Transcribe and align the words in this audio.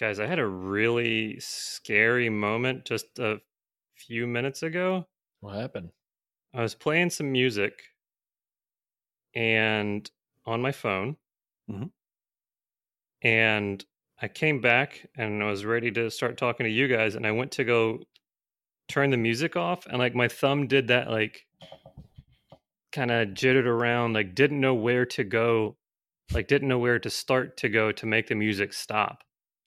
Guys, 0.00 0.18
I 0.18 0.24
had 0.24 0.38
a 0.38 0.46
really 0.46 1.38
scary 1.40 2.30
moment 2.30 2.86
just 2.86 3.18
a 3.18 3.38
few 3.94 4.26
minutes 4.26 4.62
ago. 4.62 5.06
What 5.40 5.56
happened? 5.56 5.90
I 6.54 6.62
was 6.62 6.74
playing 6.74 7.10
some 7.10 7.30
music 7.30 7.74
and 9.34 10.10
on 10.46 10.62
my 10.62 10.72
phone. 10.72 11.18
Mhm. 11.70 11.92
And 13.20 13.84
I 14.22 14.28
came 14.28 14.62
back 14.62 15.06
and 15.16 15.42
I 15.42 15.50
was 15.50 15.66
ready 15.66 15.90
to 15.90 16.10
start 16.10 16.38
talking 16.38 16.64
to 16.64 16.70
you 16.70 16.88
guys 16.88 17.14
and 17.14 17.26
I 17.26 17.32
went 17.32 17.52
to 17.52 17.64
go 17.64 18.02
turn 18.88 19.10
the 19.10 19.18
music 19.18 19.54
off 19.54 19.84
and 19.84 19.98
like 19.98 20.14
my 20.14 20.28
thumb 20.28 20.66
did 20.66 20.88
that 20.88 21.10
like 21.10 21.46
kind 22.90 23.10
of 23.10 23.34
jittered 23.34 23.66
around 23.66 24.14
like 24.14 24.34
didn't 24.34 24.60
know 24.60 24.74
where 24.74 25.04
to 25.04 25.24
go 25.24 25.76
like 26.32 26.48
didn't 26.48 26.68
know 26.68 26.78
where 26.78 26.98
to 26.98 27.10
start 27.10 27.58
to 27.58 27.68
go 27.68 27.92
to 27.92 28.06
make 28.06 28.28
the 28.28 28.34
music 28.34 28.72
stop. 28.72 29.24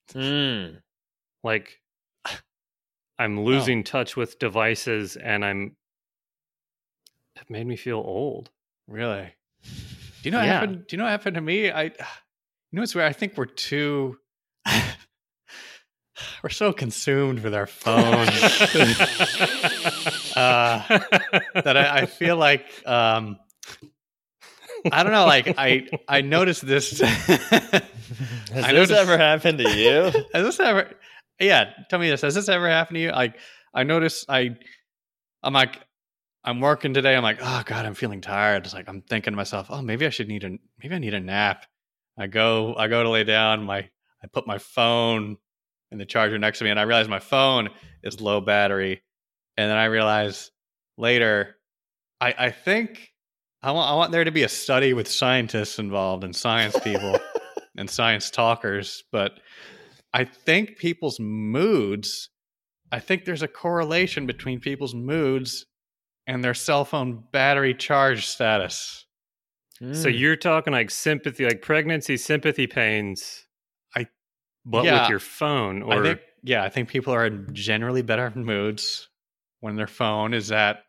Mm. 0.10 0.82
Like 1.44 1.80
I'm 3.20 3.44
losing 3.44 3.84
touch 3.84 4.16
with 4.18 4.40
devices 4.40 5.16
and 5.16 5.46
I'm 5.46 5.76
it 7.36 7.50
made 7.50 7.66
me 7.68 7.76
feel 7.76 7.98
old. 7.98 8.50
Really? 8.88 9.34
Do 9.64 9.70
you 10.24 10.32
know 10.32 10.40
what 10.40 10.46
Yeah. 10.46 10.54
happened? 10.54 10.88
Do 10.88 10.94
you 10.94 10.98
know 10.98 11.04
what 11.06 11.12
happened 11.12 11.36
to 11.36 11.42
me? 11.42 11.72
I, 11.72 11.84
you 11.84 11.92
know 12.74 12.82
what's 12.82 12.94
weird? 12.96 13.08
I 13.10 13.14
think 13.14 13.38
we're 13.38 13.46
too, 13.46 14.18
we're 16.44 16.50
so 16.50 16.74
consumed 16.74 17.40
with 17.40 17.54
our 17.56 17.66
phones 17.68 18.30
uh, 20.36 20.84
that 21.56 21.76
I, 21.78 22.02
I 22.02 22.06
feel 22.06 22.38
like, 22.38 22.66
um, 22.86 23.38
I 24.92 25.02
don't 25.04 25.14
know. 25.14 25.26
Like 25.26 25.56
I, 25.58 25.88
I 26.08 26.22
noticed 26.22 26.66
this. 26.68 27.02
Has 28.54 28.64
I 28.66 28.74
this 28.74 28.90
noticed- 28.90 28.92
ever 28.94 29.18
happened 29.18 29.58
to 29.60 29.70
you? 29.78 30.02
has 30.34 30.44
this 30.46 30.60
ever? 30.60 30.92
Yeah, 31.40 31.72
tell 31.90 32.00
me 32.00 32.10
this. 32.10 32.22
Has 32.22 32.36
this 32.36 32.50
ever 32.50 32.70
happened 32.70 32.96
to 32.96 33.02
you? 33.02 33.12
Like 33.12 33.36
I 33.74 33.84
noticed. 33.84 34.26
I, 34.30 34.56
I'm 35.42 35.54
like, 35.54 35.80
I'm 36.44 36.60
working 36.60 36.94
today. 36.94 37.16
I'm 37.16 37.24
like, 37.24 37.40
oh 37.42 37.64
god, 37.66 37.86
I'm 37.86 37.96
feeling 37.96 38.22
tired. 38.22 38.66
It's 38.66 38.74
like 38.74 38.88
I'm 38.88 39.02
thinking 39.02 39.34
to 39.34 39.38
myself, 39.38 39.68
oh, 39.70 39.82
maybe 39.82 40.06
I 40.06 40.10
should 40.10 40.28
need 40.28 40.44
a, 40.44 40.52
maybe 40.82 40.96
I 40.96 41.00
need 41.00 41.14
a 41.14 41.20
nap. 41.20 41.66
I 42.18 42.28
go, 42.28 42.76
I 42.76 42.88
go 42.88 43.02
to 43.04 43.10
lay 43.10 43.24
down. 43.24 43.64
My, 43.64 43.78
I 44.24 44.28
put 44.32 44.46
my 44.46 44.58
phone 44.60 45.38
in 45.92 45.98
the 45.98 46.06
charger 46.06 46.38
next 46.38 46.60
to 46.60 46.64
me, 46.66 46.70
and 46.70 46.80
I 46.80 46.84
realize 46.84 47.08
my 47.08 47.20
phone 47.20 47.70
is 48.04 48.22
low 48.22 48.40
battery. 48.42 49.02
And 49.58 49.70
then 49.70 49.78
I 49.78 49.86
realize 49.86 50.52
later, 50.98 51.56
I, 52.22 52.34
I 52.38 52.50
think 52.52 53.12
I 53.62 53.72
want, 53.72 53.90
I 53.90 53.96
want 53.96 54.12
there 54.12 54.24
to 54.24 54.32
be 54.32 54.44
a 54.44 54.50
study 54.50 54.94
with 54.94 55.10
scientists 55.10 55.80
involved 55.80 56.24
and 56.24 56.36
science 56.36 56.78
people 56.80 57.20
and 57.78 57.90
science 57.90 58.30
talkers, 58.30 59.04
but 59.12 59.40
I 60.14 60.26
think 60.26 60.78
people's 60.78 61.20
moods, 61.20 62.30
I 62.92 63.00
think 63.00 63.26
there's 63.26 63.42
a 63.42 63.48
correlation 63.48 64.26
between 64.28 64.60
people's 64.60 64.94
moods 64.94 65.66
and 66.28 66.44
their 66.44 66.54
cell 66.54 66.86
phone 66.86 67.24
battery 67.32 67.74
charge 67.74 68.28
status. 68.28 69.06
So 69.80 70.08
Mm. 70.08 70.20
you're 70.20 70.36
talking 70.36 70.72
like 70.72 70.92
sympathy, 70.92 71.46
like 71.46 71.62
pregnancy 71.62 72.16
sympathy 72.16 72.68
pains. 72.68 73.48
I- 73.96 74.08
but 74.64 74.86
yeah. 74.86 75.02
with 75.02 75.10
your 75.10 75.20
phone, 75.20 75.82
or 75.82 75.94
I 75.94 76.04
think, 76.04 76.22
yeah, 76.44 76.64
I 76.64 76.70
think 76.70 76.88
people 76.90 77.14
are 77.14 77.26
in 77.26 77.50
generally 77.54 78.02
better 78.04 78.32
moods 78.36 79.10
when 79.60 79.76
their 79.76 79.88
phone 79.88 80.34
is 80.34 80.52
at 80.52 80.84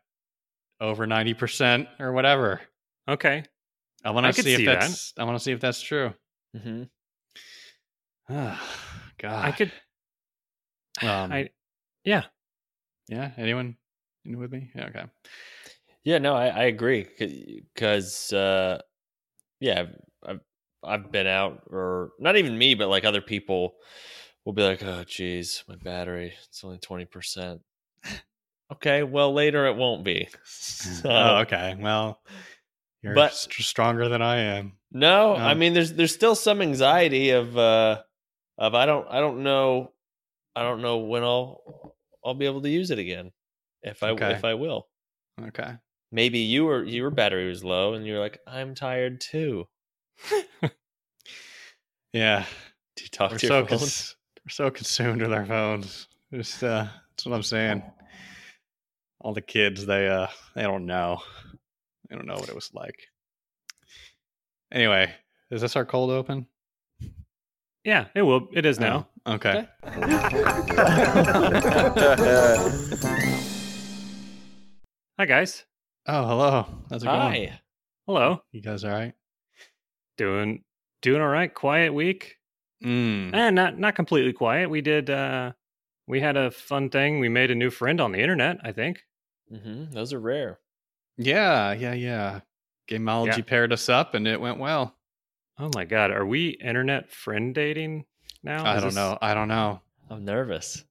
over 0.79 1.05
90% 1.07 1.87
or 1.99 2.13
whatever. 2.13 2.61
okay, 3.07 3.43
I 4.03 4.11
want 4.11 4.27
to 4.27 4.33
could 4.33 4.45
see 4.45 4.53
if 4.53 4.57
see 4.59 4.65
that. 4.67 4.81
that's, 4.81 5.13
I 5.17 5.23
want 5.23 5.37
to 5.37 5.43
see 5.43 5.51
if 5.51 5.59
that's 5.59 5.81
true. 5.81 6.13
Mhm. 6.55 6.89
God. 8.27 9.45
I 9.45 9.51
could. 9.51 9.71
Um, 11.01 11.31
I 11.31 11.49
yeah, 12.03 12.25
yeah. 13.09 13.31
Anyone, 13.37 13.77
anyone 14.25 14.41
with 14.41 14.51
me? 14.51 14.71
Yeah. 14.75 14.85
Okay. 14.85 15.05
Yeah, 16.03 16.19
no, 16.19 16.35
I, 16.35 16.47
I 16.47 16.63
agree 16.65 17.07
because 17.73 18.31
uh, 18.31 18.79
yeah, 19.59 19.81
I've, 19.81 19.95
I've 20.27 20.39
I've 20.83 21.11
been 21.11 21.27
out 21.27 21.63
or 21.67 22.11
not 22.19 22.37
even 22.37 22.57
me, 22.57 22.75
but 22.75 22.89
like 22.89 23.05
other 23.05 23.21
people 23.21 23.75
will 24.45 24.53
be 24.53 24.63
like, 24.63 24.83
oh, 24.83 25.03
geez, 25.05 25.63
my 25.67 25.75
battery 25.75 26.33
it's 26.47 26.63
only 26.63 26.77
twenty 26.77 27.05
percent. 27.05 27.61
okay, 28.73 29.03
well 29.03 29.33
later 29.33 29.65
it 29.67 29.75
won't 29.75 30.03
be. 30.03 30.27
So, 30.45 31.09
oh, 31.09 31.37
okay. 31.39 31.75
Well, 31.79 32.21
you're 33.05 33.15
But- 33.15 33.33
st- 33.33 33.65
stronger 33.65 34.09
than 34.09 34.21
I 34.21 34.37
am. 34.37 34.73
No, 34.91 35.33
I 35.33 35.51
Um, 35.51 35.59
mean 35.59 35.73
there's 35.73 35.93
there's 35.93 36.13
still 36.13 36.35
some 36.35 36.61
anxiety 36.61 37.29
of 37.31 37.57
uh 37.57 38.01
of 38.57 38.73
I 38.75 38.85
don't 38.85 39.07
I 39.09 39.19
don't 39.19 39.43
know 39.43 39.91
I 40.55 40.63
don't 40.63 40.81
know 40.81 40.97
when 40.99 41.23
I'll 41.23 41.95
I'll 42.23 42.33
be 42.33 42.45
able 42.45 42.61
to 42.61 42.69
use 42.69 42.91
it 42.91 42.99
again 42.99 43.31
if 43.83 44.01
I 44.03 44.09
Okay. 44.11 44.31
if 44.31 44.43
I 44.45 44.53
will. 44.53 44.87
Okay. 45.41 45.73
Maybe 46.11 46.39
you 46.39 46.65
were 46.65 46.83
your 46.83 47.09
battery 47.09 47.47
was 47.49 47.63
low 47.63 47.93
and 47.93 48.05
you're 48.07 48.19
like 48.19 48.39
I'm 48.47 48.73
tired 48.75 49.19
too. 49.21 49.67
Yeah. 52.13 52.45
Do 52.95 53.03
you 53.03 53.09
talk 53.09 53.31
We're 53.31 53.37
to 53.39 53.47
so 53.47 53.57
your 53.59 53.67
phone? 53.67 53.77
cons- 53.79 54.15
we're 54.45 54.49
so 54.49 54.71
consumed 54.71 55.21
with 55.21 55.33
our 55.33 55.45
phones. 55.45 56.07
Just 56.33 56.63
uh, 56.63 56.87
that's 57.09 57.25
what 57.25 57.35
I'm 57.35 57.43
saying. 57.43 57.83
All 59.19 59.33
the 59.33 59.41
kids, 59.41 59.85
they 59.85 60.07
uh, 60.07 60.27
they 60.55 60.61
don't 60.63 60.85
know. 60.85 61.21
They 62.09 62.15
don't 62.15 62.27
know 62.27 62.35
what 62.35 62.49
it 62.49 62.55
was 62.55 62.71
like. 62.73 63.07
Anyway, 64.71 65.11
is 65.51 65.61
this 65.61 65.75
our 65.75 65.85
cold 65.85 66.11
open? 66.11 66.47
yeah, 67.83 68.05
it 68.15 68.21
will. 68.23 68.47
It 68.53 68.65
is 68.65 68.79
now. 68.79 69.07
Oh, 69.25 69.33
okay. 69.33 69.67
Hi 75.17 75.25
guys. 75.25 75.63
Oh, 76.07 76.27
hello. 76.27 76.65
How's 76.89 77.03
it 77.03 77.07
going? 77.07 77.19
Hi. 77.19 77.59
Hello. 78.05 78.41
You 78.51 78.61
guys 78.61 78.83
all 78.83 78.91
right? 78.91 79.13
Doing 80.17 80.63
doing 81.01 81.21
all 81.21 81.27
right. 81.27 81.53
Quiet 81.53 81.93
week. 81.93 82.35
Mm. 82.83 83.33
Eh, 83.33 83.49
not 83.51 83.79
not 83.79 83.95
completely 83.95 84.33
quiet. 84.33 84.69
We 84.69 84.81
did. 84.81 85.09
uh 85.09 85.53
We 86.07 86.19
had 86.21 86.37
a 86.37 86.51
fun 86.51 86.89
thing. 86.89 87.19
We 87.19 87.29
made 87.29 87.49
a 87.51 87.55
new 87.55 87.69
friend 87.69 88.01
on 88.01 88.11
the 88.11 88.19
internet. 88.19 88.57
I 88.63 88.71
think. 88.71 89.03
Mm-hmm. 89.51 89.91
Those 89.91 90.11
are 90.13 90.19
rare. 90.19 90.59
Yeah, 91.17 91.73
yeah, 91.73 91.93
yeah. 91.93 92.39
Gameology 92.89 93.37
Yeah. 93.37 93.43
paired 93.43 93.73
us 93.73 93.89
up 93.89 94.13
and 94.13 94.27
it 94.27 94.39
went 94.39 94.59
well. 94.59 94.95
Oh 95.57 95.69
my 95.73 95.85
god, 95.85 96.11
are 96.11 96.25
we 96.25 96.49
internet 96.49 97.11
friend 97.11 97.55
dating 97.55 98.05
now? 98.43 98.63
I 98.65 98.75
Is 98.75 98.81
don't 98.81 98.87
this- 98.89 98.95
know. 98.95 99.17
I 99.21 99.33
don't 99.33 99.47
know. 99.47 99.81
I'm 100.09 100.25
nervous. 100.25 100.83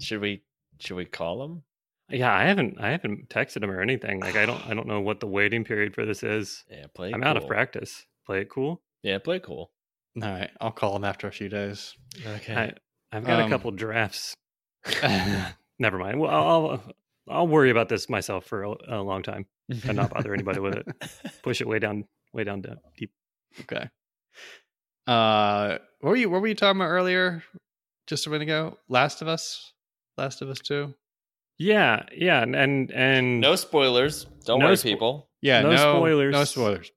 Should 0.00 0.20
we 0.20 0.42
should 0.78 0.96
we 0.96 1.04
call 1.06 1.42
him? 1.44 1.62
Yeah, 2.10 2.32
I 2.34 2.44
haven't 2.44 2.78
I 2.80 2.90
haven't 2.90 3.28
texted 3.28 3.62
him 3.62 3.70
or 3.70 3.80
anything. 3.80 4.20
Like 4.20 4.36
I 4.36 4.44
don't 4.46 4.64
I 4.68 4.74
don't 4.74 4.86
know 4.86 5.00
what 5.00 5.20
the 5.20 5.26
waiting 5.26 5.64
period 5.64 5.94
for 5.94 6.04
this 6.04 6.22
is. 6.22 6.64
Yeah, 6.70 6.86
play. 6.94 7.10
it 7.10 7.14
I'm 7.14 7.22
out 7.22 7.36
of 7.36 7.46
practice. 7.46 8.04
Play 8.26 8.40
it 8.40 8.50
cool. 8.50 8.82
Yeah, 9.02 9.18
play 9.18 9.38
cool. 9.40 9.70
All 10.20 10.28
right, 10.28 10.50
I'll 10.60 10.72
call 10.72 10.96
him 10.96 11.04
after 11.04 11.28
a 11.28 11.32
few 11.32 11.48
days. 11.48 11.94
Okay. 12.26 12.54
I 12.54 13.16
I've 13.16 13.24
got 13.24 13.40
Um, 13.40 13.46
a 13.46 13.48
couple 13.48 13.70
drafts. 13.70 14.34
Never 15.78 15.98
mind. 15.98 16.18
Well, 16.20 16.30
I'll 16.30 16.70
I'll, 16.70 16.82
I'll 17.28 17.48
worry 17.48 17.70
about 17.70 17.88
this 17.88 18.08
myself 18.08 18.44
for 18.46 18.64
a, 18.64 18.74
a 18.88 19.00
long 19.02 19.22
time 19.22 19.46
and 19.68 19.96
not 19.96 20.10
bother 20.10 20.34
anybody 20.34 20.60
with 20.60 20.74
it. 20.74 20.86
Push 21.42 21.60
it 21.60 21.68
way 21.68 21.78
down, 21.78 22.04
way 22.32 22.44
down 22.44 22.62
down 22.62 22.78
deep. 22.96 23.12
Okay. 23.62 23.88
Uh, 25.06 25.78
what 26.00 26.10
were 26.10 26.16
you? 26.16 26.30
What 26.30 26.40
were 26.42 26.48
you 26.48 26.54
talking 26.54 26.80
about 26.80 26.90
earlier? 26.90 27.42
Just 28.06 28.26
a 28.26 28.30
minute 28.30 28.44
ago. 28.44 28.78
Last 28.88 29.22
of 29.22 29.28
Us. 29.28 29.72
Last 30.16 30.42
of 30.42 30.48
Us 30.50 30.58
Two. 30.60 30.94
Yeah, 31.58 32.04
yeah, 32.14 32.42
and 32.42 32.54
and, 32.54 32.90
and 32.92 33.40
no 33.40 33.56
spoilers. 33.56 34.26
Don't 34.44 34.60
No 34.60 34.66
worry, 34.66 34.76
spo- 34.76 34.82
people. 34.84 35.28
Yeah. 35.42 35.62
No 35.62 35.70
No, 35.70 35.76
spoilers. 35.76 36.32
No 36.32 36.44
spoilers. 36.44 36.90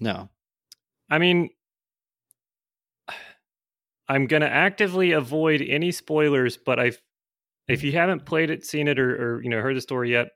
No. 0.00 0.28
I 1.10 1.18
mean, 1.18 1.50
I'm 4.08 4.26
gonna 4.26 4.46
actively 4.46 5.12
avoid 5.12 5.62
any 5.62 5.90
spoilers. 5.92 6.56
But 6.56 6.78
I, 6.78 6.92
if 7.68 7.82
you 7.82 7.92
haven't 7.92 8.24
played 8.26 8.50
it, 8.50 8.64
seen 8.64 8.86
it, 8.88 8.98
or, 8.98 9.36
or 9.36 9.42
you 9.42 9.48
know 9.50 9.60
heard 9.60 9.76
the 9.76 9.80
story 9.80 10.12
yet, 10.12 10.28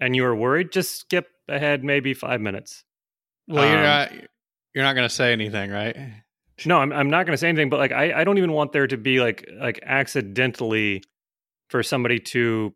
and 0.00 0.16
you 0.16 0.22
were 0.22 0.34
worried, 0.34 0.72
just 0.72 0.96
skip 1.00 1.28
ahead 1.48 1.84
maybe 1.84 2.14
five 2.14 2.40
minutes. 2.40 2.84
Well, 3.48 3.66
you're 3.66 3.78
Um, 3.78 3.82
not. 3.82 4.12
You're 4.74 4.84
not 4.84 4.94
going 4.94 5.08
to 5.08 5.14
say 5.14 5.32
anything, 5.32 5.70
right? 5.70 5.96
No, 6.64 6.78
I'm 6.78 6.92
I'm 6.92 7.10
not 7.10 7.26
going 7.26 7.32
to 7.34 7.38
say 7.38 7.48
anything, 7.48 7.70
but 7.70 7.78
like 7.78 7.92
I 7.92 8.20
I 8.20 8.24
don't 8.24 8.38
even 8.38 8.52
want 8.52 8.72
there 8.72 8.86
to 8.86 8.96
be 8.96 9.20
like 9.20 9.48
like 9.58 9.80
accidentally 9.82 11.02
for 11.68 11.82
somebody 11.82 12.18
to 12.18 12.74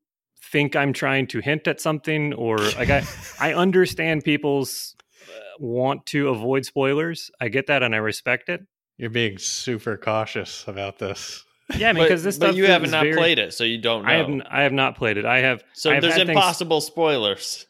think 0.51 0.75
I'm 0.77 0.93
trying 0.93 1.27
to 1.29 1.41
hint 1.41 1.67
at 1.69 1.81
something 1.81 2.33
or 2.35 2.59
like 2.59 2.91
I 2.91 3.05
I 3.41 3.55
understand 3.65 4.25
people's 4.25 4.97
uh, 5.29 5.39
want 5.59 6.07
to 6.07 6.29
avoid 6.29 6.65
spoilers. 6.65 7.31
I 7.41 7.49
get 7.49 7.67
that 7.69 7.83
and 7.83 7.95
I 7.95 7.99
respect 7.99 8.49
it. 8.49 8.63
You're 8.97 9.11
being 9.11 9.39
super 9.39 9.97
cautious 9.97 10.65
about 10.67 10.99
this. 10.99 11.45
Yeah, 11.79 11.93
But, 11.95 12.03
because 12.03 12.23
this 12.23 12.37
but 12.39 12.47
stuff 12.49 12.57
you 12.57 12.67
haven't 12.67 12.91
not 12.91 13.05
very- 13.05 13.17
played 13.17 13.39
it, 13.39 13.55
so 13.55 13.65
you 13.65 13.79
don't 13.79 14.03
know. 14.05 14.09
I 14.11 14.15
haven't 14.15 14.43
I 14.43 14.63
have 14.63 14.73
not 14.73 14.97
played 14.97 15.17
it. 15.17 15.25
I 15.25 15.39
have 15.39 15.63
so 15.73 15.91
I 15.91 15.95
have 15.95 16.03
there's 16.03 16.15
had 16.15 16.27
things- 16.27 16.37
impossible 16.37 16.81
spoilers. 16.81 17.67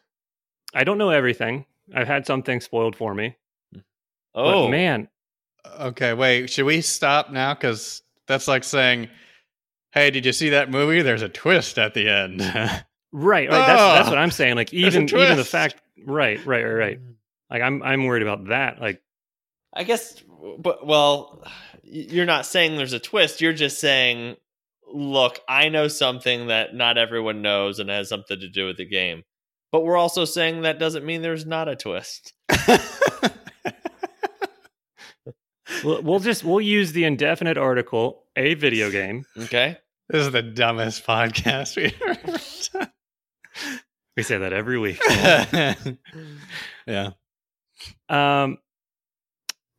I 0.73 0.83
don't 0.83 0.97
know 0.97 1.09
everything. 1.11 1.65
I've 1.95 2.07
had 2.07 2.25
some 2.25 2.43
things 2.43 2.65
spoiled 2.65 2.95
for 2.95 3.13
me. 3.13 3.37
Oh 4.33 4.65
But 4.65 4.71
man, 4.71 5.07
Okay, 5.79 6.13
wait. 6.13 6.49
Should 6.49 6.65
we 6.65 6.81
stop 6.81 7.31
now? 7.31 7.53
Because 7.53 8.01
that's 8.27 8.47
like 8.47 8.63
saying, 8.63 9.09
"Hey, 9.93 10.11
did 10.11 10.25
you 10.25 10.33
see 10.33 10.49
that 10.49 10.69
movie? 10.69 11.01
There's 11.01 11.21
a 11.23 11.29
twist 11.29 11.77
at 11.79 11.93
the 11.93 12.07
end." 12.09 12.41
Right, 13.17 13.49
right. 13.49 13.49
That's 13.49 13.67
that's 13.81 14.07
Oh, 14.09 14.11
what 14.11 14.17
ah, 14.17 14.21
I'm 14.21 14.31
saying. 14.31 14.55
Like 14.57 14.71
there's 14.71 14.93
a 14.93 14.99
even 15.03 15.03
even 15.17 15.37
the 15.37 15.45
fact, 15.45 15.75
right, 16.05 16.37
right, 16.45 16.63
right, 16.65 16.73
right. 16.73 16.99
Mm. 17.01 17.13
Like 17.49 17.61
I'm 17.61 17.81
I'm 17.81 18.03
worried 18.05 18.23
about 18.23 18.49
that. 18.49 18.81
Like 18.81 19.01
I 19.73 19.83
guess, 19.85 20.21
but 20.59 20.85
well, 20.85 21.41
y- 21.45 21.74
you're 21.85 22.25
not 22.25 22.45
saying 22.45 22.75
there's 22.75 22.93
a 22.93 22.99
twist. 22.99 23.41
You're 23.41 23.53
just 23.53 23.79
saying, 23.79 24.35
look, 24.91 25.39
I 25.47 25.69
know 25.69 25.87
something 25.87 26.47
that 26.47 26.73
not 26.73 26.97
everyone 26.97 27.41
knows 27.41 27.79
and 27.79 27.89
has 27.89 28.09
something 28.09 28.39
to 28.39 28.49
do 28.49 28.67
with 28.67 28.77
the 28.77 28.85
game. 28.85 29.23
But 29.71 29.83
we're 29.83 29.97
also 29.97 30.25
saying 30.25 30.61
that 30.61 30.79
doesn't 30.79 31.05
mean 31.05 31.21
there's 31.21 31.45
not 31.45 31.67
a 31.67 31.75
twist. 31.75 32.33
we'll, 35.83 36.01
we'll 36.01 36.19
just 36.19 36.43
we'll 36.43 36.61
use 36.61 36.93
the 36.93 37.03
indefinite 37.03 37.57
article 37.57 38.23
a 38.35 38.53
video 38.53 38.89
game. 38.89 39.25
Okay. 39.37 39.77
this 40.09 40.25
is 40.25 40.31
the 40.31 40.41
dumbest 40.41 41.05
podcast 41.05 41.75
we've 41.75 41.93
ever 42.01 42.39
done. 42.73 42.91
We 44.15 44.23
say 44.23 44.37
that 44.37 44.53
every 44.53 44.79
week. 44.79 44.99
yeah. 46.87 47.11
Um, 48.07 48.57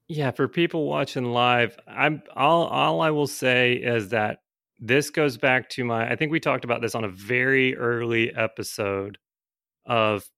yeah, 0.08 0.31
for 0.31 0.49
people 0.49 0.87
watching 0.87 1.32
live, 1.32 1.76
I'm 1.87 2.23
all 2.37 2.64
all 2.67 3.00
I 3.00 3.11
will 3.11 3.26
say 3.26 3.75
is 3.75 4.11
that 4.11 4.41
this 4.79 5.11
goes 5.11 5.37
back 5.37 5.69
to 5.70 5.85
my. 5.85 6.11
I 6.11 6.17
think 6.17 6.31
we 6.31 6.41
talked 6.41 6.64
about 6.64 6.81
this 6.82 6.94
on 6.94 7.05
a 7.05 7.08
very 7.08 7.76
early 7.76 8.32
episode 8.35 9.19
of 9.87 10.29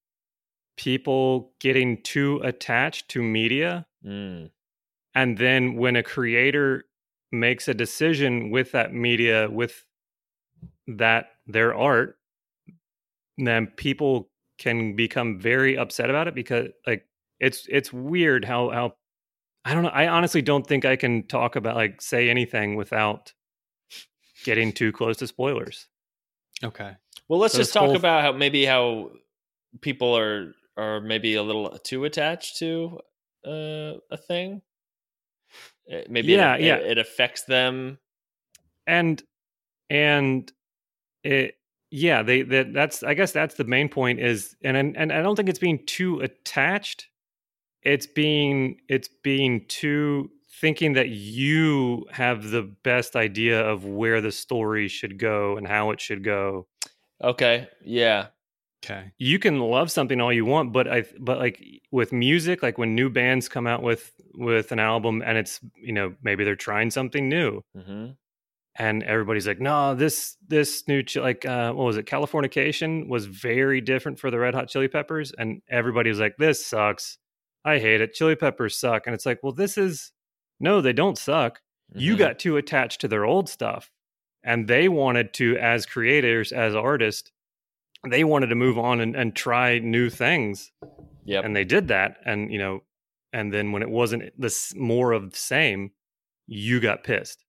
people 0.76 1.52
getting 1.60 2.02
too 2.02 2.40
attached 2.44 3.08
to 3.10 3.22
media, 3.22 3.86
Mm. 4.06 4.50
and 5.14 5.38
then 5.38 5.76
when 5.76 5.96
a 5.96 6.02
creator 6.02 6.84
makes 7.32 7.68
a 7.68 7.74
decision 7.74 8.50
with 8.50 8.72
that 8.72 8.92
media 8.94 9.48
with 9.50 9.84
that 10.86 11.30
their 11.46 11.74
art, 11.74 12.18
then 13.36 13.66
people 13.76 14.30
can 14.58 14.96
become 14.96 15.38
very 15.38 15.78
upset 15.78 16.10
about 16.10 16.26
it 16.28 16.34
because 16.34 16.68
like 16.86 17.06
it's 17.38 17.66
it's 17.68 17.92
weird 17.92 18.44
how 18.44 18.70
how 18.70 18.94
I 19.64 19.74
don't 19.74 19.82
know. 19.82 19.90
I 19.90 20.08
honestly 20.08 20.40
don't 20.42 20.66
think 20.66 20.84
I 20.84 20.96
can 20.96 21.26
talk 21.26 21.56
about 21.56 21.76
like 21.76 22.00
say 22.00 22.30
anything 22.30 22.76
without 22.76 23.32
getting 24.44 24.72
too 24.72 24.92
close 24.92 25.16
to 25.18 25.26
spoilers. 25.26 25.88
Okay. 26.62 26.92
Well, 27.28 27.38
let's 27.38 27.52
So 27.52 27.58
just 27.60 27.72
talk 27.72 27.86
whole- 27.86 27.96
about 27.96 28.22
how 28.22 28.32
maybe 28.32 28.64
how 28.64 29.10
people 29.80 30.16
are 30.16 30.54
are 30.76 31.00
maybe 31.00 31.34
a 31.34 31.42
little 31.42 31.76
too 31.84 32.04
attached 32.04 32.58
to 32.58 32.98
uh, 33.46 33.94
a 34.10 34.16
thing. 34.26 34.62
Uh, 35.92 35.98
Maybe 36.08 36.32
Yeah, 36.32 36.54
it, 36.54 36.60
yeah. 36.62 36.76
It, 36.76 36.92
it 36.92 36.98
affects 36.98 37.42
them. 37.44 37.98
and 38.86 39.22
and 39.90 40.50
it 41.24 41.56
yeah 41.90 42.22
they 42.22 42.42
that 42.42 42.72
that's 42.74 43.02
i 43.02 43.14
guess 43.14 43.32
that's 43.32 43.54
the 43.54 43.64
main 43.64 43.88
point 43.88 44.20
is 44.20 44.54
and 44.62 44.76
and 44.76 44.96
and 44.98 45.10
i 45.10 45.22
don't 45.22 45.34
think 45.36 45.48
it's 45.48 45.58
being 45.58 45.84
too 45.86 46.20
attached 46.20 47.06
it's 47.82 48.06
being 48.06 48.78
it's 48.88 49.08
being 49.22 49.64
too 49.68 50.30
thinking 50.60 50.94
that 50.94 51.08
you 51.08 52.04
have 52.10 52.50
the 52.50 52.62
best 52.82 53.14
idea 53.14 53.60
of 53.64 53.84
where 53.84 54.20
the 54.20 54.32
story 54.32 54.88
should 54.88 55.18
go 55.18 55.56
and 55.56 55.66
how 55.66 55.90
it 55.90 56.00
should 56.00 56.24
go 56.24 56.66
Okay. 57.22 57.66
Yeah. 57.84 58.28
Okay. 58.84 59.10
you 59.18 59.40
can 59.40 59.58
love 59.58 59.90
something 59.90 60.20
all 60.20 60.32
you 60.32 60.44
want 60.44 60.72
but 60.72 60.86
i 60.86 61.04
but 61.18 61.38
like 61.38 61.60
with 61.90 62.12
music 62.12 62.62
like 62.62 62.78
when 62.78 62.94
new 62.94 63.10
bands 63.10 63.48
come 63.48 63.66
out 63.66 63.82
with 63.82 64.12
with 64.34 64.70
an 64.70 64.78
album 64.78 65.20
and 65.26 65.36
it's 65.36 65.58
you 65.74 65.92
know 65.92 66.14
maybe 66.22 66.44
they're 66.44 66.54
trying 66.54 66.88
something 66.90 67.28
new 67.28 67.60
hmm 67.74 68.10
and 68.78 69.02
everybody's 69.02 69.46
like, 69.46 69.60
no, 69.60 69.94
this 69.94 70.36
this 70.46 70.86
new 70.86 71.02
chi- 71.02 71.20
like 71.20 71.44
uh, 71.44 71.72
what 71.72 71.84
was 71.84 71.96
it? 71.96 72.06
Californication 72.06 73.08
was 73.08 73.26
very 73.26 73.80
different 73.80 74.20
for 74.20 74.30
the 74.30 74.38
Red 74.38 74.54
Hot 74.54 74.68
Chili 74.68 74.86
Peppers, 74.88 75.32
and 75.36 75.60
everybody 75.68 76.10
was 76.10 76.20
like, 76.20 76.36
this 76.38 76.64
sucks. 76.64 77.18
I 77.68 77.78
hate 77.78 78.00
it. 78.00 78.14
Chili 78.14 78.36
Peppers 78.36 78.76
suck, 78.76 79.06
and 79.06 79.14
it's 79.14 79.26
like, 79.26 79.40
well, 79.42 79.52
this 79.52 79.78
is 79.78 80.12
no, 80.60 80.80
they 80.80 80.92
don't 80.92 81.18
suck. 81.18 81.60
You 81.94 82.12
Mm-hmm. 82.12 82.18
got 82.18 82.38
too 82.38 82.56
attached 82.56 83.00
to 83.02 83.08
their 83.08 83.24
old 83.24 83.48
stuff, 83.48 83.90
and 84.44 84.68
they 84.68 84.88
wanted 84.88 85.32
to, 85.34 85.56
as 85.58 85.86
creators, 85.86 86.52
as 86.52 86.74
artists, 86.74 87.30
they 88.08 88.24
wanted 88.24 88.48
to 88.48 88.54
move 88.54 88.78
on 88.78 89.00
and, 89.00 89.16
and 89.16 89.34
try 89.34 89.78
new 89.78 90.10
things, 90.10 90.70
Yeah. 91.24 91.40
and 91.44 91.54
they 91.56 91.64
did 91.64 91.88
that, 91.88 92.18
and 92.24 92.52
you 92.52 92.58
know, 92.58 92.82
and 93.32 93.52
then 93.52 93.72
when 93.72 93.82
it 93.82 93.90
wasn't 93.90 94.32
this 94.40 94.74
more 94.74 95.12
of 95.12 95.30
the 95.30 95.36
same, 95.36 95.92
you 96.46 96.80
got 96.80 97.04
pissed. 97.04 97.44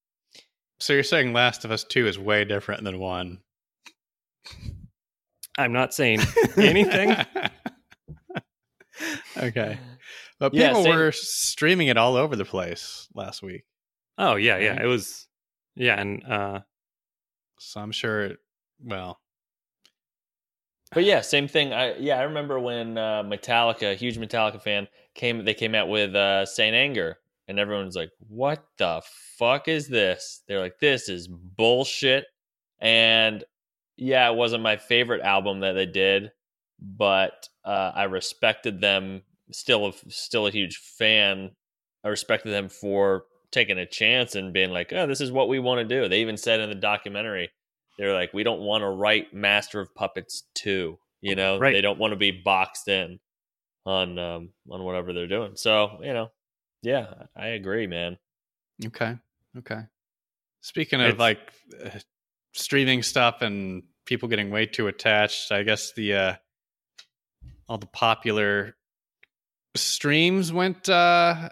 So 0.80 0.94
you're 0.94 1.04
saying 1.04 1.34
Last 1.34 1.66
of 1.66 1.72
Us 1.72 1.84
2 1.84 2.08
is 2.08 2.18
way 2.20 2.46
different 2.46 2.84
than 2.84 3.00
1? 3.00 3.40
I'm 5.58 5.74
not 5.74 5.94
saying 5.94 6.22
anything. 6.58 7.16
okay. 9.38 9.78
But 10.40 10.54
people 10.54 10.84
same- 10.84 10.96
were 10.96 11.12
streaming 11.12 11.90
it 11.90 11.98
all 11.98 12.16
over 12.16 12.36
the 12.36 12.46
place 12.46 13.08
last 13.14 13.42
week. 13.42 13.64
Oh 14.18 14.36
yeah, 14.36 14.58
yeah. 14.58 14.72
Right? 14.72 14.82
It 14.84 14.88
was 14.88 15.28
yeah, 15.76 16.00
and 16.00 16.24
uh 16.26 16.62
So 17.60 17.82
I'm 17.82 17.92
sure, 17.92 18.22
it, 18.24 18.38
well, 18.84 19.20
But 20.94 21.04
yeah, 21.04 21.22
same 21.22 21.48
thing. 21.48 21.74
I 21.74 21.96
yeah, 21.98 22.20
I 22.20 22.24
remember 22.24 22.60
when 22.60 22.98
uh, 22.98 23.24
Metallica, 23.24 23.96
huge 23.96 24.18
Metallica 24.18 24.62
fan, 24.62 24.88
came. 25.14 25.46
They 25.46 25.54
came 25.54 25.76
out 25.76 25.88
with 25.90 26.16
uh, 26.16 26.46
Saint 26.46 26.76
Anger, 26.76 27.18
and 27.48 27.60
everyone's 27.60 27.96
like, 27.96 28.12
"What 28.28 28.64
the 28.78 29.02
fuck 29.38 29.68
is 29.68 29.88
this?" 29.88 30.42
They're 30.48 30.60
like, 30.62 30.80
"This 30.80 31.10
is 31.10 31.28
bullshit." 31.28 32.26
And 32.80 33.44
yeah, 33.98 34.30
it 34.32 34.36
wasn't 34.36 34.64
my 34.64 34.78
favorite 34.78 35.22
album 35.22 35.60
that 35.60 35.74
they 35.74 35.86
did, 35.86 36.32
but 36.80 37.48
uh, 37.66 37.92
I 37.94 38.04
respected 38.06 38.82
them. 38.82 39.22
Still, 39.52 39.88
a, 39.88 39.94
still 40.10 40.48
a 40.48 40.52
huge 40.52 40.78
fan. 40.98 41.52
I 42.04 42.10
respected 42.10 42.52
them 42.52 42.70
for 42.70 43.24
taking 43.52 43.80
a 43.80 43.86
chance 43.86 44.36
and 44.36 44.54
being 44.54 44.70
like, 44.72 44.94
"Oh, 44.94 45.08
this 45.08 45.22
is 45.22 45.32
what 45.32 45.50
we 45.50 45.60
want 45.60 45.80
to 45.88 46.02
do." 46.02 46.08
They 46.08 46.22
even 46.22 46.38
said 46.38 46.60
in 46.60 46.70
the 46.70 46.76
documentary, 46.76 47.50
they're 47.98 48.14
like, 48.14 48.34
we 48.34 48.44
don't 48.44 48.62
want 48.62 48.84
to 48.84 48.88
write 48.90 49.34
Master 49.34 49.80
of 49.80 49.94
Puppets 49.96 50.44
two. 50.54 51.00
You 51.22 51.36
know, 51.36 51.58
Right. 51.60 51.74
they 51.74 51.82
don't 51.82 52.00
want 52.00 52.12
to 52.12 52.18
be 52.18 52.32
boxed 52.32 52.88
in 52.88 53.20
on 53.86 54.18
um, 54.20 54.50
on 54.70 54.84
whatever 54.84 55.12
they're 55.14 55.28
doing. 55.28 55.56
So 55.56 56.00
you 56.02 56.14
know, 56.14 56.30
yeah, 56.84 57.08
I 57.36 57.48
agree, 57.48 57.88
man. 57.88 58.18
okay. 58.86 59.18
Okay. 59.58 59.82
Speaking 60.62 61.02
of 61.02 61.08
It's- 61.08 61.20
like 61.20 61.40
uh, 61.84 62.00
streaming 62.54 63.02
stuff 63.04 63.42
and 63.42 63.84
people 64.06 64.30
getting 64.30 64.50
way 64.52 64.66
too 64.68 64.88
attached, 64.88 65.52
I 65.52 65.64
guess 65.64 65.92
the, 65.94 66.14
uh, 66.14 66.36
all 67.68 67.78
the 67.78 67.86
popular 67.88 68.76
streams 69.76 70.52
went, 70.52 70.90
uh, 70.90 71.50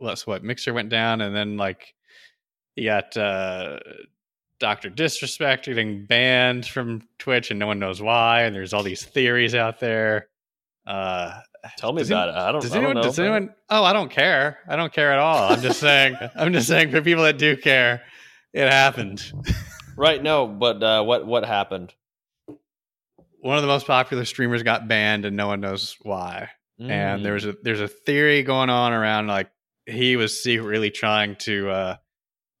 that's 0.00 0.26
what 0.26 0.42
Mixer 0.42 0.72
went 0.74 0.88
down, 0.88 1.20
and 1.20 1.34
then 1.34 1.56
like 1.56 1.94
you 2.76 2.86
got 2.86 3.16
uh, 3.16 3.78
Doctor 4.58 4.88
Disrespect 4.90 5.66
getting 5.66 6.06
banned 6.06 6.66
from 6.66 7.02
Twitch, 7.18 7.50
and 7.50 7.58
no 7.58 7.66
one 7.66 7.78
knows 7.78 8.00
why. 8.00 8.42
And 8.42 8.54
there's 8.54 8.72
all 8.72 8.82
these 8.82 9.04
theories 9.04 9.54
out 9.54 9.80
there. 9.80 10.28
Uh, 10.86 11.40
Tell 11.76 11.92
me 11.92 12.02
about 12.02 12.28
it. 12.30 12.34
I 12.34 12.50
don't. 12.52 12.60
does 12.60 12.72
I 12.72 12.74
don't 12.76 12.84
anyone? 12.84 12.96
know. 12.96 13.02
Does 13.02 13.18
anyone? 13.18 13.54
Oh, 13.70 13.84
I 13.84 13.92
don't 13.92 14.10
care. 14.10 14.58
I 14.68 14.76
don't 14.76 14.92
care 14.92 15.12
at 15.12 15.18
all. 15.18 15.52
I'm 15.52 15.60
just 15.60 15.78
saying. 15.78 16.16
I'm 16.36 16.52
just 16.52 16.66
saying 16.66 16.90
for 16.90 17.00
people 17.02 17.22
that 17.24 17.38
do 17.38 17.56
care, 17.56 18.02
it 18.52 18.68
happened. 18.68 19.32
Right? 19.96 20.20
No, 20.22 20.46
but 20.46 20.82
uh, 20.82 21.04
what 21.04 21.26
what 21.26 21.44
happened? 21.44 21.94
One 23.40 23.56
of 23.56 23.62
the 23.62 23.68
most 23.68 23.86
popular 23.86 24.24
streamers 24.24 24.62
got 24.62 24.88
banned, 24.88 25.24
and 25.24 25.36
no 25.36 25.48
one 25.48 25.60
knows 25.60 25.96
why. 26.02 26.48
And 26.90 27.24
there 27.24 27.34
was 27.34 27.44
a 27.44 27.54
there's 27.62 27.80
a 27.80 27.88
theory 27.88 28.42
going 28.42 28.70
on 28.70 28.92
around 28.92 29.26
like 29.26 29.50
he 29.86 30.16
was 30.16 30.42
secretly 30.42 30.90
trying 30.90 31.36
to 31.36 31.68
uh 31.70 31.96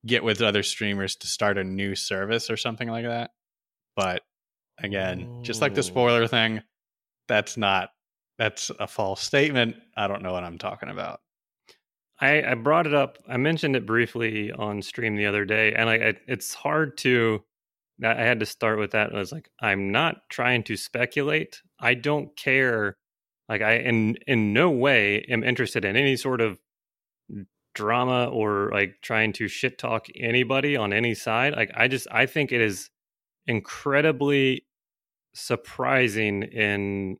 get 0.06 0.24
with 0.24 0.42
other 0.42 0.62
streamers 0.62 1.16
to 1.16 1.26
start 1.26 1.58
a 1.58 1.64
new 1.64 1.94
service 1.94 2.50
or 2.50 2.56
something 2.56 2.88
like 2.88 3.04
that 3.04 3.30
but 3.96 4.22
again 4.78 5.40
just 5.42 5.60
like 5.60 5.74
the 5.74 5.80
Oh. 5.80 5.82
spoiler 5.82 6.26
thing 6.26 6.62
that's 7.28 7.56
not 7.56 7.90
that's 8.38 8.70
a 8.80 8.86
false 8.86 9.22
statement 9.22 9.76
i 9.96 10.06
don't 10.08 10.22
know 10.22 10.32
what 10.32 10.44
i'm 10.44 10.58
talking 10.58 10.88
about 10.88 11.20
I, 12.20 12.52
I 12.52 12.54
brought 12.54 12.86
it 12.86 12.94
up. 12.94 13.18
I 13.28 13.36
mentioned 13.36 13.74
it 13.74 13.84
briefly 13.84 14.52
on 14.52 14.80
stream 14.80 15.16
the 15.16 15.26
other 15.26 15.44
day, 15.44 15.72
and 15.74 15.86
like 15.86 16.02
I, 16.02 16.14
it's 16.28 16.54
hard 16.54 16.96
to. 16.98 17.42
I 18.04 18.14
had 18.14 18.38
to 18.40 18.46
start 18.46 18.78
with 18.78 18.92
that. 18.92 19.12
I 19.12 19.18
was 19.18 19.32
like, 19.32 19.50
I'm 19.60 19.90
not 19.90 20.28
trying 20.30 20.62
to 20.64 20.76
speculate. 20.76 21.60
I 21.80 21.94
don't 21.94 22.36
care. 22.36 22.96
Like 23.52 23.60
I, 23.60 23.74
in 23.74 24.16
in 24.26 24.54
no 24.54 24.70
way, 24.70 25.26
am 25.28 25.44
interested 25.44 25.84
in 25.84 25.94
any 25.94 26.16
sort 26.16 26.40
of 26.40 26.58
drama 27.74 28.30
or 28.30 28.70
like 28.72 28.94
trying 29.02 29.34
to 29.34 29.46
shit 29.46 29.76
talk 29.76 30.06
anybody 30.16 30.74
on 30.74 30.90
any 30.94 31.12
side. 31.12 31.52
Like 31.52 31.70
I 31.76 31.86
just, 31.86 32.06
I 32.10 32.24
think 32.24 32.50
it 32.50 32.62
is 32.62 32.88
incredibly 33.46 34.64
surprising 35.34 36.44
in 36.44 37.18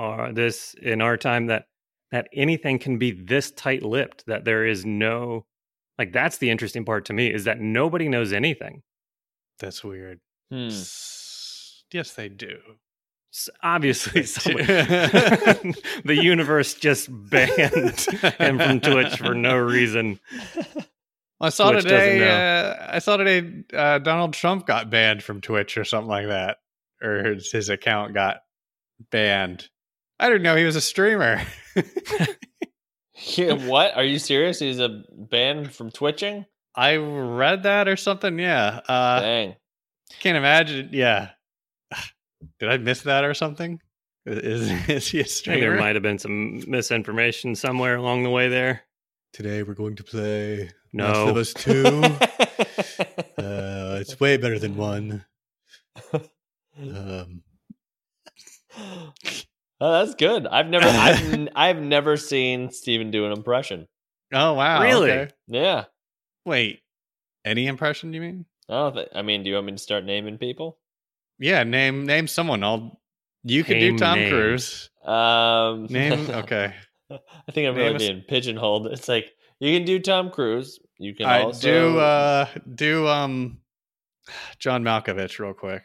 our 0.00 0.32
this 0.32 0.74
in 0.82 1.00
our 1.00 1.16
time 1.16 1.46
that 1.46 1.66
that 2.10 2.26
anything 2.34 2.80
can 2.80 2.98
be 2.98 3.12
this 3.12 3.52
tight-lipped 3.52 4.26
that 4.26 4.44
there 4.44 4.66
is 4.66 4.84
no 4.84 5.46
Like 6.00 6.12
that's 6.12 6.38
the 6.38 6.50
interesting 6.50 6.84
part 6.84 7.04
to 7.04 7.12
me 7.12 7.32
is 7.32 7.44
that 7.44 7.60
nobody 7.60 8.08
knows 8.08 8.32
anything. 8.32 8.82
That's 9.60 9.84
weird. 9.84 10.18
Hmm. 10.50 10.70
Yes, 11.92 12.14
they 12.16 12.28
do. 12.28 12.58
S- 13.32 13.48
Obviously, 13.62 14.22
They 14.22 14.54
the 16.04 16.18
universe 16.20 16.74
just 16.74 17.08
banned 17.10 18.00
him 18.38 18.58
from 18.58 18.80
Twitch 18.80 19.16
for 19.16 19.34
no 19.34 19.56
reason. 19.56 20.18
I 21.40 21.48
saw 21.50 21.70
Twitch 21.72 21.84
doesn't 21.84 22.18
today. 22.18 22.28
Uh, 22.28 22.76
I 22.90 22.98
saw 22.98 23.16
today. 23.16 23.64
Uh, 23.72 23.98
Donald 23.98 24.32
Trump 24.34 24.66
got 24.66 24.90
banned 24.90 25.22
from 25.22 25.40
Twitch 25.40 25.78
or 25.78 25.84
something 25.84 26.10
like 26.10 26.28
that, 26.28 26.58
or 27.02 27.24
his, 27.24 27.50
his 27.52 27.68
account 27.68 28.14
got 28.14 28.38
banned. 29.10 29.68
I 30.18 30.28
didn't 30.28 30.42
know 30.42 30.56
he 30.56 30.64
was 30.64 30.76
a 30.76 30.80
streamer. 30.82 31.40
Yeah, 33.36 33.52
what? 33.66 33.96
Are 33.96 34.04
you 34.04 34.18
serious? 34.18 34.58
He's 34.58 34.80
a 34.80 35.02
banned 35.10 35.72
from 35.74 35.90
twitching? 35.90 36.46
I 36.74 36.96
read 36.96 37.64
that 37.64 37.88
or 37.88 37.96
something. 37.96 38.38
Yeah. 38.38 38.80
Uh, 38.88 39.20
Dang. 39.20 39.56
can't 40.20 40.36
imagine. 40.38 40.90
Yeah. 40.92 41.30
Did 42.58 42.68
I 42.68 42.76
miss 42.78 43.02
that 43.02 43.24
or 43.24 43.34
something? 43.34 43.80
Is 44.26 44.70
is 44.88 45.08
he 45.08 45.18
a 45.18 45.20
I 45.20 45.24
think 45.24 45.28
streamer? 45.28 45.60
there 45.60 45.78
might 45.78 45.96
have 45.96 46.02
been 46.02 46.18
some 46.18 46.62
misinformation 46.68 47.54
somewhere 47.54 47.96
along 47.96 48.22
the 48.22 48.30
way 48.30 48.48
there. 48.48 48.82
Today 49.32 49.62
we're 49.62 49.74
going 49.74 49.96
to 49.96 50.04
play 50.04 50.70
No. 50.92 51.04
Last 51.04 51.28
of 51.30 51.36
Us 51.36 51.54
Two. 51.54 51.84
uh, 53.42 53.98
it's 54.00 54.18
way 54.18 54.36
better 54.36 54.58
than 54.58 54.76
one. 54.76 55.24
Um, 56.12 57.42
oh, 58.76 59.12
that's 59.80 60.14
good. 60.14 60.46
I've 60.46 60.68
never, 60.68 60.86
I've, 60.86 61.32
n- 61.32 61.50
I've 61.54 61.80
never 61.80 62.16
seen 62.16 62.70
Steven 62.70 63.10
do 63.10 63.26
an 63.26 63.32
impression. 63.32 63.86
oh 64.32 64.54
wow! 64.54 64.82
Really? 64.82 65.10
okay. 65.10 65.32
Yeah. 65.46 65.84
Wait, 66.44 66.80
any 67.44 67.66
impression? 67.66 68.10
Do 68.10 68.16
you 68.16 68.22
mean? 68.22 68.46
I 68.68 68.72
don't 68.74 68.94
think. 68.94 69.08
I 69.14 69.22
mean, 69.22 69.42
do 69.42 69.48
you 69.50 69.54
want 69.56 69.66
me 69.66 69.72
to 69.72 69.78
start 69.78 70.04
naming 70.04 70.38
people? 70.38 70.78
Yeah, 71.40 71.64
name 71.64 72.06
name 72.06 72.28
someone. 72.28 72.62
I'll. 72.62 73.00
You 73.42 73.64
could 73.64 73.80
do 73.80 73.96
Tom 73.96 74.18
names. 74.18 74.30
Cruise. 74.30 74.90
Um, 75.04 75.86
Name. 75.86 76.28
Okay. 76.30 76.74
I 77.10 77.52
think 77.52 77.66
I'm 77.66 77.74
Name 77.74 77.76
really 77.76 77.94
us- 77.96 78.02
being 78.02 78.20
pigeonholed. 78.28 78.86
It's 78.88 79.08
like 79.08 79.32
you 79.58 79.76
can 79.76 79.86
do 79.86 79.98
Tom 79.98 80.30
Cruise. 80.30 80.78
You 80.98 81.14
can 81.14 81.24
I 81.26 81.42
also 81.42 81.60
do. 81.66 81.98
Uh, 81.98 82.46
do 82.74 83.08
um, 83.08 83.58
John 84.58 84.84
Malkovich 84.84 85.38
real 85.38 85.54
quick. 85.54 85.82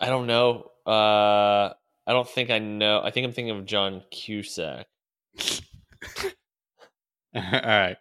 I 0.00 0.06
don't 0.06 0.28
know. 0.28 0.70
Uh, 0.86 1.72
I 2.06 2.12
don't 2.12 2.28
think 2.28 2.50
I 2.50 2.60
know. 2.60 3.00
I 3.02 3.10
think 3.10 3.26
I'm 3.26 3.32
thinking 3.32 3.56
of 3.56 3.66
John 3.66 4.02
Cusack. 4.12 4.86
All 7.34 7.42
right. 7.42 7.96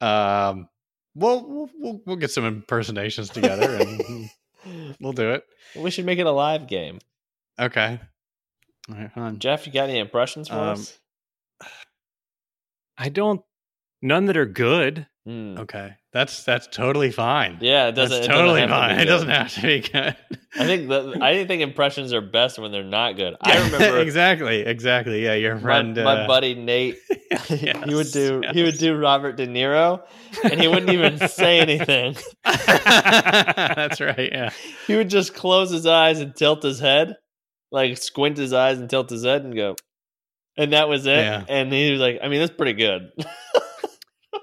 Um. 0.00 0.68
Well, 1.14 1.46
we'll 1.46 1.70
we'll 1.78 2.00
we'll 2.06 2.16
get 2.16 2.30
some 2.32 2.44
impersonations 2.44 3.28
together 3.30 3.76
and 3.76 4.00
we'll 5.00 5.12
do 5.12 5.30
it. 5.32 5.44
we 5.76 5.90
should 5.90 6.04
make 6.06 6.18
it 6.18 6.26
a 6.26 6.30
live 6.32 6.66
game. 6.66 6.98
Okay. 7.60 8.00
All 8.90 8.96
right, 8.96 9.10
hold 9.14 9.26
on. 9.26 9.38
Jeff, 9.38 9.66
you 9.66 9.72
got 9.72 9.88
any 9.88 9.98
impressions 9.98 10.48
for 10.48 10.54
Um, 10.54 10.68
us? 10.70 10.98
I 12.98 13.08
don't. 13.08 13.42
None 14.00 14.26
that 14.26 14.36
are 14.36 14.46
good. 14.46 15.06
Hmm. 15.24 15.56
Okay, 15.56 15.92
that's 16.12 16.42
that's 16.42 16.66
totally 16.66 17.12
fine. 17.12 17.58
Yeah, 17.60 17.86
it 17.88 17.94
that's 17.94 18.10
doesn't. 18.10 18.24
it 18.24 18.26
doesn't 18.28 18.34
totally 18.34 18.60
to 18.62 18.68
fine. 18.68 18.98
It 18.98 19.04
doesn't 19.04 19.28
have 19.28 19.54
to 19.54 19.62
be 19.62 19.80
good. 19.80 20.16
I 20.58 20.64
think 20.66 20.88
the 20.88 21.18
I 21.22 21.46
think 21.46 21.62
impressions 21.62 22.12
are 22.12 22.20
best 22.20 22.58
when 22.58 22.72
they're 22.72 22.82
not 22.82 23.12
good. 23.16 23.36
I 23.40 23.62
remember 23.70 24.00
exactly, 24.00 24.62
exactly. 24.62 25.22
Yeah, 25.22 25.34
your 25.34 25.54
my, 25.54 25.60
friend, 25.60 25.94
my 25.94 26.24
uh, 26.24 26.26
buddy 26.26 26.56
Nate. 26.56 26.96
he 27.48 27.94
would 27.94 28.06
yes, 28.06 28.12
do 28.12 28.42
he 28.52 28.62
would 28.62 28.78
do 28.78 28.96
Robert 28.96 29.36
De 29.36 29.46
Niro, 29.46 30.02
and 30.44 30.60
he 30.60 30.68
wouldn't 30.68 30.90
even 30.90 31.18
say 31.28 31.60
anything. 31.60 32.16
that's 32.44 34.00
right. 34.00 34.30
Yeah. 34.32 34.50
He 34.86 34.96
would 34.96 35.10
just 35.10 35.34
close 35.34 35.70
his 35.70 35.86
eyes 35.86 36.20
and 36.20 36.34
tilt 36.34 36.62
his 36.62 36.78
head, 36.80 37.16
like 37.70 37.98
squint 37.98 38.36
his 38.36 38.52
eyes 38.52 38.78
and 38.78 38.88
tilt 38.88 39.10
his 39.10 39.24
head 39.24 39.44
and 39.44 39.54
go, 39.54 39.76
and 40.56 40.72
that 40.72 40.88
was 40.88 41.06
it. 41.06 41.16
Yeah. 41.16 41.44
And 41.48 41.72
he 41.72 41.90
was 41.92 42.00
like, 42.00 42.18
"I 42.22 42.28
mean, 42.28 42.40
that's 42.40 42.56
pretty 42.56 42.74
good." 42.74 43.10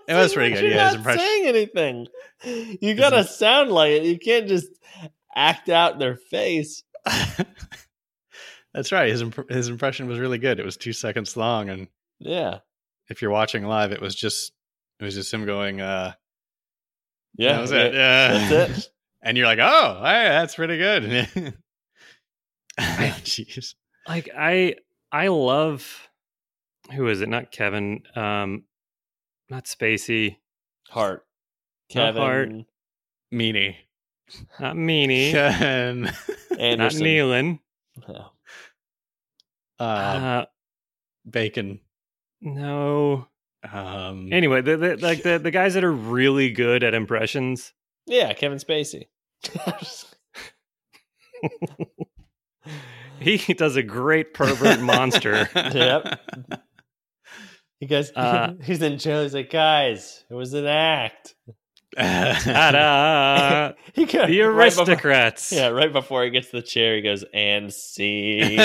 It 0.07 0.15
was 0.15 0.33
pretty 0.33 0.55
good, 0.55 0.63
You're 0.63 0.73
yeah, 0.73 0.85
not 0.87 0.95
impression- 0.95 1.19
saying 1.19 1.45
anything. 1.45 2.07
You 2.81 2.95
gotta 2.95 3.23
sound 3.23 3.69
like 3.69 3.91
it. 3.91 4.03
You 4.05 4.17
can't 4.17 4.47
just 4.47 4.67
act 5.35 5.69
out 5.69 5.99
their 5.99 6.15
face. 6.15 6.81
that's 8.73 8.91
right. 8.91 9.09
His 9.11 9.21
imp- 9.21 9.49
his 9.51 9.67
impression 9.67 10.07
was 10.07 10.17
really 10.17 10.39
good. 10.39 10.59
It 10.59 10.65
was 10.65 10.77
two 10.77 10.93
seconds 10.93 11.37
long, 11.37 11.69
and 11.69 11.87
Yeah, 12.17 12.59
if 13.09 13.21
you're 13.21 13.31
watching 13.31 13.63
live, 13.65 13.91
it 13.91 14.01
was 14.01 14.15
just 14.15 14.51
it 14.99 15.03
was 15.03 15.15
just 15.15 15.33
him 15.33 15.45
going. 15.45 15.81
uh 15.81 16.13
yeah, 17.37 17.53
That 17.53 17.61
was 17.61 17.71
it. 17.71 17.93
Yeah. 17.93 18.47
That's 18.49 18.77
it. 18.79 18.89
And 19.21 19.37
you're 19.37 19.47
like, 19.47 19.59
oh, 19.59 19.99
hey, 20.01 20.29
that's 20.29 20.55
pretty 20.55 20.77
good. 20.77 21.03
Jeez. 22.79 23.75
Like 24.07 24.29
I, 24.35 24.75
I 25.11 25.27
love. 25.27 26.07
Who 26.93 27.05
is 27.09 27.19
it? 27.19 27.27
Not 27.27 27.51
Kevin. 27.51 28.03
Um, 28.15 28.63
not 29.49 29.65
Spacey. 29.65 30.37
Heart, 30.89 31.25
Not 31.93 32.01
Kevin, 32.15 32.21
Hart. 32.21 32.49
Meaney. 33.33 33.75
Not 34.59 34.75
Meaney. 34.77 35.31
Ken. 35.31 36.01
not 36.03 36.59
Anderson. 36.59 37.01
Nealon. 37.01 37.59
No. 38.07 38.31
uh, 39.79 39.83
Uh, 39.83 40.45
bacon. 41.29 41.81
No. 42.41 43.27
Um, 43.71 44.29
Anyway, 44.31 44.61
the, 44.61 44.77
the 44.77 44.97
like 44.97 45.23
the 45.23 45.37
the 45.37 45.51
guys 45.51 45.73
that 45.73 45.83
are 45.83 45.91
really 45.91 46.51
good 46.51 46.83
at 46.83 46.93
impressions. 46.93 47.73
Yeah, 48.05 48.31
Kevin 48.33 48.57
Spacey. 48.57 49.07
He 53.19 53.37
does 53.53 53.75
a 53.75 53.83
great 53.83 54.33
pervert 54.33 54.79
monster. 54.79 55.49
Yep. 55.55 56.19
He 57.81 57.85
goes, 57.85 58.11
Uh, 58.15 58.53
he's 58.63 58.81
in 58.81 58.97
jail. 58.97 59.23
He's 59.23 59.33
like, 59.33 59.49
guys, 59.49 60.23
it 60.29 60.33
was 60.33 60.53
an 60.53 60.65
act. 60.65 61.35
Ta-da! 61.97 63.73
he 63.93 64.05
goes, 64.05 64.27
the 64.27 64.41
right 64.43 64.69
before- 64.69 64.85
aristocrats. 64.85 65.51
yeah, 65.51 65.67
right 65.67 65.91
before 65.91 66.23
he 66.23 66.29
gets 66.29 66.49
to 66.51 66.57
the 66.57 66.61
chair, 66.61 66.95
he 66.95 67.01
goes, 67.01 67.25
and 67.33 67.73
scene. 67.73 68.57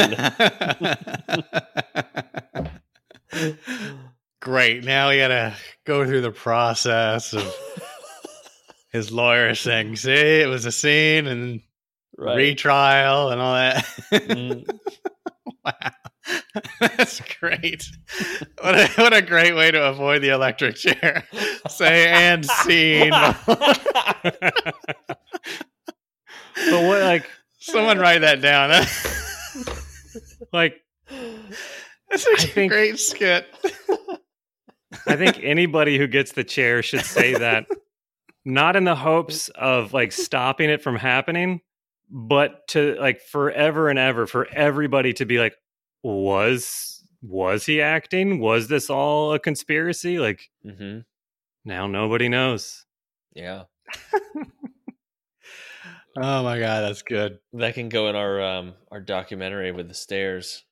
Great. 4.41 4.85
Now 4.85 5.11
we 5.11 5.19
gotta 5.19 5.55
go 5.85 6.05
through 6.05 6.21
the 6.21 6.31
process 6.31 7.33
of 7.33 7.55
his 8.93 9.11
lawyer 9.11 9.55
saying, 9.55 9.97
"See, 9.97 10.13
it 10.13 10.49
was 10.49 10.67
a 10.67 10.73
scene 10.73 11.27
and 11.27 11.61
right. 12.17 12.37
retrial 12.37 13.31
and 13.31 13.41
all 13.41 13.55
that." 13.55 13.85
Mm. 14.13 14.69
wow, 15.65 15.73
that's 16.81 17.21
great. 17.39 17.89
What 18.61 18.75
a, 18.75 18.89
what 18.97 19.15
a 19.15 19.23
great 19.23 19.55
way 19.55 19.71
to 19.71 19.89
avoid 19.89 20.23
the 20.23 20.31
electric 20.31 20.77
chair. 20.77 21.27
Say 21.69 22.09
and 22.09 22.45
scene. 22.45 23.11
But 23.11 23.39
what 26.85 27.03
like 27.03 27.29
Someone 27.65 27.99
write 27.99 28.19
that 28.19 28.43
down. 28.43 28.71
like 30.53 30.83
That's 32.23 32.45
a 32.45 32.49
think- 32.49 32.73
great 32.73 32.99
skit. 32.99 33.47
I 35.07 35.17
think 35.17 35.41
anybody 35.43 35.99
who 35.99 36.07
gets 36.07 36.33
the 36.33 36.45
chair 36.45 36.83
should 36.83 37.05
say 37.05 37.35
that 37.35 37.67
not 38.45 38.77
in 38.77 38.85
the 38.85 38.95
hopes 38.95 39.49
of 39.49 39.93
like 39.93 40.13
stopping 40.13 40.71
it 40.71 40.83
from 40.83 40.97
happening, 40.97 41.61
but 42.09 42.69
to 42.69 42.95
like 43.01 43.21
forever 43.21 43.89
and 43.89 43.99
ever 43.99 44.27
for 44.27 44.47
everybody 44.49 45.13
to 45.15 45.25
be 45.25 45.39
like, 45.39 45.57
was 46.03 47.05
was 47.23 47.67
he 47.67 47.81
acting? 47.81 48.39
Was 48.39 48.69
this 48.69 48.89
all 48.89 49.33
a 49.33 49.39
conspiracy? 49.41 50.19
Like 50.19 50.49
mm-hmm. 50.65 51.01
now 51.65 51.87
nobody 51.87 52.29
knows. 52.29 52.85
Yeah. 53.35 53.65
Oh 56.17 56.45
my 56.45 56.61
god, 56.61 56.83
that's 56.83 57.03
good. 57.03 57.39
That 57.55 57.75
can 57.75 57.89
go 57.89 58.09
in 58.09 58.15
our 58.15 58.41
um 58.41 58.75
our 58.91 59.01
documentary 59.01 59.73
with 59.73 59.89
the 59.89 59.95
stairs. 59.95 60.65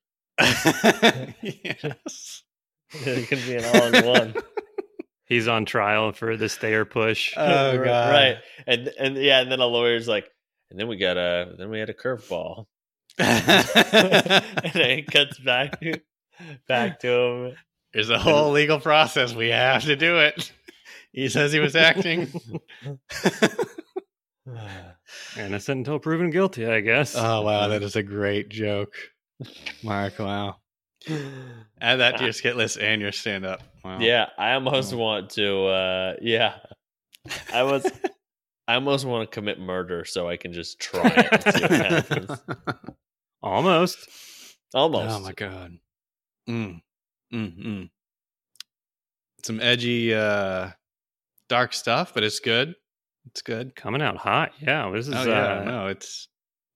Yes. 1.43 2.43
it 2.93 3.29
can 3.29 3.39
be 3.47 3.57
an 3.57 3.65
all 3.65 3.95
in 3.95 4.07
one. 4.07 4.35
He's 5.27 5.49
on 5.49 5.65
trial 5.65 6.13
for 6.13 6.37
the 6.37 6.49
stayer 6.49 6.85
push. 6.85 7.33
Oh 7.37 7.77
Right- 7.79 7.85
god. 7.87 8.11
Right. 8.11 8.37
And 8.67 8.89
and 8.99 9.17
yeah, 9.17 9.41
and 9.41 9.51
then 9.51 9.61
a 9.61 9.67
lawyer's 9.67 10.07
like, 10.07 10.29
and 10.71 10.79
then 10.79 10.89
we 10.89 10.97
got 10.99 11.17
a 11.17 11.55
then 11.57 11.71
we 11.71 11.79
had 11.79 11.89
a 11.91 11.95
curveball. 11.95 12.67
and 13.19 13.37
then 13.47 14.91
it 14.91 15.07
cuts 15.11 15.39
back 15.39 15.83
back 16.69 17.01
to 17.01 17.09
him. 17.11 17.57
There's 17.95 18.11
a 18.11 18.19
whole 18.19 18.51
legal 18.53 18.81
process. 18.81 19.35
We 19.35 19.49
have 19.51 19.85
to 19.85 19.97
do 19.97 20.19
it. 20.19 20.51
He 21.13 21.29
says 21.29 21.53
he 21.53 21.61
was 21.61 21.77
acting. 21.77 22.29
Innocent 25.39 25.79
until 25.79 25.99
proven 25.99 26.31
guilty, 26.31 26.67
I 26.67 26.81
guess. 26.81 27.15
oh 27.17 27.43
wow, 27.43 27.69
that 27.69 27.83
is 27.83 27.97
a 27.97 28.03
great 28.03 28.49
joke, 28.49 28.95
Mark. 29.83 30.19
Wow, 30.19 30.57
add 31.81 31.97
that 31.97 32.19
to 32.19 32.25
your 32.25 32.33
skit 32.33 32.57
list 32.57 32.79
and 32.79 33.01
your 33.03 33.13
stand 33.13 33.45
up. 33.47 33.63
Wow. 33.85 33.99
Yeah, 34.01 34.29
I 34.39 34.53
almost 34.55 34.93
Oh. 34.93 34.99
want 34.99 35.31
to. 35.31 35.65
uh 35.67 36.15
Yeah, 36.21 36.57
I 37.53 37.63
was. 37.65 37.85
I 38.69 38.75
almost 38.77 39.05
want 39.05 39.29
to 39.29 39.35
commit 39.35 39.59
murder 39.59 40.05
so 40.05 40.29
I 40.29 40.37
can 40.37 40.53
just 40.53 40.79
try 40.79 41.07
it. 41.09 41.45
and 41.45 41.55
see 41.55 41.63
what 41.63 41.71
happens. 41.73 42.31
Almost. 43.43 43.99
Almost. 44.73 45.11
Oh 45.17 45.21
my 45.21 45.33
god. 45.33 45.73
Mm. 46.49 46.81
Mm. 47.35 47.65
Mm. 47.67 47.91
Some 49.45 49.61
edgy, 49.61 50.15
uh, 50.15 50.71
dark 51.49 51.73
stuff, 51.73 52.15
but 52.15 52.23
it's 52.23 52.39
good. 52.39 52.77
It's 53.27 53.43
good. 53.43 53.75
Coming 53.75 54.01
out 54.01 54.17
hot. 54.17 54.53
Yeah. 54.61 54.89
This 54.95 55.09
is 55.09 55.15
Oh 55.17 55.25
yeah, 55.25 55.59
uh, 55.61 55.65
no, 55.65 55.87
it's. 55.89 56.29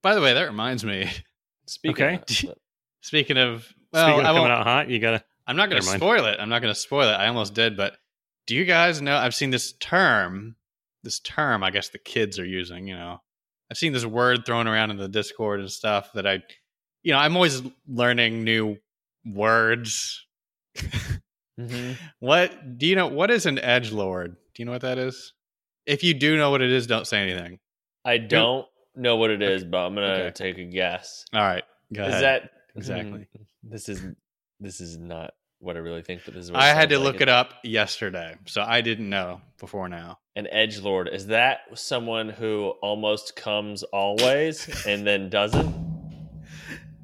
By 0.03 0.17
the 0.17 0.21
way, 0.21 0.35
that 0.35 0.43
reminds 0.49 0.85
me. 0.85 1.09
Speaking 1.67 2.05
Okay. 2.05 2.49
of- 2.49 2.55
Speaking 3.03 3.37
of, 3.39 3.73
well, 3.93 4.09
speaking 4.09 4.27
of 4.27 4.35
coming 4.37 4.51
out 4.51 4.65
hot, 4.65 4.91
you 4.91 4.99
gotta 4.99 5.23
I'm 5.47 5.55
not 5.55 5.71
going 5.71 5.81
to 5.81 5.87
Never 5.87 5.99
mind. 5.99 6.01
spoil 6.01 6.25
it. 6.33 6.41
I'm 6.41 6.49
not 6.49 6.61
going 6.61 6.75
to 6.75 6.81
spoil 6.81 7.09
it. 7.09 7.13
I 7.13 7.29
almost 7.29 7.55
did, 7.55 7.77
but 7.77 7.97
do 8.49 8.57
you 8.57 8.65
guys 8.65 9.01
know? 9.01 9.17
I've 9.17 9.35
seen 9.35 9.51
this 9.51 9.75
term. 9.75 10.57
This 11.05 11.21
term, 11.21 11.63
I 11.63 11.71
guess 11.71 11.89
the 11.91 11.99
kids 11.99 12.41
are 12.41 12.45
using. 12.45 12.89
You 12.89 12.97
know, 12.97 13.21
I've 13.71 13.77
seen 13.79 13.93
this 13.93 14.05
word 14.05 14.45
thrown 14.45 14.67
around 14.67 14.91
in 14.91 14.97
the 14.97 15.09
Discord 15.09 15.61
and 15.61 15.71
stuff 15.71 16.13
that 16.15 16.27
I, 16.27 16.43
you 17.05 17.13
know, 17.13 17.19
I'm 17.19 17.37
always 17.37 17.63
learning 17.87 18.43
new 18.43 18.77
words. 19.25 20.27
Mhm. 21.61 21.97
What 22.19 22.77
do 22.79 22.87
you 22.87 22.97
know? 22.97 23.07
What 23.07 23.31
is 23.31 23.47
an 23.47 23.59
edge 23.61 23.93
lord? 23.93 24.37
Do 24.55 24.63
you 24.63 24.65
know 24.67 24.73
what 24.73 24.83
that 24.83 24.99
is? 24.99 25.33
If 25.87 26.03
you 26.03 26.13
do 26.13 26.37
know 26.37 26.51
what 26.51 26.61
it 26.61 26.71
is, 26.71 26.87
don't 26.89 27.07
say 27.07 27.21
anything. 27.23 27.61
I 28.05 28.19
don't 28.19 28.67
know 28.97 29.17
what 29.17 29.31
it 29.31 29.43
is, 29.43 29.65
but 29.65 29.79
I'm 29.87 29.95
gonna 29.95 30.07
Okay. 30.07 30.31
take 30.33 30.59
a 30.59 30.65
guess. 30.65 31.25
All 31.33 31.41
right, 31.41 31.65
go 31.93 32.03
Is 32.03 32.09
ahead. 32.09 32.23
that 32.23 32.51
Exactly. 32.77 33.27
This 33.63 33.89
is 33.89 34.03
this 34.61 34.81
is 34.81 34.99
not 34.99 35.33
what 35.61 35.77
I 35.77 35.81
really 35.81 36.03
think, 36.03 36.23
but 36.25 36.35
this 36.35 36.45
is. 36.45 36.53
What 36.53 36.61
I 36.61 36.67
had 36.75 36.89
to 36.91 36.97
sounds 36.97 37.05
look 37.05 37.15
like. 37.15 37.23
it 37.23 37.29
up 37.29 37.55
yesterday, 37.65 38.37
so 38.47 38.63
I 38.63 38.81
didn't 38.83 39.09
know 39.09 39.41
before 39.59 39.89
now. 39.89 40.19
An 40.37 40.47
edge 40.51 40.81
lord 40.81 41.09
is 41.09 41.29
that 41.29 41.61
someone 41.75 42.29
who 42.29 42.75
almost 42.83 43.35
comes 43.37 43.83
always 43.85 44.69
and 44.87 45.07
then 45.07 45.31
doesn't? 45.31 45.75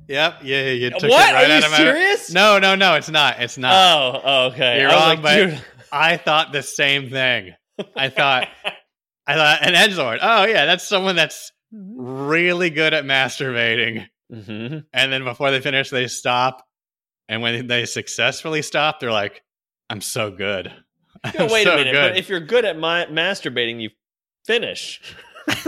Yep. 0.09 0.39
Yeah. 0.43 0.63
You 0.71 0.91
took 0.91 1.03
what 1.05 1.31
it 1.31 1.33
right 1.33 1.35
are 1.49 1.53
out 1.53 1.61
you 1.61 1.65
of 1.65 1.71
my. 1.71 1.77
serious? 1.79 2.31
No, 2.33 2.59
no, 2.59 2.75
no. 2.75 2.95
It's 2.97 3.09
not. 3.09 3.41
It's 3.41 3.57
not. 3.57 3.73
Oh, 3.73 4.21
oh, 4.23 4.47
okay. 4.49 4.81
You're 4.81 4.91
I 4.91 4.95
wrong, 4.95 5.09
like, 5.09 5.23
but- 5.23 5.35
dude. 5.37 5.63
I 5.93 6.17
thought 6.17 6.53
the 6.53 6.63
same 6.63 7.09
thing. 7.11 7.55
I 7.97 8.09
thought, 8.09 8.49
I 9.27 9.35
thought 9.35 9.59
an 9.67 9.75
edge 9.75 9.97
lord. 9.97 10.19
Oh 10.23 10.45
yeah, 10.47 10.65
that's 10.67 10.87
someone 10.87 11.17
that's 11.17 11.53
really 11.73 12.71
good 12.71 12.95
at 12.95 13.05
masturbating, 13.05 14.07
hmm 14.33 14.79
and 14.93 15.13
then 15.13 15.25
before 15.25 15.51
they 15.51 15.61
finish, 15.61 15.91
they 15.91 16.07
stop, 16.09 16.65
and 17.29 17.43
when 17.43 17.67
they 17.67 17.85
successfully 17.87 18.63
stop, 18.63 19.01
they're 19.01 19.13
like, 19.13 19.43
"I'm 19.91 20.01
so 20.01 20.31
good." 20.31 20.73
I'm 21.25 21.49
wait 21.51 21.65
so 21.65 21.75
a 21.75 21.77
minute. 21.77 21.93
good." 21.93 22.11
But 22.13 22.17
if 22.19 22.29
you're 22.29 22.41
good 22.41 22.65
at 22.65 22.79
my- 22.79 23.07
masturbating, 23.07 23.81
you 23.81 23.91
finish. 24.47 25.01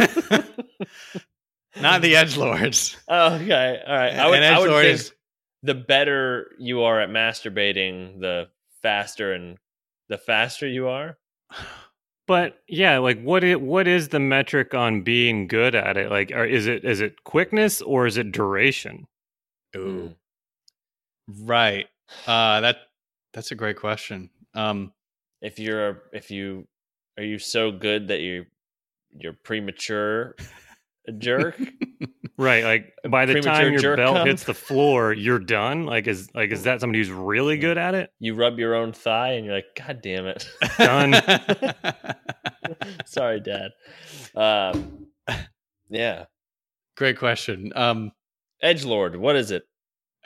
not 1.81 2.03
the 2.03 2.17
edge 2.17 2.37
lords. 2.37 2.97
Oh, 3.09 3.35
okay. 3.35 3.83
All 3.87 3.95
right. 3.97 4.15
I 4.15 4.29
would, 4.29 4.43
I 4.43 4.59
would 4.59 4.71
think 4.71 4.85
is- 4.95 5.13
the 5.63 5.75
better 5.75 6.53
you 6.59 6.83
are 6.83 7.01
at 7.01 7.09
masturbating, 7.09 8.21
the 8.21 8.49
faster 8.83 9.33
and 9.33 9.59
the 10.09 10.19
faster 10.19 10.67
you 10.67 10.89
are. 10.89 11.19
But 12.27 12.63
yeah, 12.69 12.99
like 12.99 13.21
what 13.23 13.45
it 13.45 13.61
what 13.61 13.87
is 13.87 14.09
the 14.09 14.21
metric 14.21 14.75
on 14.75 15.03
being 15.03 15.47
good 15.47 15.75
at 15.75 15.97
it? 15.97 16.11
Like, 16.11 16.33
are, 16.33 16.47
is 16.47 16.67
it 16.67 16.85
is 16.85 17.01
it 17.01 17.23
quickness 17.25 17.83
or 17.83 18.07
is 18.07 18.17
it 18.17 18.33
duration? 18.33 19.07
Ooh, 19.77 20.15
right. 21.29 21.87
Uh, 22.27 22.61
that 22.61 22.77
that's 23.33 23.51
a 23.51 23.55
great 23.55 23.77
question. 23.77 24.31
Um, 24.55 24.93
If 25.43 25.59
you're 25.59 26.05
if 26.13 26.31
you 26.31 26.67
are 27.19 27.25
you 27.25 27.39
so 27.39 27.71
good 27.71 28.09
that 28.09 28.21
you 28.21 28.47
you're 29.11 29.35
premature 29.35 30.35
a 31.07 31.13
jerk? 31.19 31.61
Right. 32.37 32.65
Like 32.65 32.95
by 33.09 33.27
the 33.27 33.41
time 33.41 33.73
your 33.73 33.81
jerk 33.81 33.97
belt 33.97 34.17
cum? 34.17 34.27
hits 34.27 34.45
the 34.45 34.55
floor, 34.55 35.13
you're 35.15 35.39
done. 35.39 35.87
Like 35.87 36.07
is 36.07 36.29
like 36.35 36.51
is 36.51 36.65
that 36.65 36.81
somebody 36.81 36.99
who's 36.99 37.11
really 37.11 37.57
good 37.59 37.79
at 37.79 37.95
it? 37.95 38.11
you 38.19 38.35
rub 38.35 38.59
your 38.59 38.75
own 38.75 38.93
thigh 38.93 39.33
and 39.33 39.47
you're 39.47 39.55
like, 39.55 39.67
God 39.77 40.01
damn 40.03 40.27
it. 40.27 40.49
Done. 40.79 41.15
Sorry, 43.07 43.41
Dad. 43.41 43.71
Um, 44.35 45.07
yeah. 45.89 46.25
Great 46.97 47.19
question. 47.19 47.73
Um, 47.75 48.13
Edge 48.63 48.85
Lord, 48.85 49.17
what 49.17 49.37
is 49.37 49.51
it? 49.51 49.65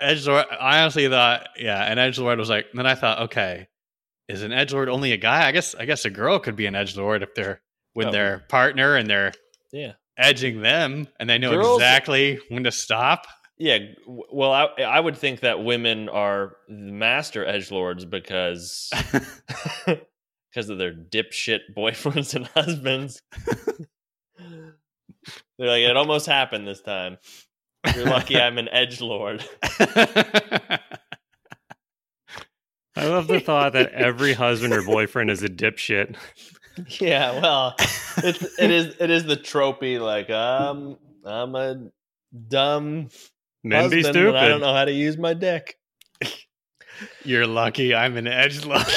edge 0.01 0.29
lord. 0.29 0.45
I 0.61 0.81
honestly 0.81 1.09
thought, 1.09 1.49
yeah, 1.59 1.83
and 1.83 1.99
edge 1.99 2.21
lord 2.21 2.39
was 2.39 2.49
like. 2.49 2.67
Then 2.73 2.87
I 2.87 2.95
thought, 2.95 3.19
okay, 3.23 3.67
is 4.29 4.43
an 4.43 4.53
edge 4.53 4.73
lord 4.73 4.89
only 4.89 5.11
a 5.11 5.17
guy? 5.17 5.49
I 5.49 5.51
guess, 5.51 5.75
I 5.75 5.87
guess 5.87 6.05
a 6.05 6.11
girl 6.11 6.39
could 6.39 6.55
be 6.55 6.67
an 6.67 6.77
edge 6.77 6.97
lord 6.97 7.25
if 7.25 7.35
they're 7.35 7.61
with 7.97 8.07
Oh. 8.07 8.13
their 8.13 8.45
partner 8.49 8.95
and 8.95 9.11
they're 9.11 9.33
Yeah. 9.73 9.95
Edging 10.19 10.61
them, 10.61 11.09
and 11.19 11.31
they 11.31 11.39
know 11.39 11.53
Girls- 11.53 11.79
exactly 11.79 12.39
when 12.49 12.65
to 12.65 12.73
stop. 12.73 13.27
Yeah, 13.57 13.79
well, 14.07 14.53
I 14.53 14.67
I 14.83 15.01
would 15.01 15.17
think 15.17 15.41
that 15.41 15.65
women 15.65 16.09
are 16.09 16.57
the 16.69 16.93
master 16.93 17.45
edge 17.45 17.71
lords 17.71 18.05
because 18.05 18.91
because 19.87 20.69
of 20.69 20.79
their 20.79 20.93
dipshit 20.93 21.61
boyfriends 21.77 22.35
and 22.35 22.47
husbands. 22.49 23.21
They're 25.59 25.69
like, 25.69 25.83
it 25.83 25.97
almost 25.97 26.27
happened 26.27 26.69
this 26.69 26.81
time. 26.83 27.19
You're 27.97 28.07
lucky 28.07 28.39
I'm 28.39 28.59
an 28.59 28.69
edge 28.69 29.01
lord. 29.01 29.45
I 32.99 33.07
love 33.07 33.29
the 33.29 33.41
thought 33.41 33.75
that 33.75 33.93
every 33.93 34.33
husband 34.33 34.73
or 34.73 34.83
boyfriend 34.83 35.31
is 35.31 35.43
a 35.43 35.49
dipshit. 35.49 36.17
yeah, 37.01 37.41
well, 37.41 37.75
it's 38.19 38.43
it 38.59 38.71
is 38.71 38.97
it 39.01 39.11
is 39.11 39.25
the 39.25 39.37
tropey 39.37 40.01
like 40.01 40.31
um 40.31 40.97
I'm 41.25 41.55
a 41.55 41.91
dumb 42.49 43.09
Men 43.65 43.91
be 43.91 44.03
stupid. 44.03 44.37
I 44.37 44.49
don't 44.49 44.61
know 44.61 44.73
how 44.73 44.85
to 44.85 44.93
use 44.93 45.17
my 45.19 45.35
dick. 45.35 45.79
You're 47.25 47.47
lucky. 47.47 47.95
I'm 47.95 48.17
an 48.17 48.27
edge 48.27 48.65
lord. 48.65 48.83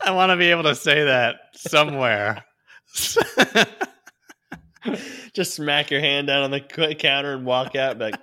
I 0.00 0.10
want 0.10 0.30
to 0.30 0.36
be 0.36 0.50
able 0.50 0.64
to 0.64 0.74
say 0.74 1.04
that 1.04 1.36
somewhere. 1.54 2.44
Just 5.34 5.54
smack 5.54 5.90
your 5.90 6.00
hand 6.00 6.28
down 6.28 6.42
on 6.42 6.50
the 6.50 6.60
counter 6.60 7.34
and 7.34 7.44
walk 7.44 7.76
out. 7.76 7.98
Be 7.98 8.04
like, 8.04 8.20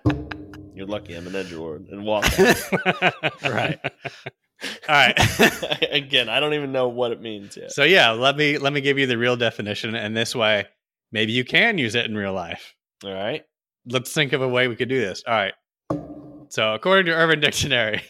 you're 0.73 0.87
lucky 0.87 1.13
I'm 1.13 1.27
an 1.27 1.35
edge 1.35 1.53
lord, 1.53 1.87
and 1.89 2.03
walk 2.03 2.25
out. 2.39 3.43
Right. 3.43 3.79
All 4.63 4.95
right. 4.95 5.81
Again, 5.91 6.29
I 6.29 6.39
don't 6.39 6.53
even 6.53 6.71
know 6.71 6.87
what 6.87 7.11
it 7.11 7.21
means 7.21 7.57
yet. 7.57 7.71
So 7.71 7.83
yeah, 7.83 8.11
let 8.11 8.37
me 8.37 8.57
let 8.57 8.73
me 8.73 8.81
give 8.81 8.97
you 8.97 9.05
the 9.05 9.17
real 9.17 9.35
definition, 9.35 9.95
and 9.95 10.15
this 10.15 10.35
way, 10.35 10.65
maybe 11.11 11.31
you 11.31 11.43
can 11.43 11.77
use 11.77 11.95
it 11.95 12.05
in 12.05 12.15
real 12.15 12.33
life. 12.33 12.75
All 13.03 13.13
right. 13.13 13.43
Let's 13.87 14.13
think 14.13 14.33
of 14.33 14.41
a 14.41 14.47
way 14.47 14.67
we 14.67 14.75
could 14.75 14.89
do 14.89 14.99
this. 14.99 15.23
All 15.27 15.33
right. 15.33 15.53
So 16.49 16.73
according 16.73 17.07
to 17.07 17.11
Urban 17.11 17.39
Dictionary, 17.39 18.01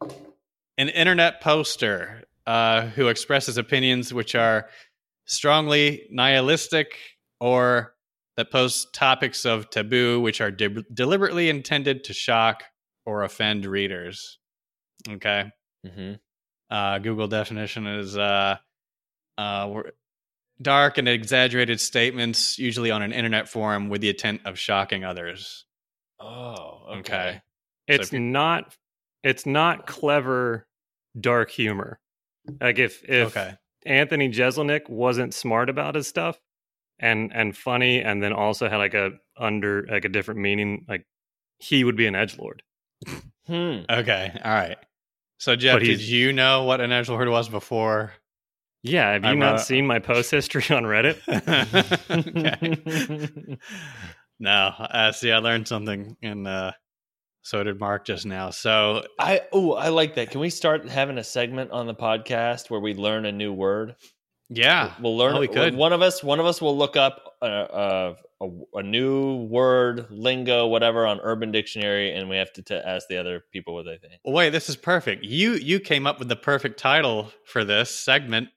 an 0.78 0.88
internet 0.88 1.40
poster 1.40 2.24
uh, 2.46 2.86
who 2.88 3.08
expresses 3.08 3.56
opinions 3.56 4.12
which 4.12 4.34
are 4.34 4.68
strongly 5.26 6.06
nihilistic 6.10 6.96
or 7.40 7.94
that 8.36 8.50
posts 8.50 8.86
topics 8.92 9.44
of 9.44 9.68
taboo 9.70 10.20
which 10.20 10.40
are 10.40 10.50
de- 10.50 10.84
deliberately 10.94 11.48
intended 11.48 12.04
to 12.04 12.12
shock 12.12 12.62
or 13.04 13.22
offend 13.22 13.66
readers. 13.66 14.38
Okay. 15.08 15.50
Hmm 15.86 16.14
Uh, 16.70 16.98
Google 16.98 17.28
definition 17.28 17.86
is 17.86 18.16
uh, 18.16 18.56
uh, 19.38 19.82
dark 20.60 20.98
and 20.98 21.08
exaggerated 21.08 21.80
statements, 21.80 22.58
usually 22.58 22.90
on 22.90 23.02
an 23.02 23.12
internet 23.12 23.48
forum, 23.48 23.88
with 23.88 24.00
the 24.02 24.10
intent 24.10 24.42
of 24.44 24.58
shocking 24.58 25.04
others. 25.04 25.64
Oh, 26.20 26.84
okay. 26.88 26.98
Okay. 26.98 27.42
it's 27.86 28.08
if 28.08 28.12
you- 28.12 28.20
not 28.20 28.74
it's 29.22 29.46
not 29.46 29.86
clever 29.86 30.66
dark 31.18 31.50
humor. 31.50 32.00
Like 32.60 32.78
if 32.78 33.02
if 33.08 33.28
okay. 33.36 33.54
Anthony 33.86 34.28
Jeselnik 34.30 34.88
wasn't 34.88 35.32
smart 35.34 35.70
about 35.70 35.94
his 35.94 36.06
stuff 36.06 36.38
and 36.98 37.32
and 37.32 37.56
funny 37.56 38.02
and 38.02 38.22
then 38.22 38.32
also 38.32 38.68
had 38.68 38.76
like 38.78 38.94
a 38.94 39.12
under 39.36 39.86
like 39.88 40.04
a 40.04 40.08
different 40.08 40.40
meaning, 40.40 40.84
like 40.88 41.06
he 41.58 41.84
would 41.84 41.96
be 41.96 42.06
an 42.06 42.14
edge 42.14 42.38
lord. 42.38 42.62
Hmm. 43.46 43.80
Okay. 43.88 44.32
All 44.44 44.52
right. 44.52 44.76
So 45.38 45.54
Jeff, 45.54 45.80
did 45.80 46.00
you 46.00 46.32
know 46.32 46.64
what 46.64 46.80
an 46.80 46.90
edgelord 46.90 47.30
was 47.30 47.48
before? 47.48 48.12
Yeah, 48.82 49.12
have 49.12 49.24
you 49.24 49.30
I'm, 49.30 49.38
not 49.38 49.54
uh, 49.54 49.58
seen 49.58 49.86
my 49.86 49.98
post 49.98 50.30
history 50.30 50.64
on 50.70 50.84
Reddit? 50.84 51.18
no. 54.38 54.50
Uh, 54.50 55.12
see, 55.12 55.32
I 55.32 55.38
learned 55.38 55.68
something, 55.68 56.16
and 56.22 56.46
uh, 56.46 56.72
so 57.42 57.62
did 57.62 57.78
Mark 57.78 58.04
just 58.04 58.26
now. 58.26 58.50
So 58.50 59.04
I 59.18 59.42
oh, 59.52 59.74
I 59.74 59.88
like 59.88 60.14
that. 60.16 60.30
Can 60.30 60.40
we 60.40 60.50
start 60.50 60.88
having 60.88 61.18
a 61.18 61.24
segment 61.24 61.70
on 61.70 61.86
the 61.86 61.94
podcast 61.94 62.70
where 62.70 62.80
we 62.80 62.94
learn 62.94 63.24
a 63.24 63.32
new 63.32 63.52
word? 63.52 63.96
Yeah. 64.50 64.92
We'll 65.00 65.16
learn. 65.16 65.36
Oh, 65.36 65.40
we 65.40 65.48
could. 65.48 65.74
One 65.74 65.92
of 65.92 66.02
us, 66.02 66.22
one 66.22 66.40
of 66.40 66.46
us 66.46 66.60
will 66.60 66.76
look 66.76 66.96
up 66.96 67.34
a, 67.42 68.16
a, 68.40 68.50
a, 68.74 68.82
new 68.82 69.44
word, 69.44 70.06
lingo, 70.10 70.66
whatever 70.66 71.06
on 71.06 71.20
Urban 71.20 71.52
Dictionary, 71.52 72.14
and 72.14 72.28
we 72.28 72.36
have 72.36 72.52
to 72.54 72.62
t- 72.62 72.74
ask 72.74 73.08
the 73.08 73.18
other 73.18 73.44
people 73.52 73.74
what 73.74 73.84
they 73.84 73.98
think. 73.98 74.20
Wait, 74.24 74.50
this 74.50 74.68
is 74.68 74.76
perfect. 74.76 75.24
You 75.24 75.52
you 75.52 75.80
came 75.80 76.06
up 76.06 76.18
with 76.18 76.28
the 76.28 76.36
perfect 76.36 76.78
title 76.78 77.30
for 77.44 77.64
this 77.64 77.90
segment 77.90 78.48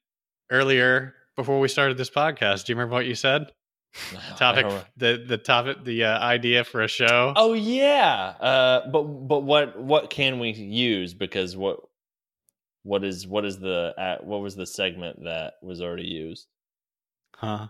earlier 0.49 1.13
before 1.36 1.60
we 1.60 1.67
started 1.67 1.97
this 1.97 2.10
podcast. 2.10 2.65
Do 2.65 2.73
you 2.73 2.77
remember 2.77 2.93
what 2.93 3.06
you 3.06 3.15
said? 3.15 3.51
Topic 4.38 4.65
the 4.95 5.21
the 5.27 5.38
topic 5.38 5.84
the 5.84 6.06
uh, 6.06 6.19
idea 6.19 6.63
for 6.63 6.82
a 6.82 6.88
show. 6.88 7.34
Oh 7.36 7.51
yeah, 7.51 8.36
uh, 8.39 8.89
but 8.89 9.04
but 9.04 9.41
what 9.41 9.77
what 9.77 10.10
can 10.10 10.39
we 10.39 10.51
use? 10.51 11.13
Because 11.13 11.58
what 11.58 11.82
what 12.84 13.04
is 13.04 13.28
what 13.28 13.46
is 13.46 13.60
the 13.60 13.94
uh, 13.98 14.17
what 14.24 14.41
was 14.41 14.56
the 14.56 14.65
segment 14.65 15.24
that 15.24 15.54
was 15.62 15.82
already 15.82 16.08
used? 16.08 16.48
Huh. 17.36 17.67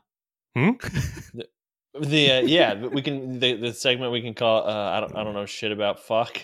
The 0.55 2.31
uh, 2.31 2.39
yeah, 2.41 2.73
we 2.87 3.01
can 3.01 3.39
the, 3.39 3.55
the 3.55 3.73
segment 3.73 4.11
we 4.11 4.21
can 4.21 4.33
call 4.33 4.67
uh, 4.67 4.91
I 4.91 4.99
don't 5.01 5.15
I 5.15 5.23
don't 5.23 5.33
know 5.33 5.45
shit 5.45 5.71
about 5.71 5.99
fuck. 6.05 6.41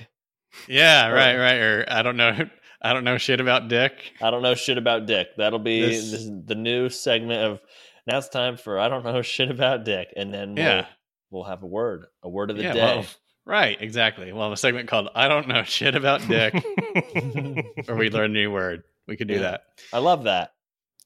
Yeah, 0.67 1.09
Or- 1.09 1.13
right, 1.13 1.35
right. 1.37 1.57
Or 1.57 1.85
I 1.87 2.01
don't 2.01 2.17
know 2.17 2.37
I 2.81 2.93
don't 2.93 3.03
know 3.03 3.17
shit 3.17 3.39
about 3.41 3.67
dick. 3.69 4.13
I 4.21 4.29
don't 4.29 4.41
know 4.43 4.55
shit 4.55 4.77
about 4.77 5.05
dick. 5.05 5.29
That'll 5.37 5.59
be 5.59 5.81
This- 5.81 6.11
this, 6.11 6.29
the 6.45 6.55
new 6.55 6.89
segment 6.89 7.43
of 7.43 7.59
now 8.05 8.17
it's 8.17 8.29
time 8.29 8.57
for 8.57 8.79
I 8.79 8.87
don't 8.89 9.03
know 9.05 9.21
shit 9.23 9.49
about 9.51 9.83
dick, 9.85 10.09
and 10.15 10.33
then 10.33 10.55
we'll, 10.55 10.63
Yeah. 10.65 10.85
we'll 11.31 11.43
have 11.45 11.63
a 11.63 11.67
word, 11.67 12.05
a 12.23 12.29
word 12.29 12.51
of 12.51 12.57
the 12.57 12.63
Yeah, 12.63 12.73
day. 12.73 12.79
well, 12.97 13.05
right, 13.47 13.77
exactly. 13.81 14.31
Well, 14.33 14.51
a 14.51 14.57
segment 14.57 14.87
called 14.87 15.09
I 15.15 15.27
don't 15.27 15.47
know 15.47 15.63
shit 15.63 15.95
about 15.95 16.27
dick 16.27 16.53
or 17.87 17.95
we 17.95 18.09
learn 18.09 18.31
a 18.31 18.33
new 18.33 18.51
word. 18.51 18.83
We 19.07 19.15
could 19.17 19.27
do 19.27 19.35
Yeah. 19.35 19.39
that. 19.41 19.61
I 19.93 19.99
love 19.99 20.25
that. 20.25 20.53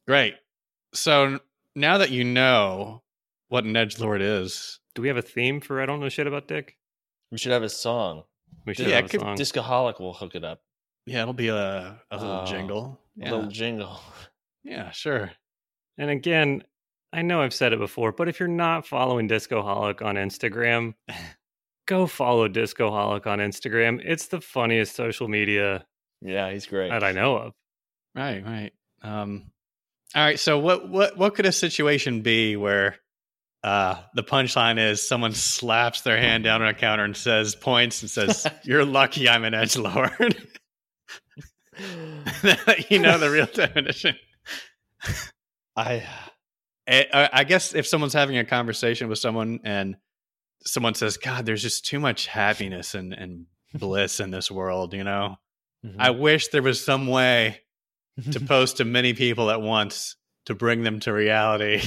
Great. 0.08 0.36
So 0.94 1.40
now 1.76 2.00
that 2.00 2.12
you 2.12 2.24
know 2.24 3.04
what 3.50 3.64
an 3.64 3.76
edge 3.76 4.00
lord 4.00 4.22
is, 4.22 4.80
Do 4.96 5.02
we 5.02 5.08
have 5.08 5.18
a 5.18 5.22
theme 5.22 5.62
for 5.62 5.82
I 5.82 5.86
don't 5.86 6.00
know 6.00 6.10
shit 6.10 6.28
about 6.28 6.48
Dick? 6.48 6.78
We 7.32 7.38
should 7.38 7.52
have 7.54 7.64
a 7.64 7.70
song. 7.70 8.24
We 8.66 8.74
should 8.74 8.88
Yeah, 8.88 8.96
have 8.98 9.06
a 9.06 9.10
could- 9.10 9.22
song. 9.22 9.36
Discoholic 9.36 10.00
will 10.00 10.14
hook 10.14 10.36
it 10.36 10.44
up. 10.44 10.62
yeah, 11.06 11.22
it'll 11.22 11.34
be 11.34 11.48
a, 11.48 12.02
a 12.12 12.18
little 12.18 12.42
Oh, 12.42 12.46
jingle. 12.46 13.00
A 13.20 13.24
Yeah. 13.26 13.32
little 13.32 13.50
jingle. 13.50 14.00
yeah, 14.64 14.92
sure. 14.92 15.32
And 15.98 16.10
again, 16.10 16.64
I 17.14 17.22
know 17.22 17.42
I've 17.42 17.54
said 17.54 17.74
it 17.74 17.80
before, 17.80 18.12
but 18.12 18.28
if 18.30 18.40
you're 18.40 18.48
not 18.50 18.88
following 18.88 19.28
Discoholic 19.28 20.02
on 20.02 20.16
Instagram, 20.16 20.96
go 21.92 22.08
follow 22.08 22.48
Discoholic 22.48 23.28
on 23.28 23.40
Instagram. 23.40 24.02
It's 24.04 24.28
the 24.28 24.40
funniest 24.40 24.96
social 24.96 25.28
media 25.28 25.86
Yeah, 26.22 26.50
he's 26.50 26.66
great. 26.66 26.90
that 26.90 27.04
I 27.04 27.12
know 27.12 27.36
of. 27.36 27.54
Right, 28.16 28.44
right. 28.46 28.72
Um, 29.02 29.52
all 30.16 30.24
right. 30.24 30.40
So, 30.40 30.58
what 30.60 30.88
what 30.88 31.18
what 31.18 31.36
could 31.36 31.46
a 31.46 31.52
situation 31.52 32.22
be 32.22 32.56
where 32.56 32.96
uh, 33.64 33.96
the 34.16 34.24
punchline 34.24 34.80
is 34.80 35.06
someone 35.06 35.34
slaps 35.34 36.02
their 36.02 36.18
hand 36.18 36.46
down 36.46 36.62
on 36.62 36.70
a 36.70 36.74
counter 36.74 37.04
and 37.04 37.16
says, 37.16 37.56
points 37.56 38.02
and 38.02 38.10
says, 38.10 38.48
"You're 38.64 38.86
lucky 38.86 39.28
I'm 39.28 39.44
an 39.44 39.54
edge 39.54 39.76
lord." 39.76 40.36
you 42.90 43.00
know 43.00 43.18
the 43.18 43.30
real 43.30 43.46
definition. 43.54 44.16
I 45.76 46.04
I, 46.88 47.08
I 47.14 47.30
I 47.34 47.44
guess 47.44 47.76
if 47.76 47.86
someone's 47.86 48.14
having 48.14 48.38
a 48.38 48.46
conversation 48.46 49.10
with 49.10 49.20
someone 49.20 49.60
and 49.64 49.98
someone 50.66 50.94
says, 50.96 51.18
"God, 51.18 51.46
there's 51.46 51.62
just 51.62 51.86
too 51.86 52.00
much 52.00 52.28
happiness 52.28 52.94
and 52.96 53.14
and 53.14 53.46
bliss 53.74 54.20
in 54.20 54.32
this 54.32 54.50
world," 54.52 54.94
you 54.94 55.04
know. 55.04 55.38
I 55.98 56.12
wish 56.12 56.50
there 56.50 56.62
was 56.62 56.84
some 56.84 57.08
way 57.08 57.62
to 58.32 58.40
post 58.46 58.78
to 58.78 58.86
many 58.86 59.14
people 59.14 59.50
at 59.50 59.62
once 59.62 60.16
to 60.46 60.54
bring 60.56 60.84
them 60.84 61.00
to 61.02 61.12
reality. 61.14 61.82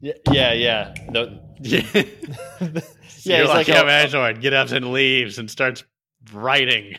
yeah, 0.00 0.12
yeah, 0.32 0.52
yeah. 0.52 0.94
No, 1.08 1.40
yeah, 1.60 1.82
yeah, 1.94 2.80
You're 3.22 3.46
like 3.46 3.68
like 3.68 3.68
a- 3.68 3.86
a 3.86 3.90
Android. 3.90 4.40
Get 4.40 4.52
up 4.52 4.70
and 4.70 4.92
leaves 4.92 5.38
and 5.38 5.50
starts 5.50 5.84
writing. 6.32 6.96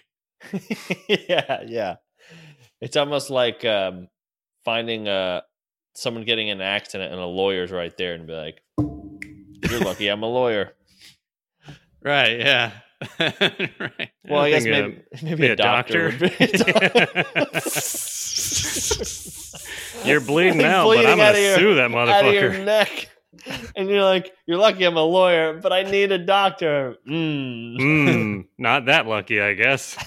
yeah, 1.09 1.63
yeah. 1.67 1.95
It's 2.79 2.95
almost 2.95 3.29
like 3.29 3.65
um, 3.65 4.07
finding 4.63 5.07
uh, 5.07 5.41
someone 5.95 6.23
getting 6.25 6.47
in 6.47 6.61
an 6.61 6.67
accident 6.67 7.11
and 7.11 7.21
a 7.21 7.25
lawyer's 7.25 7.71
right 7.71 7.95
there 7.97 8.13
and 8.13 8.27
be 8.27 8.33
like, 8.33 8.61
"You're 9.69 9.81
lucky 9.81 10.07
I'm 10.07 10.23
a 10.23 10.27
lawyer." 10.27 10.73
Right? 12.01 12.39
Yeah. 12.39 12.71
right. 13.19 14.09
Well, 14.27 14.41
I 14.41 14.49
guess 14.51 14.63
think, 14.63 14.75
uh, 14.75 14.87
maybe 15.21 15.23
maybe 15.23 15.47
a, 15.47 15.55
doctor. 15.55 16.05
would 16.05 16.19
be- 16.19 16.27
You're 20.07 20.21
bleeding 20.21 20.55
He's 20.55 20.63
out, 20.63 20.87
but 20.87 21.05
I'm 21.05 21.17
gonna 21.17 21.37
your- 21.39 21.57
sue 21.57 21.75
that 21.75 21.91
motherfucker. 21.91 22.11
out 22.11 22.25
of 22.25 22.33
your 22.33 22.57
neck, 22.59 23.09
and 23.75 23.89
you're 23.89 24.03
like, 24.03 24.31
"You're 24.45 24.57
lucky 24.57 24.83
I'm 24.85 24.97
a 24.97 25.01
lawyer, 25.03 25.53
but 25.59 25.73
I 25.73 25.83
need 25.83 26.11
a 26.11 26.17
doctor." 26.17 26.95
Mm. 27.07 27.77
Mm, 27.79 28.47
not 28.57 28.85
that 28.85 29.05
lucky, 29.07 29.41
I 29.41 29.53
guess. 29.53 29.97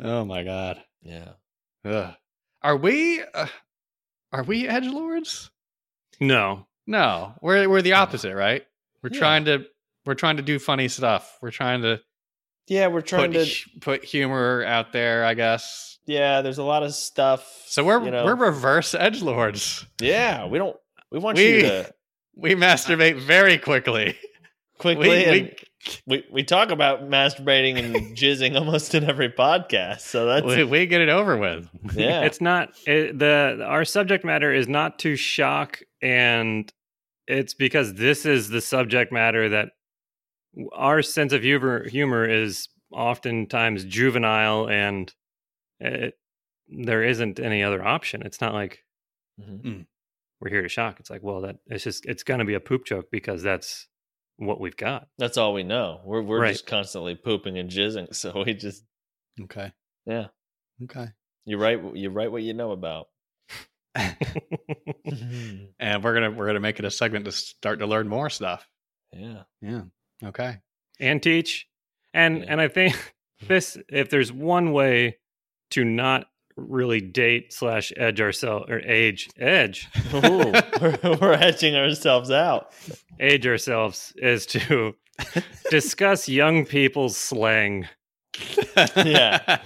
oh 0.00 0.24
my 0.24 0.44
god. 0.44 0.82
Yeah. 1.02 1.32
Ugh. 1.84 2.14
Are 2.62 2.76
we? 2.76 3.22
Uh, 3.34 3.46
are 4.32 4.44
we 4.44 4.68
edge 4.68 4.86
lords? 4.86 5.50
No, 6.20 6.66
No, 6.86 7.34
we're 7.40 7.68
we're 7.68 7.82
the 7.82 7.94
opposite, 7.94 8.34
right? 8.34 8.64
We're 9.02 9.10
Yeah. 9.12 9.18
trying 9.18 9.44
to 9.46 9.64
we're 10.04 10.14
trying 10.14 10.36
to 10.38 10.42
do 10.42 10.58
funny 10.58 10.88
stuff. 10.88 11.38
We're 11.40 11.50
trying 11.52 11.82
to 11.82 12.00
Yeah, 12.66 12.88
we're 12.88 13.00
trying 13.02 13.32
put 13.32 13.46
to. 13.48 13.70
put 13.80 14.04
humor 14.04 14.64
out 14.64 14.92
there, 14.92 15.24
I 15.24 15.34
guess. 15.34 15.98
Yeah, 16.06 16.40
there's 16.42 16.58
a 16.58 16.64
lot 16.64 16.82
of 16.82 16.92
stuff. 16.94 17.48
So 17.66 17.84
we're 17.84 18.02
you 18.04 18.10
know. 18.10 18.24
we're 18.24 18.34
reverse 18.34 18.94
edge 18.94 19.22
lords. 19.22 19.86
Yeah, 20.00 20.46
we 20.46 20.58
don't. 20.58 20.76
We 21.10 21.18
want 21.20 21.38
We- 21.38 21.54
you 21.56 21.62
to 21.62 21.92
We 22.34 22.54
masturbate 22.54 23.18
very 23.20 23.58
quickly. 23.58 24.16
quickly. 24.78 25.08
We, 25.08 25.24
and 25.24 25.32
we, 25.42 25.56
we 26.06 26.24
we 26.30 26.44
talk 26.44 26.70
about 26.70 27.08
masturbating 27.08 27.78
and 27.78 27.94
jizzing 28.16 28.56
almost 28.56 28.94
in 28.94 29.04
every 29.04 29.28
podcast. 29.30 30.00
So 30.00 30.26
that's 30.26 30.46
we 30.46 30.64
we 30.64 30.86
get 30.86 31.00
it 31.00 31.08
over 31.08 31.36
with. 31.36 31.68
yeah. 31.94 32.22
it's 32.24 32.40
not 32.40 32.70
it, 32.86 33.18
the 33.18 33.64
our 33.66 33.84
subject 33.84 34.24
matter 34.24 34.52
is 34.52 34.68
not 34.68 34.98
to 35.00 35.16
shock, 35.16 35.80
and 36.00 36.72
it's 37.26 37.54
because 37.54 37.94
this 37.94 38.26
is 38.26 38.48
the 38.48 38.60
subject 38.60 39.12
matter 39.12 39.48
that 39.48 39.70
our 40.72 41.02
sense 41.02 41.32
of 41.32 41.42
humor 41.42 41.88
humor 41.88 42.28
is 42.28 42.68
oftentimes 42.92 43.84
juvenile, 43.84 44.68
and 44.68 45.12
it, 45.80 46.14
there 46.68 47.02
isn't 47.02 47.40
any 47.40 47.62
other 47.62 47.82
option. 47.84 48.22
It's 48.24 48.40
not 48.40 48.54
like 48.54 48.84
Mhm. 49.40 49.86
we're 50.40 50.50
here 50.50 50.62
to 50.62 50.68
shock. 50.68 51.00
It's 51.00 51.08
like, 51.10 51.22
well, 51.22 51.40
that 51.40 51.56
it's 51.66 51.84
just 51.84 52.04
it's 52.06 52.22
going 52.22 52.38
to 52.40 52.44
be 52.44 52.54
a 52.54 52.60
poop 52.60 52.84
joke 52.84 53.06
because 53.10 53.42
that's 53.42 53.88
what 54.36 54.60
we've 54.60 54.76
got. 54.76 55.08
That's 55.18 55.36
all 55.38 55.52
we 55.54 55.62
know. 55.62 56.00
We're 56.04 56.22
we're 56.22 56.40
Right. 56.40 56.52
just 56.52 56.66
constantly 56.66 57.14
pooping 57.14 57.58
and 57.58 57.70
jizzing. 57.70 58.08
So 58.14 58.42
we 58.44 58.54
just 58.54 58.82
Okay. 59.40 59.72
yeah. 60.06 60.26
Okay. 60.84 61.08
You 61.44 61.58
write 61.58 61.80
you 61.96 62.10
write 62.10 62.32
what 62.32 62.42
you 62.42 62.54
know 62.54 62.72
about. 62.72 63.06
Mm-hmm. 63.96 65.64
And 65.78 66.02
we're 66.04 66.14
gonna 66.14 66.30
we're 66.30 66.46
gonna 66.46 66.60
make 66.60 66.78
it 66.78 66.84
a 66.84 66.90
segment 66.90 67.24
to 67.26 67.32
start 67.32 67.80
to 67.80 67.86
learn 67.86 68.08
more 68.08 68.30
stuff. 68.30 68.66
yeah. 69.12 69.42
Yeah. 69.60 69.82
Okay. 70.24 70.58
and 71.00 71.22
teach 71.22 71.66
and 72.14 72.38
Yeah. 72.38 72.44
and 72.48 72.60
i 72.60 72.68
think 72.68 72.94
this 73.48 73.76
if 73.88 74.08
there's 74.10 74.32
one 74.32 74.72
way 74.72 75.18
to 75.72 75.84
not 75.84 76.26
really 76.56 77.00
date 77.00 77.52
slash 77.52 77.92
edge 77.96 78.20
ourselves 78.20 78.66
or 78.68 78.80
age 78.80 79.28
edge 79.38 79.88
we're, 80.12 80.52
we're 81.20 81.32
edging 81.34 81.74
ourselves 81.76 82.30
out. 82.30 82.72
age 83.20 83.46
ourselves 83.46 84.12
is 84.16 84.46
to 84.46 84.94
discuss 85.70 86.28
young 86.28 86.64
people's 86.64 87.16
slang 87.16 87.88
Yeah. 88.96 89.58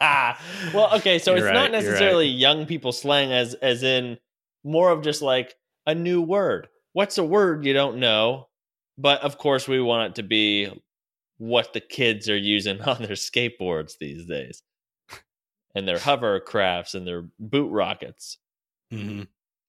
well, 0.74 0.94
okay, 0.96 1.18
so 1.18 1.32
You're 1.32 1.38
it's 1.38 1.44
right, 1.46 1.54
not 1.54 1.72
necessarily 1.72 2.26
young 2.26 2.66
people 2.66 2.92
slang 2.92 3.32
as 3.32 3.54
as 3.54 3.82
in 3.82 4.18
more 4.64 4.90
of 4.90 5.02
just 5.02 5.22
like 5.22 5.54
a 5.86 5.94
new 5.94 6.20
word. 6.22 6.68
What's 6.92 7.18
a 7.18 7.24
word 7.24 7.64
you 7.64 7.72
don't 7.72 7.98
know? 7.98 8.48
But 8.98 9.20
of 9.22 9.38
course, 9.38 9.68
we 9.68 9.80
want 9.80 10.12
it 10.12 10.14
to 10.16 10.22
be 10.22 10.70
what 11.38 11.72
the 11.72 11.80
kids 11.80 12.28
are 12.30 12.36
using 12.36 12.80
on 12.82 12.98
their 12.98 13.16
skateboards 13.16 13.94
these 13.98 14.26
days, 14.26 14.62
and 15.76 15.86
their 15.86 15.98
hovercrafts 15.98 16.94
and 16.94 17.06
their 17.06 17.26
boot 17.38 17.70
rockets. 17.70 18.38
hmm 18.90 19.22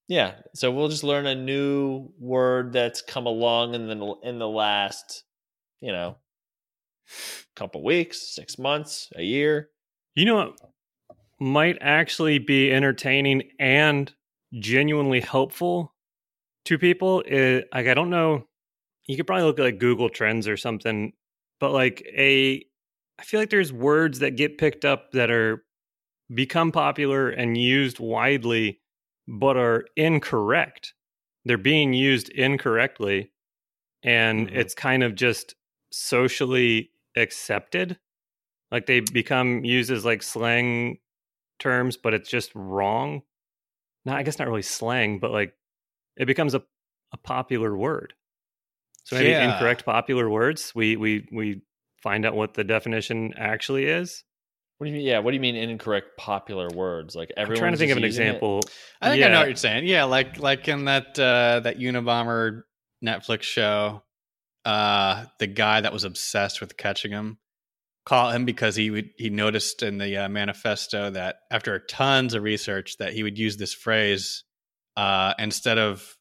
Yeah, 0.08 0.36
so 0.54 0.70
we'll 0.72 0.88
just 0.88 1.04
learn 1.04 1.26
a 1.26 1.34
new 1.34 2.10
word 2.18 2.72
that's 2.72 3.02
come 3.02 3.26
along 3.26 3.74
in 3.74 3.86
the 3.86 4.14
in 4.22 4.38
the 4.38 4.48
last, 4.48 5.24
you 5.80 5.92
know, 5.92 6.16
couple 7.54 7.82
weeks, 7.84 8.34
six 8.34 8.58
months, 8.58 9.10
a 9.16 9.22
year. 9.22 9.70
you 10.14 10.24
know 10.24 10.36
what 10.36 10.58
might 11.40 11.78
actually 11.80 12.38
be 12.38 12.72
entertaining 12.72 13.42
and 13.60 14.12
genuinely 14.58 15.20
helpful 15.20 15.94
to 16.64 16.78
people 16.78 17.22
is 17.26 17.62
like 17.72 17.86
i 17.86 17.94
don't 17.94 18.10
know 18.10 18.44
you 19.06 19.16
could 19.16 19.26
probably 19.26 19.44
look 19.44 19.58
at 19.58 19.62
like 19.62 19.78
google 19.78 20.08
trends 20.08 20.48
or 20.48 20.56
something 20.56 21.12
but 21.60 21.70
like 21.72 22.02
a 22.16 22.64
i 23.18 23.22
feel 23.22 23.38
like 23.40 23.50
there's 23.50 23.72
words 23.72 24.18
that 24.18 24.32
get 24.36 24.58
picked 24.58 24.84
up 24.84 25.12
that 25.12 25.30
are 25.30 25.64
become 26.34 26.72
popular 26.72 27.30
and 27.30 27.56
used 27.56 27.98
widely, 28.00 28.80
but 29.26 29.56
are 29.56 29.86
incorrect. 29.96 30.94
They're 31.44 31.58
being 31.58 31.92
used 31.92 32.28
incorrectly, 32.30 33.32
and 34.02 34.48
Mhm. 34.48 34.52
it's 34.52 34.74
kind 34.74 35.02
of 35.04 35.14
just 35.14 35.56
socially 35.92 36.92
accepted. 37.16 37.98
Like 38.72 38.86
they 38.86 39.00
become 39.00 39.64
used 39.64 39.90
as 39.90 40.04
like 40.04 40.22
slang 40.22 40.98
terms, 41.58 41.96
but 41.96 42.14
it's 42.14 42.30
just 42.30 42.52
wrong. 42.54 43.22
No, 44.04 44.12
I 44.14 44.22
guess 44.22 44.38
not 44.38 44.48
really 44.48 44.62
slang, 44.62 45.18
but 45.18 45.30
like 45.32 45.56
it 46.16 46.26
becomes 46.26 46.54
a, 46.54 46.64
a 47.12 47.18
popular 47.18 47.76
word. 47.76 48.14
So 49.04 49.16
maybe 49.16 49.32
Yeah. 49.32 49.40
incorrect 49.40 49.84
popular 49.84 50.28
words. 50.30 50.74
We 50.74 50.96
we 50.96 51.28
we 51.32 51.62
find 52.02 52.24
out 52.26 52.34
what 52.36 52.54
the 52.54 52.64
definition 52.64 53.34
actually 53.36 53.86
is. 53.86 54.24
What 54.78 54.86
do 54.86 54.90
you 54.92 54.98
mean? 54.98 55.06
Yeah, 55.06 55.18
what 55.18 55.32
do 55.32 55.34
you 55.34 55.40
mean 55.40 55.56
incorrect 55.56 56.16
popular 56.16 56.68
words? 56.72 57.16
Like 57.16 57.32
I'm 57.36 57.42
everyone's 57.42 57.60
trying 57.60 57.72
to 57.72 57.78
think 57.78 57.90
of 57.90 57.96
an 57.98 58.04
using 58.04 58.22
it? 58.26 58.30
example. 58.30 58.60
I 59.00 59.10
think 59.10 59.24
I 59.24 59.28
know 59.28 59.40
what 59.40 59.48
you're 59.48 59.56
saying. 59.56 59.86
Yeah, 59.86 60.04
like 60.04 60.38
like 60.38 60.68
in 60.68 60.84
that 60.84 61.18
uh 61.18 61.60
that 61.60 61.78
Unabomber 61.78 62.62
Netflix 63.04 63.42
show, 63.42 64.04
uh 64.64 65.24
the 65.40 65.48
guy 65.48 65.80
that 65.80 65.92
was 65.92 66.04
obsessed 66.04 66.60
with 66.60 66.76
catching 66.76 67.10
him 67.10 67.38
caught 68.06 68.34
him 68.34 68.44
because 68.44 68.76
he 68.76 68.90
would 68.90 69.10
he 69.18 69.30
noticed 69.30 69.82
in 69.82 69.98
the 69.98 70.16
uh, 70.16 70.28
manifesto 70.28 71.10
that 71.10 71.36
after 71.50 71.78
tons 71.80 72.34
of 72.34 72.42
research 72.42 72.96
that 72.98 73.12
he 73.12 73.22
would 73.22 73.36
use 73.36 73.56
this 73.56 73.74
phrase 73.74 74.44
uh 74.96 75.34
instead 75.40 75.76
of 75.76 76.16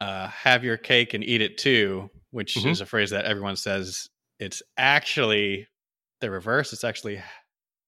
uh 0.00 0.26
have 0.28 0.64
your 0.64 0.78
cake 0.78 1.12
and 1.12 1.22
eat 1.22 1.42
it 1.42 1.58
too, 1.58 2.08
which 2.30 2.54
Mhm. 2.56 2.70
is 2.70 2.80
a 2.80 2.86
phrase 2.86 3.10
that 3.10 3.26
everyone 3.26 3.56
says 3.56 4.08
it's 4.38 4.62
actually 4.78 5.66
the 6.22 6.30
reverse. 6.30 6.72
It's 6.72 6.84
actually 6.84 7.22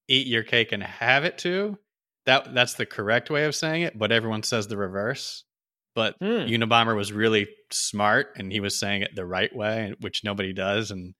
eat 0.08 0.26
your 0.26 0.42
cake 0.42 0.72
and 0.72 0.82
have 0.82 1.24
it 1.24 1.38
too. 1.38 1.78
That 2.26 2.54
that's 2.54 2.74
the 2.74 2.86
correct 2.86 3.30
way 3.30 3.44
of 3.44 3.54
saying 3.54 3.82
it, 3.82 3.98
but 3.98 4.12
everyone 4.12 4.42
says 4.42 4.68
the 4.68 4.76
reverse. 4.76 5.44
But 5.94 6.16
Hmm. 6.20 6.46
Unabomber 6.46 6.96
was 6.96 7.12
really 7.12 7.48
smart 7.70 8.28
and 8.36 8.50
he 8.52 8.60
was 8.60 8.78
saying 8.78 9.02
it 9.02 9.14
the 9.14 9.26
right 9.26 9.54
way, 9.54 9.94
which 10.00 10.24
nobody 10.24 10.52
does. 10.52 10.90
And 10.90 11.14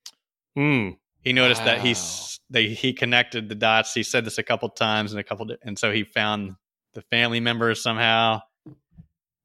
Hmm. 0.56 0.90
he 1.22 1.32
noticed 1.32 1.64
that 1.64 1.78
Wow. 1.78 1.84
he's 1.84 2.40
they 2.50 2.68
he 2.68 2.92
connected 2.92 3.48
the 3.48 3.54
dots. 3.54 3.94
He 3.94 4.02
said 4.02 4.24
this 4.24 4.38
a 4.38 4.42
couple 4.42 4.68
times 4.70 5.12
and 5.12 5.20
a 5.20 5.24
couple, 5.24 5.50
and 5.62 5.78
so 5.78 5.92
he 5.92 6.04
found 6.04 6.54
the 6.94 7.02
family 7.02 7.40
members 7.40 7.82
somehow. 7.82 8.40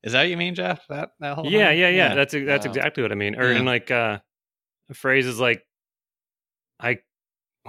Is 0.03 0.13
that 0.13 0.21
what 0.21 0.29
you 0.29 0.37
mean, 0.37 0.55
Jeff? 0.55 0.85
That 0.87 1.09
that 1.19 1.35
whole 1.35 1.49
Yeah, 1.49 1.69
thing? 1.69 1.79
yeah, 1.79 1.89
yeah. 1.89 2.15
That's 2.15 2.33
that's 2.33 2.65
Wow. 2.65 2.71
exactly 2.71 3.03
what 3.03 3.11
I 3.11 3.15
mean. 3.15 3.35
Or 3.35 3.51
Yeah. 3.51 3.59
in 3.59 3.65
like 3.65 3.89
uh 3.91 4.19
phrases 4.93 5.39
like 5.39 5.63
I 6.79 6.99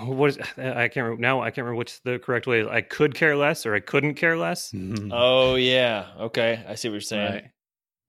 what 0.06 0.30
is 0.30 0.38
I 0.56 0.88
can't 0.88 0.96
remember 1.04 1.20
now. 1.20 1.40
I 1.40 1.46
can't 1.50 1.58
remember 1.58 1.76
which 1.76 2.00
the 2.02 2.18
correct 2.18 2.46
way 2.46 2.60
is. 2.60 2.68
I 2.68 2.80
could 2.80 3.14
care 3.14 3.36
less 3.36 3.66
or 3.66 3.74
I 3.74 3.80
couldn't 3.80 4.14
care 4.14 4.36
less. 4.36 4.70
Mhm. 4.72 5.10
Oh 5.12 5.54
yeah. 5.56 6.06
Okay. 6.20 6.64
I 6.68 6.74
see 6.74 6.88
what 6.88 6.94
you're 6.94 7.00
saying. 7.00 7.32
right. 7.32 7.44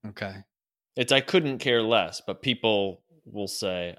Okay. 0.08 0.34
It's 0.96 1.12
I 1.12 1.20
couldn't 1.20 1.58
care 1.58 1.82
less, 1.82 2.20
but 2.26 2.42
people 2.42 3.02
will 3.24 3.48
say 3.48 3.96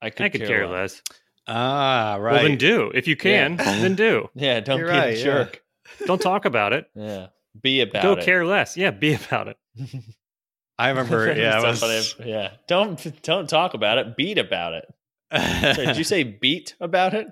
I 0.00 0.10
could, 0.10 0.26
I 0.26 0.28
could 0.30 0.46
care, 0.46 0.66
less. 0.66 1.00
Ah, 1.46 2.16
right. 2.20 2.34
Well, 2.34 2.42
then 2.44 2.58
do. 2.58 2.90
If 2.94 3.06
you 3.06 3.16
can, 3.16 3.52
Yeah. 3.58 3.78
then 3.80 3.94
do. 3.94 4.28
Yeah, 4.34 4.60
don't 4.60 4.78
You're 4.78 4.88
be 4.88 4.92
right, 4.92 5.14
a 5.14 5.18
yeah. 5.18 5.24
jerk. 5.24 5.62
Don't 6.06 6.20
talk 6.20 6.44
about 6.44 6.72
it. 6.72 6.86
Yeah. 6.94 7.28
Be 7.60 7.80
about 7.82 8.02
Go 8.02 8.12
it. 8.14 8.24
care 8.24 8.44
less. 8.44 8.76
Yeah, 8.76 8.90
be 8.90 9.14
about 9.14 9.48
it. 9.48 9.56
I 10.78 10.88
remember. 10.88 11.32
Yeah, 11.36 11.58
it 11.60 11.64
was, 11.82 12.16
yeah. 12.24 12.52
Don't 12.66 13.22
don't 13.22 13.48
talk 13.48 13.74
about 13.74 13.98
it. 13.98 14.16
Beat 14.16 14.38
about 14.38 14.74
it. 14.74 14.86
Sorry, 15.32 15.86
did 15.86 15.96
you 15.96 16.04
say 16.04 16.22
beat 16.40 16.74
about 16.80 17.14
it? 17.14 17.26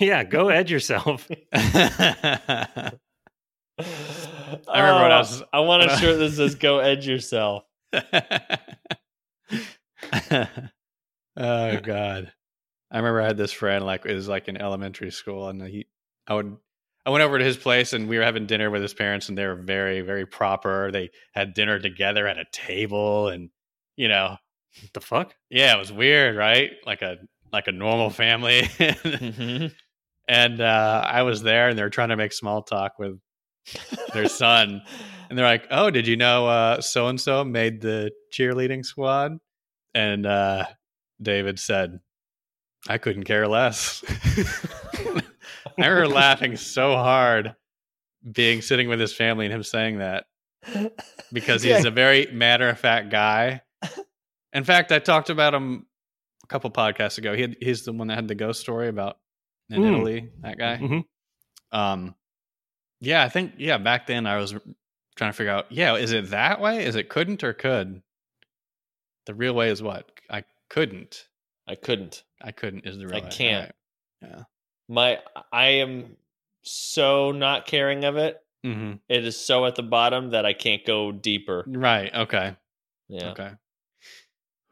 yeah, 0.00 0.24
go 0.24 0.48
edge 0.48 0.70
yourself. 0.70 1.28
I 1.52 2.92
remember 3.78 5.02
when 5.02 5.12
I 5.12 5.18
was- 5.18 5.42
oh, 5.42 5.46
I 5.52 5.60
want 5.60 5.84
a 5.84 5.96
shirt 5.96 6.18
that 6.18 6.32
says 6.32 6.54
"Go 6.56 6.78
edge 6.80 7.06
yourself." 7.06 7.64
oh 10.32 10.46
god 11.36 12.32
i 12.90 12.96
remember 12.96 13.20
i 13.22 13.26
had 13.26 13.36
this 13.36 13.52
friend 13.52 13.84
like 13.86 14.04
it 14.04 14.14
was 14.14 14.28
like 14.28 14.48
in 14.48 14.56
elementary 14.56 15.10
school 15.10 15.48
and 15.48 15.62
he 15.62 15.86
i 16.26 16.34
would 16.34 16.56
i 17.06 17.10
went 17.10 17.22
over 17.24 17.38
to 17.38 17.44
his 17.44 17.56
place 17.56 17.92
and 17.92 18.08
we 18.08 18.18
were 18.18 18.24
having 18.24 18.46
dinner 18.46 18.70
with 18.70 18.82
his 18.82 18.94
parents 18.94 19.28
and 19.28 19.38
they 19.38 19.46
were 19.46 19.54
very 19.54 20.00
very 20.02 20.26
proper 20.26 20.90
they 20.90 21.10
had 21.32 21.54
dinner 21.54 21.78
together 21.78 22.26
at 22.26 22.38
a 22.38 22.44
table 22.52 23.28
and 23.28 23.50
you 23.96 24.08
know 24.08 24.36
What 24.82 24.92
the 24.94 25.00
fuck? 25.00 25.34
yeah 25.50 25.74
it 25.74 25.78
was 25.78 25.92
weird 25.92 26.36
right 26.36 26.72
like 26.86 27.02
a 27.02 27.16
like 27.52 27.66
a 27.68 27.72
normal 27.72 28.10
family 28.10 28.62
Mhm. 28.62 29.72
and 30.28 30.60
uh 30.60 31.02
i 31.06 31.22
was 31.22 31.42
there 31.42 31.68
and 31.68 31.78
they 31.78 31.82
were 31.82 31.90
trying 31.90 32.10
to 32.10 32.16
make 32.16 32.32
small 32.32 32.62
talk 32.62 32.98
with 32.98 33.18
their 34.14 34.28
son 34.28 34.82
and 35.30 35.38
they're 35.38 35.44
like, 35.46 35.66
"Oh, 35.70 35.90
did 35.90 36.06
you 36.06 36.16
know 36.16 36.46
uh 36.46 36.80
so 36.80 37.08
and 37.08 37.20
so 37.20 37.44
made 37.44 37.82
the 37.82 38.10
cheerleading 38.32 38.82
squad?" 38.82 39.32
And 39.94 40.24
uh 40.24 40.64
David 41.20 41.58
said, 41.58 42.00
"I 42.88 42.96
couldn't 42.96 43.24
care 43.24 43.46
less." 43.46 44.02
I 45.78 45.86
remember 45.86 46.08
laughing 46.08 46.56
so 46.56 46.92
hard 46.94 47.54
being 48.32 48.62
sitting 48.62 48.88
with 48.88 49.00
his 49.00 49.14
family 49.14 49.44
and 49.44 49.54
him 49.54 49.62
saying 49.62 49.98
that 49.98 50.24
because 51.32 51.62
he's 51.62 51.82
Yeah. 51.84 51.88
a 51.88 51.92
very 51.92 52.26
matter 52.32 52.68
of 52.70 52.78
fact 52.78 53.10
guy. 53.10 53.60
In 54.52 54.64
fact, 54.64 54.92
I 54.92 54.98
talked 54.98 55.30
about 55.30 55.54
him 55.54 55.86
a 56.44 56.46
couple 56.46 56.70
podcasts 56.70 57.18
ago. 57.18 57.34
He 57.34 57.42
had, 57.42 57.56
he's 57.60 57.84
the 57.84 57.92
one 57.92 58.08
that 58.08 58.14
had 58.16 58.28
the 58.28 58.34
ghost 58.34 58.60
story 58.60 58.88
about 58.88 59.18
in 59.70 59.82
Mm. 59.82 59.88
Italy. 59.88 60.30
That 60.40 60.58
guy. 60.58 60.78
Mhm. 60.78 61.04
Um, 61.72 62.14
yeah, 63.00 63.22
I 63.22 63.28
think 63.28 63.54
yeah. 63.58 63.78
Back 63.78 64.06
then, 64.06 64.26
I 64.26 64.36
was 64.38 64.52
trying 65.16 65.30
to 65.30 65.36
figure 65.36 65.52
out. 65.52 65.70
Yeah, 65.70 65.94
is 65.96 66.12
it 66.12 66.30
that 66.30 66.60
way? 66.60 66.84
Is 66.84 66.96
it 66.96 67.08
couldn't 67.08 67.44
or 67.44 67.52
could? 67.52 68.02
The 69.26 69.34
real 69.34 69.52
way 69.54 69.68
is 69.70 69.82
what 69.82 70.10
I 70.30 70.44
couldn't. 70.70 71.28
I 71.66 71.74
couldn't. 71.74 72.24
I 72.40 72.50
couldn't 72.52 72.86
is 72.86 72.96
the 72.96 73.06
real 73.06 73.16
I 73.18 73.20
way. 73.24 73.28
can't. 73.30 73.74
Right. 74.22 74.44
My 74.88 75.18
I 75.52 75.66
am 75.82 76.16
so 76.62 77.30
not 77.32 77.66
caring 77.66 78.04
of 78.04 78.16
it. 78.16 78.42
hmm 78.64 78.94
It 79.08 79.24
is 79.26 79.36
so 79.38 79.66
at 79.66 79.74
the 79.76 79.82
bottom 79.82 80.30
that 80.30 80.46
I 80.46 80.54
can't 80.54 80.84
go 80.86 81.12
deeper. 81.12 81.64
Right. 81.66 82.12
Okay. 82.14 82.56
Yeah, 83.08 83.30
Okay. 83.32 83.50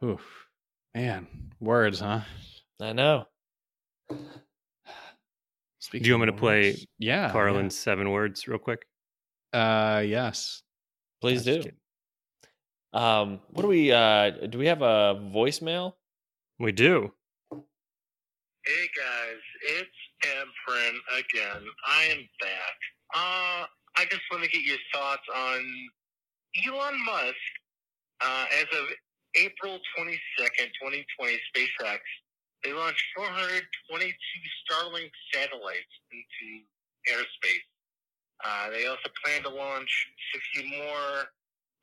Whew. 0.06 0.20
Man, 0.94 1.26
words, 1.58 1.98
huh? 1.98 2.20
I 2.80 2.92
know. 2.92 3.24
Speaking 5.80 6.04
Do 6.04 6.08
you 6.08 6.14
want 6.14 6.26
me 6.26 6.28
of 6.28 6.34
to 6.36 6.40
play 6.40 6.86
Yeah. 7.00 7.32
Carlin's 7.32 7.76
seven 7.76 8.12
words 8.12 8.46
real 8.46 8.60
quick. 8.60 8.86
Uh, 9.52 10.04
yes. 10.06 10.62
Please 11.20 11.42
Just 11.42 11.46
do. 11.46 11.56
kidding. 11.64 11.78
Um, 12.92 13.40
what 13.50 13.62
do 13.62 13.68
we? 13.68 13.90
uh 13.90 14.30
Do 14.30 14.58
we 14.58 14.66
have 14.66 14.82
a 14.82 15.16
voicemail? 15.34 15.94
We 16.60 16.70
do. 16.70 17.12
Hey 17.50 18.86
guys, 18.96 19.42
it's 19.80 19.90
Emprin 20.24 20.94
again. 21.18 21.62
I 21.84 22.04
am 22.04 22.18
back. 22.40 22.76
Uh, 23.12 23.66
I 23.96 24.04
just 24.08 24.22
want 24.30 24.44
to 24.44 24.50
get 24.50 24.62
your 24.62 24.78
thoughts 24.94 25.22
on 25.34 25.60
Elon 26.64 26.94
Musk. 27.04 27.34
Uh, 28.20 28.44
as 28.56 28.66
of 28.78 28.86
April 29.36 29.78
22nd, 29.98 30.68
2020, 30.80 31.38
SpaceX, 31.54 32.00
they 32.64 32.72
launched 32.72 33.04
422 33.16 34.10
Starlink 34.64 35.12
satellites 35.32 35.94
into 36.10 36.64
airspace. 37.08 37.68
Uh, 38.44 38.70
they 38.70 38.86
also 38.86 39.08
plan 39.24 39.42
to 39.42 39.50
launch 39.50 40.08
60 40.56 40.76
more 40.76 41.30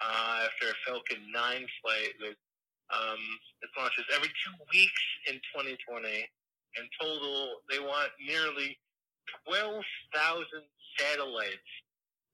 uh, 0.02 0.46
after 0.46 0.70
a 0.70 0.78
Falcon 0.86 1.24
9 1.32 1.66
flight 1.82 2.14
that 2.20 2.38
um, 2.94 3.22
it 3.62 3.70
launches 3.78 4.06
every 4.14 4.30
two 4.30 4.54
weeks 4.74 5.04
in 5.28 5.36
2020 5.56 6.28
in 6.78 6.86
total, 7.00 7.62
they 7.70 7.80
want 7.80 8.10
nearly 8.20 8.78
12,000 9.48 10.46
satellites 10.98 11.72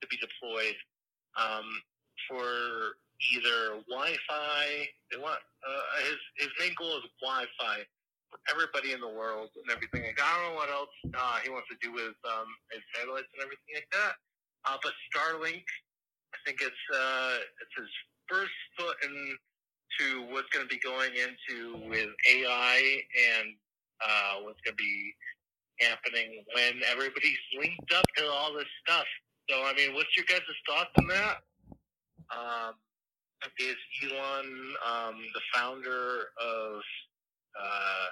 to 0.01 0.07
be 0.07 0.17
deployed 0.17 0.75
um, 1.35 1.67
for 2.27 2.95
either 3.33 3.83
Wi-Fi. 3.89 4.63
They 5.11 5.19
want 5.19 5.39
uh, 5.63 6.03
his 6.05 6.19
his 6.37 6.51
main 6.59 6.73
goal 6.77 6.97
is 6.97 7.05
Wi-Fi 7.21 7.83
for 8.31 8.39
everybody 8.49 8.93
in 8.93 9.01
the 9.01 9.09
world 9.09 9.49
and 9.57 9.67
everything. 9.71 10.05
Like, 10.05 10.21
I 10.21 10.29
don't 10.37 10.53
know 10.53 10.57
what 10.57 10.69
else 10.69 10.93
uh, 11.17 11.37
he 11.43 11.49
wants 11.49 11.67
to 11.73 11.77
do 11.81 11.91
with 11.91 12.15
um, 12.25 12.47
his 12.71 12.81
satellites 12.93 13.27
and 13.33 13.41
everything 13.43 13.73
like 13.75 13.89
that. 13.91 14.13
Uh, 14.65 14.77
but 14.83 14.93
Starlink, 15.09 15.65
I 16.33 16.37
think 16.45 16.61
it's 16.61 16.83
uh, 16.93 17.35
it's 17.61 17.75
his 17.75 17.91
first 18.29 18.55
foot 18.77 18.95
into 19.03 20.31
what's 20.31 20.49
going 20.53 20.67
to 20.67 20.71
be 20.71 20.79
going 20.79 21.11
into 21.17 21.89
with 21.89 22.09
AI 22.29 23.01
and 23.35 23.55
uh, 23.99 24.45
what's 24.45 24.61
going 24.61 24.77
to 24.77 24.83
be 24.83 25.13
happening 25.79 26.43
when 26.53 26.81
everybody's 26.91 27.39
linked 27.57 27.91
up 27.93 28.05
to 28.17 28.27
all 28.27 28.53
this 28.53 28.69
stuff. 28.85 29.05
So, 29.49 29.63
I 29.63 29.73
mean, 29.73 29.95
what's 29.95 30.15
your 30.15 30.25
guys' 30.29 30.41
thoughts 30.67 30.91
on 30.99 31.07
that? 31.07 31.37
Um, 32.29 32.73
is 33.59 33.75
Elon 34.03 34.47
um, 34.87 35.15
the 35.33 35.41
founder 35.53 36.25
of 36.41 36.81
uh, 37.59 38.05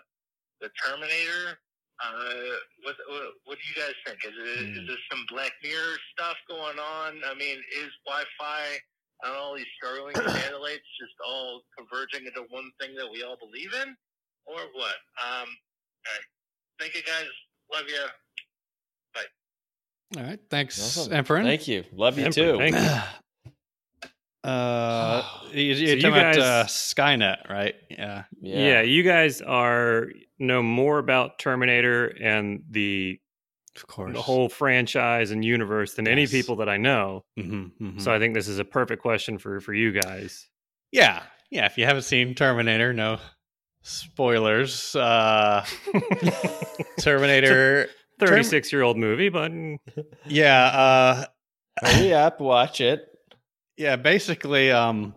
the 0.62 0.70
Terminator 0.84 1.60
Uh, 2.00 2.54
what, 2.84 2.96
what 3.10 3.24
what 3.46 3.58
do 3.58 3.64
you 3.68 3.76
guys 3.76 3.96
think? 4.06 4.20
Is 4.24 4.34
it 4.38 4.48
is 4.48 4.82
Hmm. 4.82 4.86
there 4.88 4.98
some 5.12 5.26
Black 5.30 5.52
Mirror 5.64 5.98
stuff 6.14 6.38
going 6.48 6.78
on? 6.78 7.20
I 7.26 7.34
mean, 7.34 7.58
is 7.76 7.90
Wi-Fi 8.06 8.64
and 9.24 9.34
all 9.34 9.56
these 9.56 9.66
Starlink 9.82 10.14
satellites 10.38 10.86
just 11.00 11.14
all 11.26 11.62
converging 11.78 12.28
into 12.28 12.46
one 12.50 12.70
thing 12.80 12.94
that 12.96 13.10
we 13.12 13.24
all 13.24 13.36
believe 13.38 13.74
in, 13.82 13.96
or 14.46 14.60
what? 14.76 14.96
Um, 15.26 15.50
all 15.50 16.14
right. 16.14 16.26
thank 16.80 16.94
you 16.96 17.02
guys. 17.02 17.26
Love 17.74 17.86
you. 17.90 18.06
Bye. 19.16 20.22
All 20.22 20.24
right. 20.30 20.40
Thanks, 20.52 20.78
Awesome. 20.80 21.14
Emperor. 21.14 21.42
Thank 21.44 21.68
you. 21.68 21.84
Love 21.92 22.20
you 22.20 22.26
Emperor, 22.26 22.70
too. 22.70 22.78
thank 24.48 25.54
you. 25.54 25.62
Uh, 25.62 25.62
you, 25.62 25.76
So 25.76 25.82
you're 25.82 25.96
you 25.96 26.02
talking 26.02 26.18
about 26.18 26.38
uh, 26.38 26.64
guys- 26.64 26.72
Skynet, 26.72 27.50
right? 27.50 27.76
Yeah. 27.90 28.24
Yeah. 28.42 28.82
you 28.82 29.04
guys 29.04 29.42
are 29.42 30.08
know 30.40 30.62
more 30.64 31.00
about 31.00 31.40
Terminator 31.40 32.08
and 32.22 32.64
the 32.70 33.20
Of 33.76 33.88
course. 33.88 34.14
the 34.14 34.22
whole 34.22 34.50
franchise 34.50 35.32
and 35.32 35.44
universe 35.44 35.94
than 35.96 36.08
any 36.08 36.28
people 36.28 36.58
that 36.58 36.70
I 36.70 36.78
know. 36.78 37.24
hmm 37.38 38.00
So 38.00 38.14
I 38.14 38.20
think 38.20 38.34
this 38.36 38.48
is 38.48 38.60
a 38.60 38.66
perfect 38.66 39.02
question 39.02 39.38
for 39.38 39.60
for 39.62 39.74
you 39.74 39.92
guys. 39.92 40.48
yeah, 40.92 41.24
yeah. 41.52 41.66
If 41.66 41.78
you 41.78 41.86
haven't 41.86 42.04
seen 42.04 42.36
Terminator, 42.36 42.94
no 42.94 43.18
spoilers. 43.82 44.96
Uh, 44.96 45.66
Terminator. 47.00 47.88
Thirty 48.20 48.42
six 48.44 48.72
year 48.74 48.82
old 48.82 48.98
movie, 48.98 49.30
but 49.30 49.52
yeah. 50.26 50.66
Uh, 50.66 51.26
Hurry 51.86 52.14
up, 52.14 52.42
watch 52.42 52.82
it. 52.82 53.08
Yeah. 53.78 53.96
Basically, 53.96 54.72
um, 54.72 55.14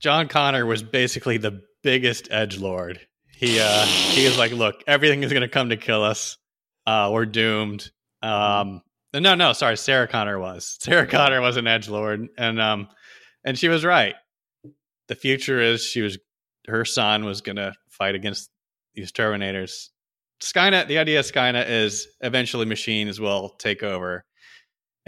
John 0.00 0.28
Connor 0.28 0.66
was 0.66 0.82
basically 0.82 1.38
the 1.38 1.62
biggest 1.82 2.28
edge 2.30 2.58
lord. 2.58 3.00
He 3.36 3.60
uh, 3.60 3.84
he 3.84 4.24
was 4.24 4.38
like, 4.38 4.52
look, 4.52 4.82
everything 4.86 5.22
is 5.22 5.32
going 5.32 5.42
to 5.42 5.48
come 5.48 5.68
to 5.68 5.76
kill 5.76 6.02
us. 6.02 6.38
Uh, 6.86 7.10
we're 7.12 7.26
doomed. 7.26 7.90
Um, 8.22 8.82
no, 9.14 9.34
no, 9.34 9.52
sorry, 9.52 9.76
Sarah 9.76 10.08
Connor 10.08 10.38
was. 10.38 10.76
Sarah 10.80 11.06
Connor 11.06 11.40
was 11.40 11.56
an 11.56 11.66
edge 11.66 11.88
lord, 11.88 12.28
and 12.36 12.60
um, 12.60 12.88
and 13.44 13.58
she 13.58 13.68
was 13.68 13.84
right. 13.84 14.14
The 15.08 15.14
future 15.14 15.60
is 15.60 15.82
she 15.82 16.02
was 16.02 16.18
her 16.66 16.84
son 16.84 17.24
was 17.24 17.40
going 17.40 17.56
to 17.56 17.72
fight 17.88 18.14
against 18.14 18.50
these 18.94 19.12
Terminators. 19.12 19.88
Skynet. 20.42 20.86
The 20.86 20.98
idea 20.98 21.20
of 21.20 21.26
Skynet 21.26 21.68
is 21.68 22.08
eventually 22.20 22.66
machines 22.66 23.18
will 23.18 23.50
take 23.50 23.82
over 23.82 24.24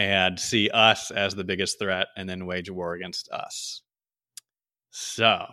and 0.01 0.41
see 0.41 0.71
us 0.71 1.11
as 1.11 1.35
the 1.35 1.45
biggest 1.45 1.79
threat, 1.79 2.07
and 2.17 2.27
then 2.27 2.47
wage 2.47 2.71
war 2.71 2.95
against 2.95 3.29
us. 3.31 3.83
So, 4.91 5.47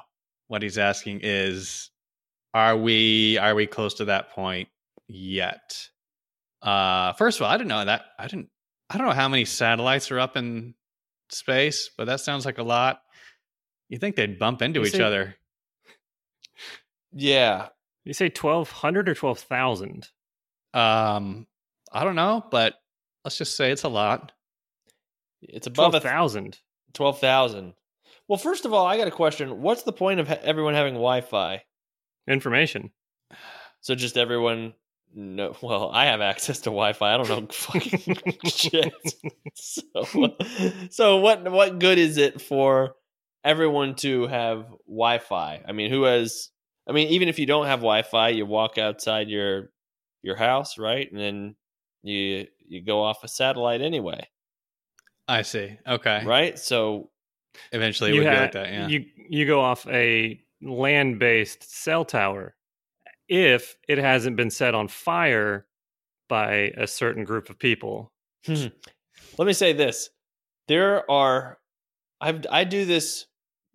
what 0.47 0.61
he's 0.63 0.77
asking 0.77 1.19
is, 1.23 1.91
are 2.53 2.77
we 2.77 3.37
are 3.37 3.53
we 3.53 3.67
close 3.67 3.95
to 3.95 4.05
that 4.05 4.31
point 4.31 4.69
yet? 5.07 5.89
Uh, 6.61 7.11
first 7.13 7.37
of 7.39 7.43
all, 7.45 7.51
I 7.51 7.57
didn't 7.57 7.67
know 7.69 7.83
that. 7.85 8.05
I 8.17 8.27
didn't. 8.27 8.47
I 8.89 8.97
don't 8.97 9.07
know 9.07 9.13
how 9.13 9.27
many 9.27 9.43
satellites 9.43 10.11
are 10.11 10.19
up 10.19 10.37
in 10.37 10.73
space, 11.29 11.89
but 11.97 12.05
that 12.05 12.21
sounds 12.21 12.45
like 12.45 12.57
a 12.57 12.63
lot. 12.63 13.01
You 13.89 13.97
think 13.97 14.15
they'd 14.15 14.39
bump 14.39 14.61
into 14.61 14.79
You 14.79 14.85
each 14.85 14.93
see- 14.93 15.01
other? 15.03 15.35
Yeah. 17.11 17.67
you 18.05 18.13
say 18.13 18.29
twelve 18.29 18.71
hundred 18.71 19.09
or 19.09 19.13
twelve 19.13 19.39
thousand? 19.39 20.07
Um, 20.73 21.47
I 21.91 22.03
don't 22.03 22.15
know, 22.15 22.45
but 22.49 22.75
let's 23.25 23.37
just 23.37 23.55
say 23.57 23.71
it's 23.71 23.83
a 23.83 23.89
lot. 23.89 24.31
It's 25.41 25.67
above 25.67 25.91
Twelve 25.91 25.95
a 25.95 26.07
thousand. 26.07 26.59
12,000. 26.93 27.73
Well, 28.27 28.37
first 28.37 28.65
of 28.65 28.73
all, 28.73 28.85
I 28.85 28.97
got 28.97 29.07
a 29.07 29.11
question. 29.11 29.61
What's 29.61 29.83
the 29.83 29.93
point 29.93 30.19
of 30.19 30.27
ha- 30.27 30.39
everyone 30.41 30.73
having 30.73 30.93
Wi 30.93 31.21
Fi? 31.21 31.63
Information. 32.27 32.91
So 33.81 33.95
just 33.95 34.17
everyone. 34.17 34.73
No, 35.13 35.55
well, 35.63 35.89
I 35.93 36.05
have 36.05 36.21
access 36.21 36.59
to 36.59 36.69
Wi-Fi. 36.69 37.13
I 37.13 37.17
don't 37.17 37.29
know 37.29 37.47
fucking 37.51 38.37
shit. 38.45 38.93
So, 39.55 40.35
so 40.91 41.17
what? 41.17 41.49
What 41.51 41.79
good 41.79 41.97
is 41.97 42.17
it 42.17 42.41
for 42.41 42.95
everyone 43.43 43.95
to 43.95 44.27
have 44.27 44.65
Wi-Fi? 44.87 45.63
I 45.67 45.71
mean, 45.71 45.89
who 45.89 46.03
has? 46.03 46.49
I 46.87 46.91
mean, 46.91 47.07
even 47.09 47.27
if 47.27 47.39
you 47.39 47.45
don't 47.45 47.65
have 47.65 47.79
Wi-Fi, 47.79 48.29
you 48.29 48.45
walk 48.45 48.77
outside 48.77 49.29
your 49.29 49.71
your 50.21 50.35
house, 50.35 50.77
right, 50.77 51.09
and 51.11 51.19
then 51.19 51.55
you 52.03 52.45
you 52.67 52.83
go 52.83 53.01
off 53.01 53.23
a 53.23 53.27
satellite 53.27 53.81
anyway, 53.81 54.27
I 55.27 55.41
see. 55.41 55.77
Okay. 55.87 56.23
right? 56.25 56.57
So 56.57 57.09
Eventually, 57.71 58.11
it 58.11 58.15
you 58.15 58.21
would 58.21 58.29
be 58.29 58.35
like 58.35 58.51
that. 58.53 58.71
Yeah. 58.71 58.87
You 58.87 59.05
you 59.29 59.45
go 59.45 59.61
off 59.61 59.87
a 59.87 60.39
land 60.61 61.19
based 61.19 61.71
cell 61.71 62.05
tower 62.05 62.55
if 63.27 63.75
it 63.87 63.97
hasn't 63.97 64.37
been 64.37 64.49
set 64.49 64.73
on 64.73 64.87
fire 64.87 65.65
by 66.29 66.73
a 66.77 66.87
certain 66.87 67.23
group 67.23 67.49
of 67.49 67.59
people. 67.59 68.11
Hmm. 68.45 68.67
Let 69.37 69.45
me 69.45 69.53
say 69.53 69.73
this: 69.73 70.09
there 70.67 71.09
are, 71.09 71.57
I've 72.21 72.45
I 72.49 72.63
do 72.63 72.85
this 72.85 73.25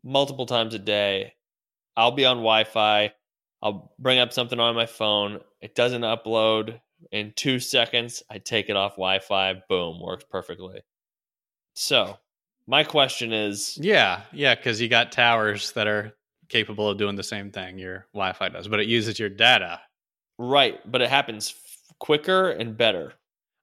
multiple 0.05 0.47
times 0.47 0.75
a 0.75 0.79
day. 0.79 1.35
I'll 1.97 2.12
be 2.12 2.25
on 2.25 2.38
Wi-Fi. 2.38 3.12
I'll 3.62 3.93
bring 3.99 4.19
up 4.19 4.33
something 4.33 4.59
on 4.59 4.75
my 4.75 4.87
phone. 4.87 5.41
It 5.61 5.75
doesn't 5.75 6.03
upload 6.03 6.81
in 7.12 7.33
two 7.37 7.61
seconds. 7.61 8.23
I 8.31 8.38
take 8.38 8.71
it 8.71 8.77
off 8.77 8.93
Wi-Fi. 8.93 9.62
Boom, 9.69 10.01
works 10.01 10.25
perfectly. 10.29 10.81
So, 11.74 12.18
my 12.66 12.85
question 12.85 13.32
is, 13.32 13.78
Yeah, 13.80 14.22
yeah, 14.32 14.54
because 14.54 14.80
you 14.80 14.88
got 14.88 15.12
towers 15.12 15.72
that 15.72 15.87
are 15.87 16.12
capable 16.48 16.88
of 16.88 16.98
doing 16.98 17.16
the 17.16 17.22
same 17.22 17.50
thing 17.50 17.78
your 17.78 18.06
Wi-Fi 18.12 18.50
does, 18.50 18.68
but 18.68 18.78
it 18.80 18.87
uses 18.88 19.18
your 19.18 19.28
data. 19.30 19.80
right? 20.38 20.78
But 20.90 21.00
it 21.02 21.08
happens 21.11 21.50
f- 21.56 21.96
quicker 21.98 22.50
and 22.50 22.76
better. 22.76 23.14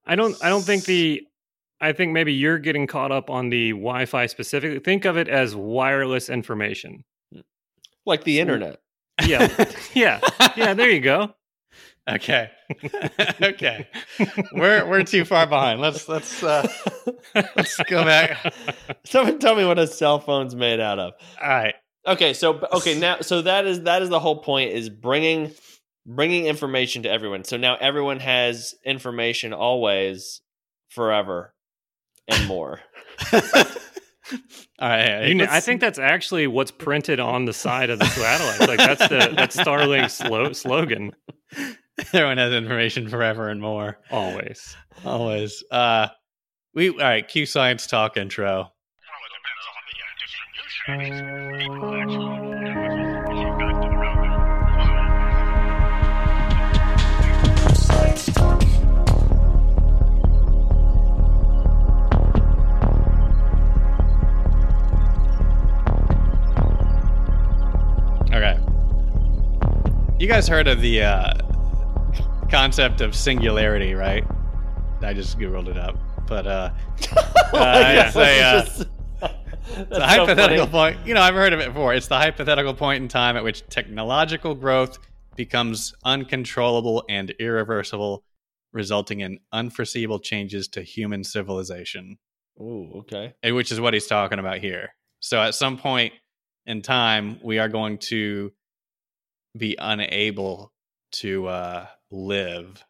I 0.06 0.16
don't 0.16 0.36
I 0.44 0.50
don't 0.50 0.64
think 0.64 0.86
the 0.86 1.26
I 1.82 1.94
think 1.94 2.12
maybe 2.14 2.34
you're 2.34 2.58
getting 2.60 2.88
caught 2.88 3.12
up 3.12 3.30
on 3.30 3.50
the 3.50 3.72
Wi-Fi 3.72 4.26
specifically. 4.26 4.80
Think 4.80 5.06
of 5.06 5.18
it 5.18 5.28
as 5.30 5.56
wireless 5.56 6.30
information. 6.30 7.04
Like 8.06 8.24
the 8.24 8.40
internet. 8.40 8.80
Yeah. 9.26 9.66
yeah. 9.94 10.20
Yeah, 10.58 10.74
there 10.74 10.90
you 10.90 11.00
go. 11.02 11.36
Okay, 12.10 12.50
okay, 13.42 13.88
we're 14.54 14.88
we're 14.90 15.04
too 15.04 15.26
far 15.26 15.46
behind. 15.46 15.80
Let's 15.80 16.10
let's 16.10 16.42
uh, 16.42 16.68
let's 17.36 17.78
go 17.88 18.04
back. 18.04 18.54
Someone 19.06 19.40
tell 19.40 19.56
me 19.56 19.66
what 19.66 19.78
a 19.78 19.88
cell 19.88 20.20
phone's 20.20 20.56
made 20.56 20.80
out 20.80 20.98
of. 20.98 21.14
All 21.42 21.50
right, 21.50 21.76
Okay, 22.08 22.34
so 22.34 22.60
okay 22.74 22.98
now 22.98 23.22
so 23.22 23.42
that 23.42 23.68
is 23.68 23.84
that 23.84 24.02
is 24.02 24.10
the 24.10 24.20
whole 24.20 24.42
point 24.42 24.72
is 24.72 24.90
bringing 24.90 25.52
bringing 26.06 26.46
information 26.46 27.04
to 27.04 27.10
everyone. 27.10 27.44
So 27.44 27.58
now 27.58 27.76
everyone 27.76 28.20
has 28.20 28.74
information 28.86 29.54
always 29.54 30.42
forever 30.90 31.54
and 32.28 32.48
more. 32.48 32.80
all 33.34 33.42
right. 34.80 35.28
You 35.28 35.36
know, 35.36 35.48
I 35.50 35.60
think 35.60 35.82
that's 35.82 36.00
actually 36.00 36.48
what's 36.48 36.72
printed 36.72 37.20
on 37.20 37.46
the 37.46 37.54
side 37.54 37.90
of 37.90 38.00
the 38.00 38.06
satellite. 38.06 38.68
Like 38.68 38.78
that's 38.80 39.08
the 39.08 39.34
that's 39.36 39.58
Starlink's 39.58 40.58
slogan 40.58 41.12
everyone 42.14 42.38
has 42.38 42.54
information 42.54 43.10
forever 43.10 43.50
and 43.50 43.60
more. 43.62 44.00
always. 44.10 44.76
Always. 45.06 45.64
Uh, 45.70 46.08
we 46.74 46.90
all 46.90 46.98
right. 46.98 47.28
Q 47.28 47.46
science 47.46 47.88
talk 47.88 48.16
intro. 48.16 48.72
Okay. 68.32 68.58
You 70.18 70.28
guys 70.28 70.48
heard 70.48 70.68
of 70.68 70.82
the 70.82 71.02
uh, 71.04 71.34
concept 72.50 73.02
of 73.02 73.16
singularity, 73.16 73.94
right? 73.94 74.26
I 75.02 75.14
just 75.14 75.38
googled 75.40 75.68
it 75.68 75.78
up, 75.78 75.98
but 76.28 76.46
uh, 76.48 76.72
a, 77.54 77.58
uh, 77.58 78.12
just- 78.12 78.88
it's 79.22 79.98
a 79.98 80.06
hypothetical 80.08 80.66
funny. 80.68 80.96
point. 80.96 81.08
You 81.08 81.14
know, 81.14 81.22
I've 81.22 81.36
heard 81.36 81.54
of 81.54 81.60
it 81.60 81.68
before. 81.68 81.94
It's 81.94 82.08
the 82.08 82.18
hypothetical 82.18 82.74
point 82.74 83.04
in 83.04 83.08
time 83.08 83.38
at 83.38 83.44
which 83.44 83.68
technological 83.70 84.56
growth 84.56 84.98
becomes 85.36 85.94
uncontrollable 86.04 87.04
and 87.08 87.30
irreversible, 87.40 88.24
resulting 88.74 89.20
in 89.22 89.40
unforeseeable 89.54 90.20
changes 90.20 90.68
to 90.70 90.82
human 90.82 91.24
civilization, 91.24 92.18
Ooh, 92.60 92.92
okay. 93.00 93.34
and 93.44 93.56
which 93.56 93.72
is 93.72 93.80
what 93.80 93.94
he's 93.94 94.08
talking 94.08 94.40
about 94.40 94.58
here. 94.58 94.90
So, 95.20 95.42
at 95.42 95.54
some 95.56 95.78
point 95.78 96.14
in 96.66 96.82
time, 96.82 97.40
we 97.44 97.60
are 97.60 97.70
going 97.70 98.00
to 98.00 98.52
be 99.58 99.76
unable 99.80 100.74
to 101.12 101.48
uh, 101.48 101.86
live 102.12 102.84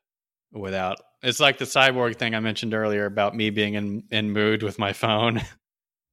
without. 0.52 0.98
It's 1.22 1.40
like 1.40 1.58
the 1.58 1.66
cyborg 1.66 2.16
thing 2.18 2.34
I 2.36 2.40
mentioned 2.40 2.74
earlier 2.74 3.06
about 3.06 3.36
me 3.36 3.50
being 3.50 3.74
in 3.76 4.04
in 4.12 4.32
mood 4.32 4.64
with 4.64 4.80
my 4.80 4.94
phone 4.94 5.42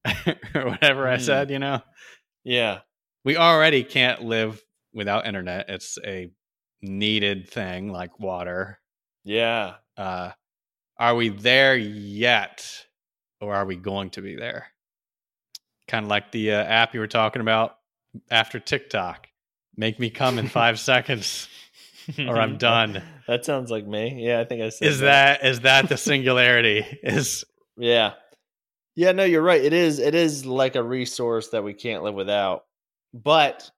or 0.54 0.66
whatever 0.70 1.08
I 1.08 1.16
Hmm. 1.16 1.22
said. 1.22 1.50
You 1.50 1.58
know, 1.58 1.82
Yeah. 2.44 2.80
we 3.24 3.36
already 3.36 3.84
can't 3.84 4.22
live 4.22 4.62
without 4.92 5.26
internet. 5.26 5.68
It's 5.68 5.98
a 6.04 6.30
needed 6.82 7.48
thing 7.48 7.90
like 7.92 8.18
water. 8.20 8.80
Yeah. 9.24 9.76
Uh, 9.96 10.32
are 10.98 11.14
we 11.14 11.28
there 11.30 11.76
yet, 11.76 12.86
or 13.40 13.54
are 13.54 13.66
we 13.66 13.76
going 13.76 14.10
to 14.10 14.22
be 14.22 14.36
there? 14.36 14.66
Kind 15.88 16.04
of 16.04 16.10
like 16.10 16.32
the 16.32 16.52
uh, 16.52 16.62
app 16.64 16.94
you 16.94 17.00
were 17.00 17.06
talking 17.06 17.42
about 17.42 17.76
after 18.30 18.58
TikTok. 18.58 19.28
Make 19.76 19.98
me 20.00 20.10
come 20.10 20.38
in 20.38 20.48
five 20.62 20.78
seconds, 20.80 21.48
or 22.18 22.38
I'm 22.38 22.58
done. 22.58 23.02
That 23.26 23.44
sounds 23.44 23.70
like 23.70 23.86
me. 23.86 24.24
Yeah, 24.26 24.40
I 24.40 24.44
think 24.44 24.62
I 24.62 24.68
said 24.70 24.88
Is 24.88 25.00
that 25.00 25.44
is 25.44 25.60
that 25.60 25.88
the 25.88 25.96
singularity? 25.96 26.84
Is 27.02 27.44
Yeah. 27.76 28.12
Yeah, 28.94 29.12
no, 29.12 29.24
you're 29.24 29.42
right. 29.42 29.62
It 29.62 29.74
is 29.74 29.98
it 29.98 30.14
is 30.14 30.46
like 30.46 30.74
a 30.74 30.82
resource 30.82 31.48
that 31.48 31.62
we 31.62 31.74
can't 31.74 32.02
live 32.02 32.14
without. 32.14 32.64
But 33.12 33.70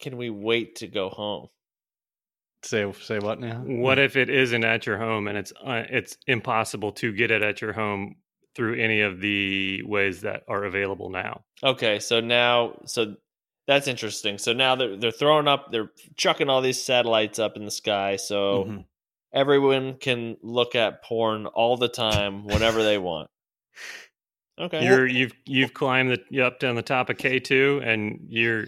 can 0.00 0.16
we 0.16 0.30
wait 0.30 0.76
to 0.76 0.86
go 0.86 1.08
home? 1.08 1.48
say 2.62 2.92
say 3.00 3.18
what 3.18 3.40
now? 3.40 3.62
What 3.64 3.98
if 3.98 4.16
it 4.16 4.28
isn't 4.28 4.64
at 4.64 4.86
your 4.86 4.98
home 4.98 5.28
and 5.28 5.38
it's 5.38 5.52
uh, 5.64 5.84
it's 5.88 6.16
impossible 6.26 6.92
to 6.92 7.12
get 7.12 7.30
it 7.30 7.42
at 7.42 7.60
your 7.60 7.72
home 7.72 8.16
through 8.54 8.80
any 8.80 9.00
of 9.00 9.20
the 9.20 9.82
ways 9.84 10.22
that 10.22 10.42
are 10.48 10.64
available 10.64 11.10
now? 11.10 11.42
Okay, 11.62 11.98
so 11.98 12.20
now 12.20 12.78
so 12.86 13.16
that's 13.70 13.86
interesting. 13.86 14.36
So 14.36 14.52
now 14.52 14.74
they're 14.74 14.96
they're 14.96 15.12
throwing 15.12 15.46
up 15.46 15.70
they're 15.70 15.92
chucking 16.16 16.48
all 16.48 16.60
these 16.60 16.82
satellites 16.82 17.38
up 17.38 17.56
in 17.56 17.64
the 17.64 17.70
sky 17.70 18.16
so 18.16 18.64
Mhm. 18.64 18.84
everyone 19.32 19.94
can 19.94 20.36
look 20.42 20.74
at 20.74 21.04
porn 21.04 21.46
all 21.46 21.76
the 21.76 21.86
time 21.88 22.44
whenever 22.46 22.82
they 22.82 22.98
want. 22.98 23.30
Okay. 24.58 24.84
You're 24.84 25.06
you've 25.06 25.32
you've 25.46 25.72
climbed 25.72 26.10
the 26.10 26.18
you 26.30 26.42
up 26.42 26.58
down 26.58 26.74
the 26.74 26.82
top 26.82 27.10
of 27.10 27.16
K 27.18 27.38
two 27.38 27.80
and 27.84 28.26
you're 28.28 28.66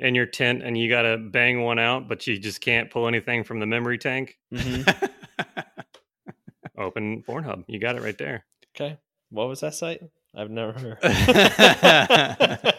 in 0.00 0.16
your 0.16 0.26
tent 0.26 0.64
and 0.64 0.76
you 0.76 0.88
got 0.88 1.02
to 1.02 1.16
bang 1.18 1.62
one 1.62 1.78
out, 1.78 2.08
but 2.08 2.26
you 2.26 2.36
just 2.36 2.60
can't 2.60 2.90
pull 2.90 3.06
anything 3.06 3.44
from 3.44 3.60
the 3.60 3.66
memory 3.66 3.96
tank. 3.98 4.38
Mhm. 4.52 4.84
Open 6.76 7.22
Pornhub, 7.22 7.62
you 7.68 7.78
got 7.78 7.94
it 7.94 8.02
right 8.02 8.18
there. 8.18 8.44
Okay. 8.74 8.98
What 9.30 9.46
was 9.46 9.60
that 9.60 9.74
site? 9.76 10.02
I've 10.34 10.50
never 10.50 10.72
heard. 10.72 10.98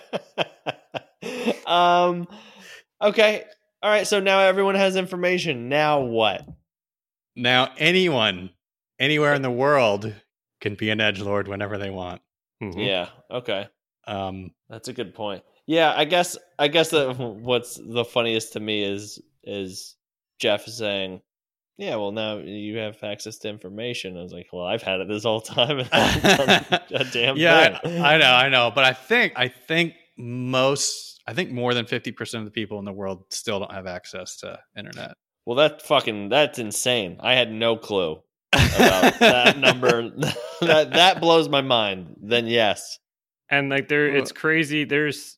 um 1.65 2.27
okay. 3.01 3.43
All 3.81 3.89
right, 3.89 4.07
so 4.07 4.21
now 4.21 4.39
everyone 4.39 4.75
has 4.75 4.95
information. 4.95 5.67
Now 5.67 5.99
what? 5.99 6.47
now 7.35 7.71
anyone 7.77 8.51
anywhere 8.99 9.33
in 9.33 9.41
the 9.41 9.51
world 9.51 10.13
can 10.61 10.75
be 10.75 10.89
an 10.89 11.01
edge 11.01 11.19
lord 11.19 11.47
whenever 11.47 11.77
they 11.77 11.89
want. 11.89 12.21
Mhm. 12.61 12.85
Yeah, 12.85 13.09
okay. 13.29 13.67
Um, 14.05 14.51
That's 14.69 14.87
a 14.87 14.93
good 14.93 15.13
point. 15.13 15.43
Yeah, 15.65 15.93
I 15.95 16.05
guess 16.05 16.37
I 16.59 16.67
guess 16.67 16.89
that 16.91 17.17
what's 17.17 17.79
the 17.83 18.05
funniest 18.05 18.53
to 18.53 18.59
me 18.59 18.83
is 18.83 19.21
is 19.43 19.95
Jeff 20.39 20.65
saying, 20.65 21.21
"Yeah, 21.77 21.95
well 21.95 22.11
now 22.11 22.37
you 22.37 22.77
have 22.77 23.01
access 23.03 23.37
to 23.39 23.49
information." 23.49 24.17
I 24.17 24.23
was 24.23 24.33
like, 24.33 24.47
"Well, 24.53 24.65
I've 24.65 24.83
had 24.83 24.99
it 24.99 25.07
this 25.07 25.23
whole 25.23 25.41
time, 25.41 25.79
and 25.79 25.89
I 25.93 25.99
haven't 25.99 26.89
done 26.89 27.01
a 27.01 27.03
damn 27.05 27.37
yeah, 27.37 27.79
thing." 27.79 28.01
I 28.01 28.17
know, 28.17 28.31
I 28.31 28.49
know, 28.49 28.71
but 28.73 28.83
I 28.83 28.93
think 28.93 29.33
I 29.35 29.47
think 29.47 29.95
most, 30.17 31.21
I 31.27 31.33
think 31.33 31.51
more 31.51 31.73
than 31.73 31.85
fifty 31.85 32.11
percent 32.11 32.41
of 32.41 32.45
the 32.45 32.51
people 32.51 32.79
in 32.79 32.85
the 32.85 32.93
world 32.93 33.25
still 33.29 33.59
don't 33.59 33.71
have 33.71 33.87
access 33.87 34.37
to 34.37 34.59
internet. 34.77 35.15
Well, 35.45 35.57
that 35.57 35.81
fucking 35.81 36.29
that's 36.29 36.59
insane. 36.59 37.17
I 37.19 37.35
had 37.35 37.51
no 37.51 37.75
clue 37.75 38.21
about 38.53 39.19
that 39.19 39.57
number. 39.57 40.09
that 40.61 40.91
that 40.91 41.19
blows 41.19 41.49
my 41.49 41.61
mind. 41.61 42.15
Then 42.21 42.47
yes, 42.47 42.99
and 43.49 43.69
like 43.69 43.87
there 43.87 44.07
it's 44.07 44.31
uh. 44.31 44.35
crazy 44.35 44.85
there's 44.85 45.37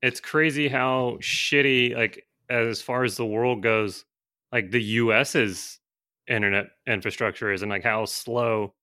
it's 0.00 0.20
crazy 0.20 0.68
how 0.68 1.18
shitty 1.20 1.96
like 1.96 2.26
as 2.50 2.82
far 2.82 3.04
as 3.04 3.16
the 3.16 3.26
world 3.26 3.62
goes 3.62 4.04
like 4.50 4.70
the 4.70 4.82
us's 4.82 5.78
internet 6.28 6.66
infrastructure 6.86 7.52
is 7.52 7.62
and 7.62 7.70
like 7.70 7.84
how 7.84 8.04
slow 8.04 8.74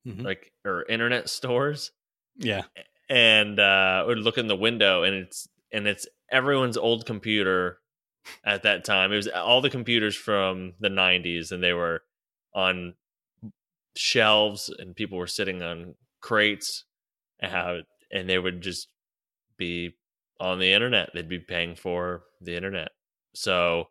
Mhm. 0.05 0.23
like 0.23 0.51
or 0.65 0.85
internet 0.87 1.29
stores 1.29 1.91
Yeah, 2.37 2.63
and 3.09 3.59
uh 3.59 4.03
would 4.07 4.19
look 4.19 4.37
in 4.37 4.47
the 4.47 4.55
window 4.55 5.03
and 5.03 5.15
it's 5.15 5.47
and 5.71 5.87
it's 5.87 6.07
everyone's 6.31 6.77
old 6.77 7.05
computer 7.05 7.79
at 8.43 8.63
that 8.63 8.85
time. 8.85 9.11
It 9.11 9.17
was 9.17 9.27
all 9.27 9.61
the 9.61 9.69
computers 9.69 10.15
from 10.15 10.73
the 10.79 10.89
90s 10.89 11.51
and 11.51 11.63
they 11.63 11.73
were 11.73 12.03
on 12.53 12.95
shelves 13.95 14.73
and 14.77 14.95
people 14.95 15.17
were 15.17 15.27
sitting 15.27 15.61
on 15.61 15.95
crates 16.21 16.85
uh, 17.41 17.77
and 18.11 18.29
they 18.29 18.37
would 18.37 18.61
just 18.61 18.87
be 19.57 19.95
on 20.39 20.59
the 20.59 20.73
internet. 20.73 21.11
They'd 21.13 21.29
be 21.29 21.39
paying 21.39 21.75
for 21.75 22.23
the 22.41 22.55
internet. 22.55 22.89
So 23.33 23.87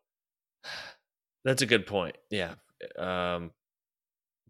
that's 1.44 1.62
a 1.62 1.66
good 1.66 1.86
point. 1.86 2.16
Yeah. 2.30 2.54
Um 2.98 3.52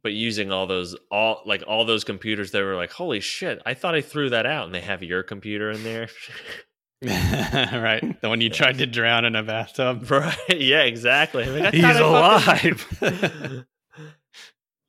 but 0.02 0.12
using 0.12 0.52
all 0.52 0.68
those 0.68 0.94
all 1.10 1.42
like 1.46 1.64
all 1.66 1.84
those 1.84 2.04
computers 2.04 2.52
they 2.52 2.62
were 2.62 2.76
like 2.76 2.92
holy 2.92 3.18
shit 3.18 3.60
i 3.66 3.74
thought 3.74 3.96
i 3.96 4.00
threw 4.00 4.30
that 4.30 4.46
out 4.46 4.66
and 4.66 4.72
they 4.72 4.80
have 4.80 5.02
your 5.02 5.24
computer 5.24 5.68
in 5.70 5.82
there 5.82 6.08
right. 7.02 8.20
The 8.22 8.28
one 8.28 8.40
you 8.40 8.48
tried 8.50 8.78
to 8.78 8.86
drown 8.86 9.24
in 9.24 9.36
a 9.36 9.42
bathtub. 9.42 10.10
right. 10.10 10.36
Yeah 10.50 10.82
exactly. 10.82 11.44
Like, 11.46 11.74
he's 11.74 11.84
I 11.84 11.92
fucking- 11.92 12.72
alive. 13.12 13.66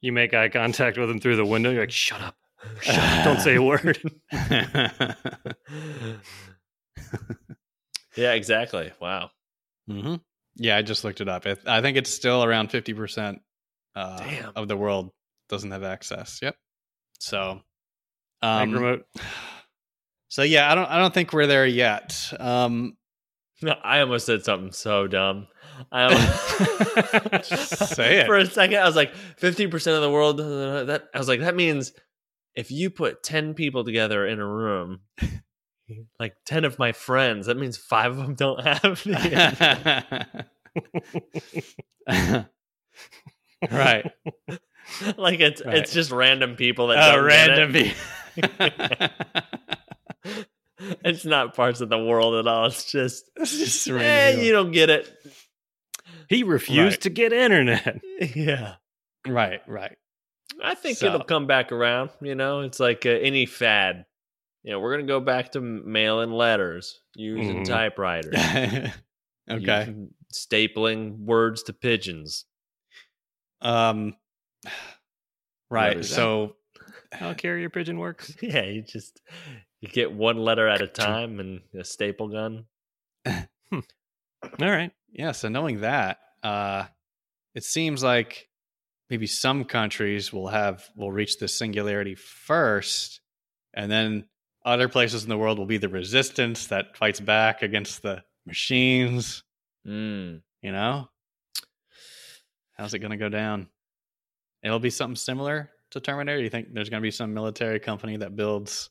You 0.01 0.12
make 0.14 0.34
eye 0.34 0.49
contact 0.49 0.97
with 0.97 1.10
him 1.10 1.20
through 1.20 1.36
the 1.38 1.45
window 1.45 1.72
you're 1.72 1.82
like 1.82 1.91
shut 1.91 2.22
up. 2.22 2.36
Shut 2.82 2.97
up. 2.97 3.26
Don't 3.26 3.41
say 3.41 3.55
a 3.55 3.62
word. 3.62 3.99
Yeah 8.16 8.34
exactly. 8.34 8.91
Wow. 8.99 9.30
Hmm 9.89 10.16
Yeah, 10.55 10.78
I 10.78 10.82
just 10.82 11.03
looked 11.03 11.22
it 11.22 11.30
up. 11.30 11.45
It, 11.45 11.60
I 11.68 11.82
think 11.82 11.97
it's 11.97 12.10
still 12.10 12.43
around 12.43 12.70
fifty 12.72 12.93
percent 12.93 13.41
uh, 13.95 14.24
of 14.55 14.68
the 14.68 14.78
world 14.78 15.12
doesn't 15.49 15.72
have 15.72 15.84
access. 15.84 16.39
Yep. 16.41 16.55
So, 17.20 17.62
Like 18.41 18.68
um, 18.68 18.74
remote 18.74 19.05
so 20.30 20.42
yeah, 20.44 20.72
I 20.72 20.76
don't, 20.76 20.90
I 20.90 20.98
don't 20.98 21.14
think 21.14 21.34
we're 21.34 21.48
there 21.48 21.66
yet. 21.66 22.32
Um, 22.40 22.98
no, 23.62 23.74
i 23.84 24.02
almost 24.02 24.26
said 24.28 24.44
something 24.46 24.72
so 24.72 25.08
dumb 25.08 25.48
I 25.92 26.04
almost, 26.04 27.96
Say 27.96 28.20
it. 28.20 28.26
for 28.28 28.38
a 28.38 28.46
second 28.46 28.78
i 28.78 28.86
was 28.86 28.96
like 28.96 29.14
15% 29.42 29.96
of 29.96 30.02
the 30.02 30.12
world 30.12 30.40
uh, 30.40 30.84
that 30.84 31.06
i 31.14 31.18
was 31.18 31.28
like 31.28 31.40
that 31.40 31.56
means 31.56 31.92
if 32.56 32.70
you 32.72 32.90
put 32.92 33.24
10 33.24 33.56
people 33.56 33.84
together 33.84 34.28
in 34.28 34.40
a 34.40 34.46
room 34.46 35.00
like 36.20 36.36
10 36.46 36.66
of 36.66 36.78
my 36.78 36.92
friends 36.92 37.48
that 37.48 37.58
means 37.58 37.78
five 37.78 38.12
of 38.12 38.18
them 38.18 38.36
don't 38.36 38.64
have 38.64 39.04
the 39.04 40.36
right. 43.72 44.12
like 45.18 45.40
it's 45.40 45.64
Right. 45.66 45.78
it's 45.78 45.94
just 45.94 46.12
random 46.12 46.56
people 46.56 46.88
that 46.88 47.16
Uh, 47.16 47.22
random 47.22 47.74
people. 47.74 47.96
It. 50.80 51.00
it's 51.06 51.26
not 51.26 51.56
parts 51.56 51.82
of 51.82 51.90
the 51.90 51.98
world 51.98 52.36
at 52.36 52.48
all. 52.48 52.66
It's 52.68 52.90
just 52.92 53.30
It's 53.36 53.58
just 53.58 53.88
eh, 53.90 54.42
you 54.42 54.52
don't 54.52 54.72
get 54.72 54.90
it. 54.90 55.12
he 56.30 56.44
refused 56.44 56.80
Right. 56.98 57.02
to 57.02 57.10
get 57.10 57.34
internet 57.34 58.02
Yeah. 58.36 58.76
Right, 59.28 59.62
right. 59.68 59.98
I 60.64 60.76
think 60.76 60.98
So- 60.98 61.08
it'll 61.08 61.24
come 61.24 61.48
back 61.48 61.72
around. 61.72 62.10
You 62.22 62.36
know, 62.36 62.62
it's 62.62 62.80
like 62.80 63.06
uh, 63.06 63.10
any 63.10 63.46
fad. 63.46 64.06
You 64.64 64.72
know, 64.74 64.80
we're 64.80 64.92
gonna 64.96 65.08
go 65.08 65.20
back 65.20 65.52
to 65.54 65.62
mailing 65.62 66.32
letters, 66.32 67.00
using 67.16 67.62
Mhm. 67.64 67.66
typewriters, 67.68 68.34
okay. 69.50 69.80
using- 69.80 70.10
stapling 70.34 71.20
words 71.20 71.64
to 71.64 71.74
pigeons. 71.74 72.46
Um. 73.62 74.16
Right. 75.70 76.06
So 76.06 76.56
how 77.12 77.34
carrier 77.34 77.70
pigeon 77.70 78.00
works 78.00 78.34
Yeah, 78.42 78.64
you 78.64 78.82
just 78.84 79.22
you 79.82 79.88
get 79.90 80.12
one 80.12 80.38
letter 80.38 80.68
at 80.68 80.82
a 80.82 80.88
time 80.88 81.40
and 81.40 81.62
a 81.78 81.84
staple 81.84 82.30
gun. 82.30 82.66
all 83.72 83.82
right 84.60 84.92
yeah. 85.12 85.32
So 85.32 85.50
knowing 85.50 85.82
that, 85.82 86.20
uh, 86.44 86.86
it 87.56 87.64
seems 87.64 88.04
like 88.04 88.48
maybe 89.10 89.28
some 89.28 89.66
countries 89.66 90.32
will 90.32 90.48
have 90.48 90.86
will 90.96 91.12
reach 91.12 91.38
the 91.38 91.48
singularity 91.48 92.16
first, 92.16 93.22
and 93.74 93.92
then 93.92 94.26
other 94.66 94.88
places 94.88 95.24
in 95.24 95.30
the 95.30 95.38
world 95.38 95.58
will 95.58 95.66
be 95.66 95.78
the 95.78 95.90
resistance 95.90 96.68
that 96.68 96.98
fights 96.98 97.20
back 97.20 97.62
against 97.62 98.02
the 98.02 98.24
machines. 98.46 99.44
Mm. 99.88 100.42
You 100.62 100.72
know, 100.72 101.10
how's 102.74 102.94
it 102.94 103.00
going 103.00 103.12
to 103.12 103.18
go 103.18 103.30
down? 103.30 103.68
it'll 104.64 104.80
be 104.80 104.90
something 104.90 105.16
similar 105.16 105.70
to 105.92 106.00
Terminator? 106.00 106.42
You 106.42 106.50
think 106.50 106.74
there's 106.74 106.90
going 106.90 107.00
to 107.00 107.06
be 107.06 107.12
some 107.12 107.34
military 107.34 107.80
company 107.80 108.18
that 108.18 108.36
builds 108.36 108.90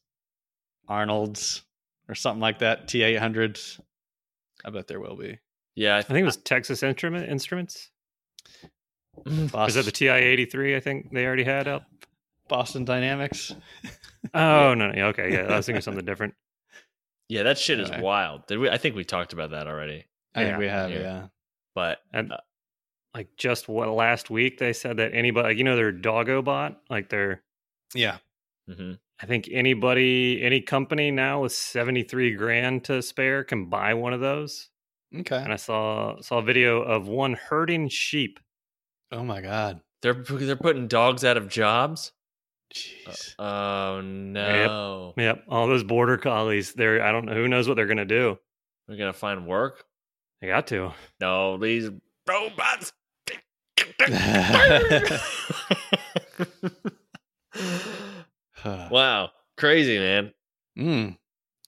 Arnold's 0.89 1.63
or 2.09 2.15
something 2.15 2.41
like 2.41 2.59
that, 2.61 2.89
T 2.89 3.03
eight 3.03 3.17
hundreds? 3.19 3.81
I 4.65 4.71
bet 4.71 4.87
there 4.87 5.01
will 5.01 5.17
be. 5.17 5.39
Yeah, 5.75 5.97
I, 5.97 5.99
I 5.99 6.03
think 6.03 6.21
it 6.21 6.25
was 6.25 6.37
Texas 6.39 6.83
Instrument 6.83 7.29
Instruments. 7.29 7.91
th- 9.27 9.53
Was 9.53 9.75
that 9.75 9.85
the 9.85 9.93
TI 9.93 10.09
eighty 10.09 10.45
three? 10.47 10.77
I 10.77 10.81
think 10.81 11.13
they 11.13 11.27
already 11.27 11.45
had 11.45 11.69
up. 11.69 11.85
Boston 12.49 12.85
Dynamics? 12.85 13.55
Oh 14.35 14.75
no, 14.75 14.89
no, 14.89 14.93
yeah, 14.95 15.07
okay, 15.07 15.33
yeah, 15.33 15.43
I 15.53 15.57
was 15.57 15.67
thinking 15.67 15.83
something 15.83 16.05
different. 16.05 16.35
yeah, 17.29 17.45
that 17.45 17.59
shit 17.59 17.79
is 17.79 17.89
Okay. 17.91 18.01
wild. 18.01 18.45
Did 18.49 18.59
we? 18.59 18.69
I 18.69 18.77
think 18.77 18.97
we 18.97 19.05
talked 19.05 19.33
about 19.33 19.51
that 19.53 19.69
already. 19.69 20.05
I 20.35 20.41
Yeah, 20.43 20.47
think 20.49 20.59
we 20.59 20.67
have, 20.67 20.91
yeah. 20.91 20.99
yeah. 21.01 21.27
But 21.77 22.01
And 22.13 22.33
Uh, 22.33 22.39
like 23.15 23.29
just 23.37 23.69
what 23.69 23.89
last 23.89 24.29
week 24.29 24.59
they 24.59 24.73
said 24.73 24.97
that 24.97 25.15
anybody, 25.15 25.49
like, 25.51 25.59
you 25.59 25.65
know, 25.65 25.77
their 25.77 25.93
doggo 25.93 26.43
bot, 26.43 26.81
like 26.91 27.09
their, 27.09 27.43
Yeah. 27.95 28.19
mhm. 28.69 28.99
I 29.21 29.27
think 29.27 29.49
anybody, 29.51 30.43
any 30.43 30.61
company 30.61 31.11
now 31.11 31.43
with 31.43 31.53
seventy 31.53 32.03
three 32.03 32.35
grand 32.35 32.85
to 32.85 33.01
spare 33.03 33.45
can 33.45 33.71
buy 33.71 33.95
one 33.95 34.13
of 34.13 34.21
those. 34.21 34.69
Okay. 35.15 35.37
And 35.37 35.53
I 35.53 35.57
saw 35.57 36.21
saw 36.21 36.39
a 36.39 36.43
video 36.43 36.83
of 36.83 37.09
one 37.09 37.35
herding 37.35 37.89
sheep. 37.89 38.41
Oh 39.13 39.23
my 39.23 39.41
God. 39.41 39.81
they're 40.03 40.15
they're 40.15 40.57
putting 40.57 40.89
dogs 40.89 41.25
out 41.25 41.37
of 41.37 41.49
jobs. 41.49 42.13
Uh, 42.71 42.75
Jeez. 42.75 43.35
Oh 43.39 44.01
no, 44.03 45.15
Yep, 45.17 45.45
all 45.49 45.69
those 45.69 45.85
border 45.85 46.19
collies. 46.19 46.75
They're 46.75 47.03
I 47.03 47.13
don't 47.13 47.25
know 47.25 47.35
who 47.35 47.49
knows 47.49 47.69
what 47.69 47.77
they're 47.77 47.87
gonna 47.87 48.05
do. 48.05 48.37
They're 48.89 48.99
gonna 48.99 49.13
find 49.13 49.47
work. 49.47 49.85
They 50.41 50.49
got 50.49 50.67
to. 50.69 50.93
No, 51.21 51.57
these 51.57 51.89
robots. 52.29 52.93
Wow, 58.91 59.31
crazy 59.57 59.99
man. 59.99 60.33
Mm. 60.79 61.17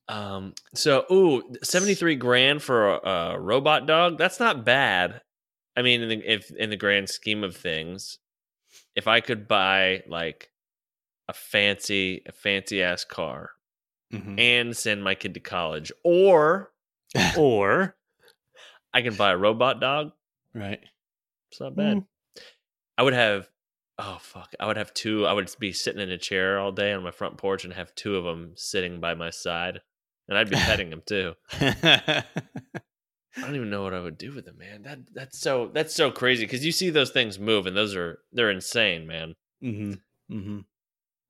Um, 0.08 0.54
so 0.74 1.04
ooh, 1.12 1.42
seventy 1.62 1.94
three 1.94 2.16
grand 2.16 2.62
for 2.62 2.94
a, 2.96 3.08
a 3.34 3.40
robot 3.40 3.86
dog. 3.86 4.18
That's 4.18 4.40
not 4.40 4.64
bad. 4.64 5.20
I 5.76 5.82
mean, 5.82 6.02
in 6.02 6.08
the, 6.08 6.32
if 6.32 6.50
in 6.50 6.70
the 6.70 6.76
grand 6.76 7.08
scheme 7.08 7.44
of 7.44 7.56
things, 7.56 8.18
if 8.96 9.06
I 9.06 9.20
could 9.20 9.46
buy 9.46 10.02
like 10.08 10.50
a 11.28 11.32
fancy, 11.34 12.22
a 12.26 12.32
fancy 12.32 12.82
ass 12.82 13.04
car 13.04 13.50
Mhm. 14.12 14.40
and 14.40 14.74
send 14.76 15.04
my 15.04 15.14
kid 15.14 15.34
to 15.34 15.40
college, 15.40 15.92
or 16.02 16.72
Or 17.36 17.94
I 18.94 19.02
can 19.02 19.14
buy 19.14 19.32
a 19.32 19.36
robot 19.36 19.80
dog. 19.80 20.12
Right. 20.54 20.80
It's 21.50 21.60
not 21.60 21.76
bad. 21.76 21.98
Mm. 21.98 22.06
I 22.96 23.02
would 23.02 23.14
have. 23.14 23.48
Oh 23.98 24.18
fuck! 24.20 24.54
I 24.60 24.66
would 24.66 24.76
have 24.76 24.94
two. 24.94 25.26
I 25.26 25.32
would 25.32 25.50
be 25.58 25.72
sitting 25.72 26.00
in 26.00 26.10
a 26.10 26.18
chair 26.18 26.58
all 26.58 26.70
day 26.70 26.92
on 26.92 27.02
my 27.02 27.10
front 27.10 27.36
porch 27.36 27.64
and 27.64 27.74
have 27.74 27.94
two 27.94 28.16
of 28.16 28.24
them 28.24 28.52
sitting 28.54 29.00
by 29.00 29.14
my 29.14 29.30
side, 29.30 29.80
and 30.28 30.38
I'd 30.38 30.50
be 30.50 30.56
petting 30.56 30.90
them 30.90 31.02
too. 31.04 31.34
I 31.60 32.24
don't 33.42 33.56
even 33.56 33.70
know 33.70 33.82
what 33.82 33.94
I 33.94 34.00
would 34.00 34.18
do 34.18 34.32
with 34.32 34.44
them, 34.44 34.58
man. 34.58 34.82
That 34.82 34.98
that's 35.12 35.38
so 35.40 35.70
that's 35.72 35.94
so 35.94 36.10
crazy 36.10 36.44
because 36.44 36.64
you 36.64 36.72
see 36.72 36.90
those 36.90 37.10
things 37.10 37.38
move, 37.38 37.66
and 37.66 37.76
those 37.76 37.96
are 37.96 38.18
they're 38.32 38.50
insane, 38.50 39.06
man. 39.06 39.34
mm-hmm. 39.62 39.94
Mm-hmm. 40.34 40.58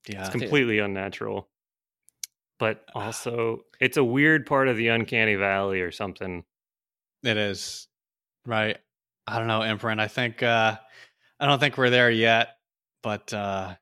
Yeah. 0.09 0.21
it's 0.21 0.31
completely 0.31 0.79
unnatural. 0.79 1.49
But 2.59 2.85
also 2.95 3.61
it's 3.81 3.97
a 3.97 4.05
weird 4.05 4.47
part 4.47 4.69
of 4.69 4.77
the 4.77 4.89
uncanny 4.89 5.37
valley 5.37 5.81
or 5.81 5.93
something. 5.93 6.45
It 7.23 7.37
is. 7.37 7.89
Right. 8.45 8.79
I 9.27 9.39
don't 9.39 9.49
know, 9.49 9.63
Imprint. 9.63 10.01
I 10.01 10.09
think 10.09 10.43
uh 10.43 10.77
I 11.41 11.47
don't 11.47 11.61
think 11.61 11.77
we're 11.77 11.91
there 11.91 12.11
yet, 12.11 12.57
but 13.03 13.33
uh 13.33 13.75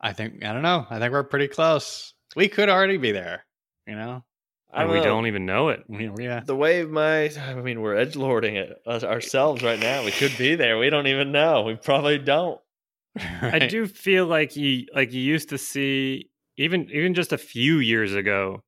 I 0.00 0.12
think 0.12 0.44
I 0.44 0.52
don't 0.52 0.62
know. 0.62 0.86
I 0.88 0.98
think 0.98 1.12
we're 1.12 1.24
pretty 1.24 1.48
close. 1.48 2.14
We 2.36 2.48
could 2.48 2.68
already 2.68 2.96
be 2.96 3.12
there, 3.12 3.44
you 3.86 3.94
know? 3.94 4.24
I 4.72 4.82
And 4.82 4.92
we 4.92 5.00
don't 5.00 5.26
even 5.26 5.46
know 5.46 5.70
it. 5.70 5.82
We, 5.88 6.10
yeah. 6.18 6.40
The 6.40 6.54
way 6.54 6.84
my, 6.84 7.28
I 7.28 7.54
mean, 7.54 7.80
we're 7.80 7.96
edge 7.96 8.14
lording 8.14 8.54
it 8.54 8.80
ourselves 8.86 9.62
right 9.64 9.80
now. 9.80 10.04
We 10.04 10.12
could 10.12 10.36
be 10.38 10.54
there. 10.54 10.78
We 10.78 10.90
don't 10.90 11.08
even 11.08 11.32
know. 11.32 11.62
We 11.62 11.74
probably 11.74 12.18
don't. 12.18 12.60
I 13.42 13.66
do 13.66 13.86
feel 13.86 14.26
like 14.26 14.54
you 14.54 14.86
like 14.94 15.12
you 15.12 15.20
used 15.20 15.48
to 15.48 15.58
see 15.58 16.30
even 16.56 16.88
even 16.92 17.14
just 17.14 17.32
a 17.32 17.38
few 17.38 17.78
years 17.78 18.14
ago, 18.14 18.62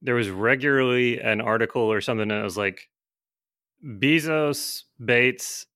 there 0.00 0.14
was 0.14 0.30
regularly 0.30 1.20
an 1.20 1.42
article 1.42 1.82
or 1.82 2.00
something 2.00 2.28
that 2.28 2.42
was 2.42 2.56
like 2.56 2.88
Bezos, 3.84 4.84
Bates, 5.04 5.66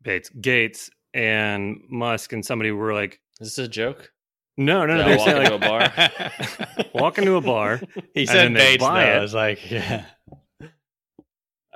Bates, 0.00 0.30
Gates, 0.30 0.88
and 1.18 1.80
Musk, 1.90 2.32
and 2.32 2.46
somebody 2.46 2.70
were 2.70 2.94
like, 2.94 3.20
Is 3.40 3.56
this 3.56 3.66
a 3.66 3.68
joke? 3.68 4.12
no, 4.56 4.86
no, 4.86 4.96
no, 4.96 5.04
they're 5.04 5.18
walk 5.18 5.26
saying 5.26 5.42
into 5.42 5.56
like, 5.56 5.62
a 5.62 6.74
bar. 6.74 6.86
walk 6.94 7.18
into 7.18 7.34
a 7.34 7.40
bar, 7.40 7.80
he 8.14 8.24
said 8.24 8.54
they 8.54 8.76
though. 8.76 8.86
buy 8.86 9.04
it. 9.04 9.16
I 9.16 9.20
was 9.20 9.34
like, 9.34 9.70
yeah. 9.70 10.04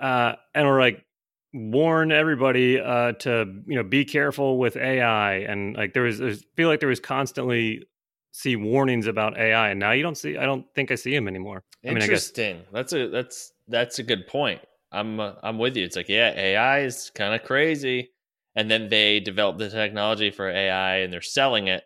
uh, 0.00 0.34
and 0.54 0.66
we're 0.66 0.80
like 0.80 1.04
warn 1.52 2.12
everybody 2.12 2.80
uh, 2.80 3.12
to 3.12 3.62
you 3.66 3.74
know 3.76 3.82
be 3.82 4.04
careful 4.04 4.58
with 4.58 4.76
AI, 4.76 5.34
and 5.38 5.76
like 5.76 5.92
there 5.92 6.04
was, 6.04 6.18
there's 6.18 6.44
feel 6.56 6.68
like 6.68 6.78
there 6.78 6.88
was 6.88 7.00
constantly 7.00 7.84
see 8.32 8.54
warnings 8.54 9.08
about 9.08 9.36
AI, 9.36 9.70
and 9.70 9.80
now 9.80 9.90
you 9.90 10.04
don't 10.04 10.16
see. 10.16 10.36
I 10.36 10.44
don't 10.44 10.66
think 10.74 10.92
I 10.92 10.94
see 10.94 11.14
him 11.14 11.26
anymore. 11.26 11.64
I 11.84 11.88
mean, 11.88 11.96
I 11.96 12.00
guess 12.00 12.28
Interesting. 12.30 12.62
That's 12.72 12.92
a 12.92 13.08
that's 13.08 13.52
that's 13.66 13.98
a 13.98 14.04
good 14.04 14.28
point. 14.28 14.60
I'm 14.92 15.18
uh, 15.18 15.32
I'm 15.42 15.58
with 15.58 15.76
you. 15.76 15.84
It's 15.84 15.96
like 15.96 16.08
yeah, 16.08 16.32
AI 16.36 16.80
is 16.80 17.10
kind 17.14 17.34
of 17.34 17.44
crazy, 17.44 18.10
and 18.54 18.70
then 18.70 18.88
they 18.88 19.20
develop 19.20 19.58
the 19.58 19.70
technology 19.70 20.30
for 20.30 20.48
AI 20.50 20.96
and 20.98 21.12
they're 21.12 21.20
selling 21.22 21.68
it, 21.68 21.84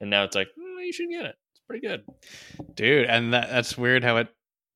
and 0.00 0.10
now 0.10 0.24
it's 0.24 0.36
like 0.36 0.48
"Mm, 0.58 0.84
you 0.86 0.92
should 0.92 1.10
get 1.10 1.26
it. 1.26 1.34
It's 1.52 1.60
pretty 1.68 1.86
good. 1.86 2.04
Dude, 2.74 3.06
and 3.06 3.34
that, 3.34 3.48
that's 3.50 3.76
weird 3.78 4.04
how 4.04 4.16
it 4.18 4.28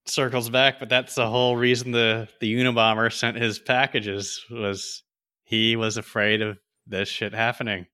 circles 0.06 0.50
back, 0.50 0.78
but 0.80 0.88
that's 0.88 1.14
the 1.14 1.28
whole 1.28 1.56
reason 1.56 1.92
the 1.92 2.28
the 2.40 2.54
Unabomber 2.54 3.12
sent 3.12 3.36
his 3.36 3.58
packages 3.58 4.44
was 4.50 5.02
he 5.44 5.76
was 5.76 5.96
afraid 5.96 6.42
of 6.42 6.58
this 6.86 7.08
shit 7.08 7.32
happening. 7.34 7.86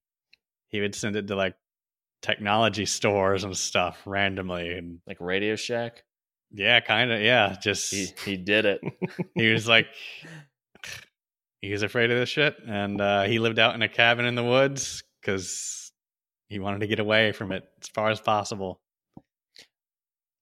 He 0.69 0.81
would 0.81 0.95
send 0.95 1.17
it 1.17 1.27
to 1.29 1.37
like 1.37 1.55
technology 2.23 2.87
stores 2.87 3.45
and 3.45 3.57
stuff 3.57 4.01
randomly 4.07 4.73
and 4.77 4.99
Like 5.07 5.19
Radio 5.21 5.55
Shack. 5.57 6.03
yeah, 6.51 6.81
kind 6.81 7.13
of 7.13 7.21
yeah, 7.21 7.57
just 7.63 7.93
He 7.93 8.09
he 8.25 8.37
did 8.37 8.65
it. 8.65 8.81
he 9.35 9.53
was 9.53 9.69
like 9.69 9.87
he 11.63 11.73
was 11.73 11.83
afraid 11.83 12.11
of 12.11 12.19
this 12.19 12.29
shit 12.29 12.57
and 12.67 13.01
uh 13.01 13.23
he 13.25 13.39
lived 13.39 13.59
out 13.59 13.75
in 13.75 13.83
a 13.83 13.89
cabin 13.89 14.25
in 14.27 14.35
the 14.35 14.45
woods 14.45 15.03
cuz 15.23 15.93
he 16.49 16.59
wanted 16.59 16.81
to 16.81 16.87
get 16.87 17.01
away 17.01 17.33
from 17.33 17.51
it 17.53 17.65
as 17.83 17.89
far 17.89 18.09
as 18.11 18.21
possible. 18.21 18.81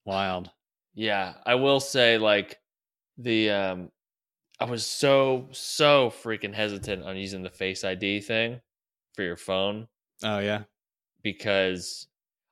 Wild. 0.05 0.51
Yeah, 0.95 1.35
I 1.47 1.55
will 1.55 1.81
say 1.81 2.19
like 2.19 2.59
the 3.19 3.51
um 3.51 3.91
I 4.61 4.67
was 4.67 4.85
so 4.87 5.49
so 5.53 6.11
freaking 6.23 6.55
hesitant 6.55 7.03
on 7.05 7.17
using 7.17 7.43
the 7.43 7.51
Face 7.51 7.85
ID 7.85 8.21
thing 8.21 8.61
for 9.15 9.23
your 9.23 9.37
phone 9.37 9.89
Oh 10.23 10.39
yeah. 10.39 10.65
because 11.23 12.07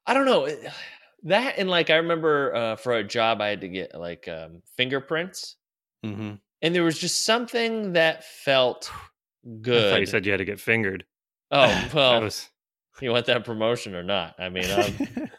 I 0.07 0.15
don't 0.15 0.27
know 0.27 0.45
it- 0.47 0.67
that 1.25 1.57
and 1.59 1.69
like 1.71 1.91
I 1.91 1.97
remember 1.97 2.55
uh 2.55 2.77
for 2.77 2.95
a 2.95 3.05
job 3.05 3.41
I 3.41 3.49
had 3.49 3.61
to 3.61 3.69
get 3.69 3.95
like 3.95 4.27
um 4.29 4.63
fingerprints 4.77 5.57
Mhm. 6.05 6.41
And 6.63 6.75
there 6.75 6.85
was 6.85 6.99
just 6.99 7.25
something 7.25 7.93
that 7.95 8.25
felt 8.25 8.91
I 8.93 8.97
thought 8.97 9.63
good. 9.63 10.01
you 10.01 10.07
said 10.07 10.25
you 10.25 10.33
had 10.33 10.39
to 10.39 10.45
get 10.45 10.61
fingered. 10.61 11.05
oh 11.51 11.89
well, 11.95 12.21
was 12.23 12.49
you 13.01 13.11
want 13.11 13.27
that 13.27 13.45
promotion 13.45 13.95
or 13.95 14.03
not? 14.03 14.35
I 14.39 14.49
mean, 14.49 14.71
um, 14.71 15.31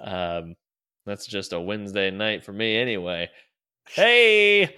um, 0.02 0.56
that's 1.06 1.26
just 1.26 1.52
a 1.52 1.60
Wednesday 1.60 2.10
night 2.10 2.44
for 2.44 2.52
me 2.52 2.76
anyway. 2.76 3.30
Hey, 3.90 4.76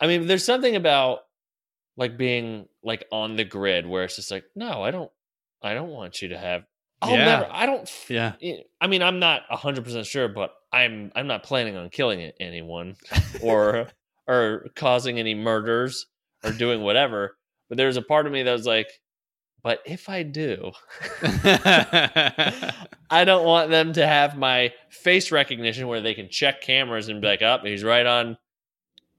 I 0.00 0.06
mean, 0.06 0.26
there's 0.26 0.44
something 0.44 0.76
about 0.76 1.20
like 1.96 2.16
being 2.16 2.66
like 2.82 3.06
on 3.10 3.36
the 3.36 3.44
grid 3.44 3.86
where 3.86 4.04
it's 4.04 4.16
just 4.16 4.30
like, 4.30 4.44
no, 4.54 4.82
I 4.82 4.90
don't, 4.90 5.10
I 5.62 5.74
don't 5.74 5.90
want 5.90 6.22
you 6.22 6.28
to 6.28 6.38
have. 6.38 6.64
I'll 7.02 7.10
Yeah. 7.16 7.24
never. 7.24 7.48
I 7.50 7.66
don't. 7.66 7.90
yeah. 8.08 8.32
I 8.80 8.86
mean, 8.86 9.02
I'm 9.02 9.18
not 9.18 9.42
hundred 9.50 9.84
percent 9.84 10.06
sure, 10.06 10.28
but 10.28 10.54
I'm. 10.76 11.12
I'm 11.14 11.26
not 11.26 11.42
planning 11.42 11.76
on 11.76 11.90
killing 11.90 12.32
anyone 12.40 12.96
or 13.42 13.88
or 14.26 14.66
causing 14.74 15.18
any 15.18 15.34
murders 15.34 16.06
or 16.44 16.52
doing 16.52 16.82
whatever. 16.82 17.36
But 17.68 17.78
there's 17.78 17.96
a 17.96 18.02
part 18.02 18.26
of 18.26 18.32
me 18.32 18.42
that 18.42 18.52
was 18.52 18.66
like, 18.66 18.88
but 19.62 19.80
if 19.84 20.08
I 20.08 20.22
do, 20.22 20.70
I 21.22 23.24
don't 23.24 23.44
want 23.44 23.70
them 23.70 23.92
to 23.94 24.06
have 24.06 24.36
my 24.36 24.72
face 24.90 25.32
recognition 25.32 25.88
where 25.88 26.00
they 26.00 26.14
can 26.14 26.28
check 26.28 26.62
cameras 26.62 27.08
and 27.08 27.20
be 27.20 27.26
like, 27.26 27.42
up, 27.42 27.64
he's 27.64 27.82
right 27.82 28.06
on 28.06 28.38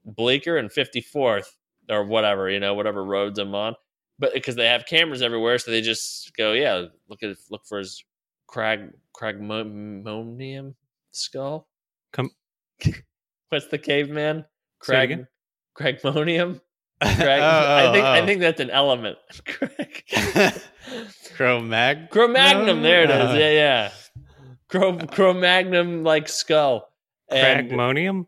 Bleecker 0.06 0.58
and 0.58 0.70
54th 0.70 1.48
or 1.90 2.06
whatever, 2.06 2.50
you 2.50 2.62
know, 2.62 2.76
whatever 2.76 3.04
roads 3.04 3.40
I'm 3.40 3.56
on. 3.56 3.76
But 4.20 4.34
because 4.34 4.56
they 4.56 4.68
have 4.68 4.86
cameras 4.86 5.22
everywhere, 5.22 5.58
so 5.58 5.72
they 5.72 5.82
just 5.82 6.32
go, 6.38 6.54
yeah, 6.54 6.86
look 7.10 7.24
at 7.24 7.36
look 7.52 7.66
for 7.68 7.80
his 7.80 8.04
crag 8.48 8.92
cragmonium 9.14 10.76
skull. 11.18 11.68
Come- 12.14 12.32
What's 13.50 13.68
the 13.68 13.78
caveman? 13.78 14.46
Crag 14.80 15.26
cragmonium. 15.78 16.62
Oh, 17.00 17.08
I 17.08 17.14
think 17.14 18.04
oh, 18.04 18.08
I 18.08 18.22
oh. 18.22 18.26
think 18.26 18.42
that's 18.42 18.60
an 18.60 18.72
element. 18.72 19.20
Craig. 19.46 20.04
Cro-Mag. 21.36 22.10
Cro-Magnum, 22.10 22.82
there 22.82 23.04
it 23.04 23.12
is. 23.12 23.30
Uh, 23.30 23.36
Yeah, 23.38 23.52
yeah. 23.52 23.92
Cro 24.68 24.98
Cro-Magnon 24.98 26.04
like 26.04 26.28
skull. 26.28 26.90
And 27.30 27.70
Cragmonium? 27.70 28.26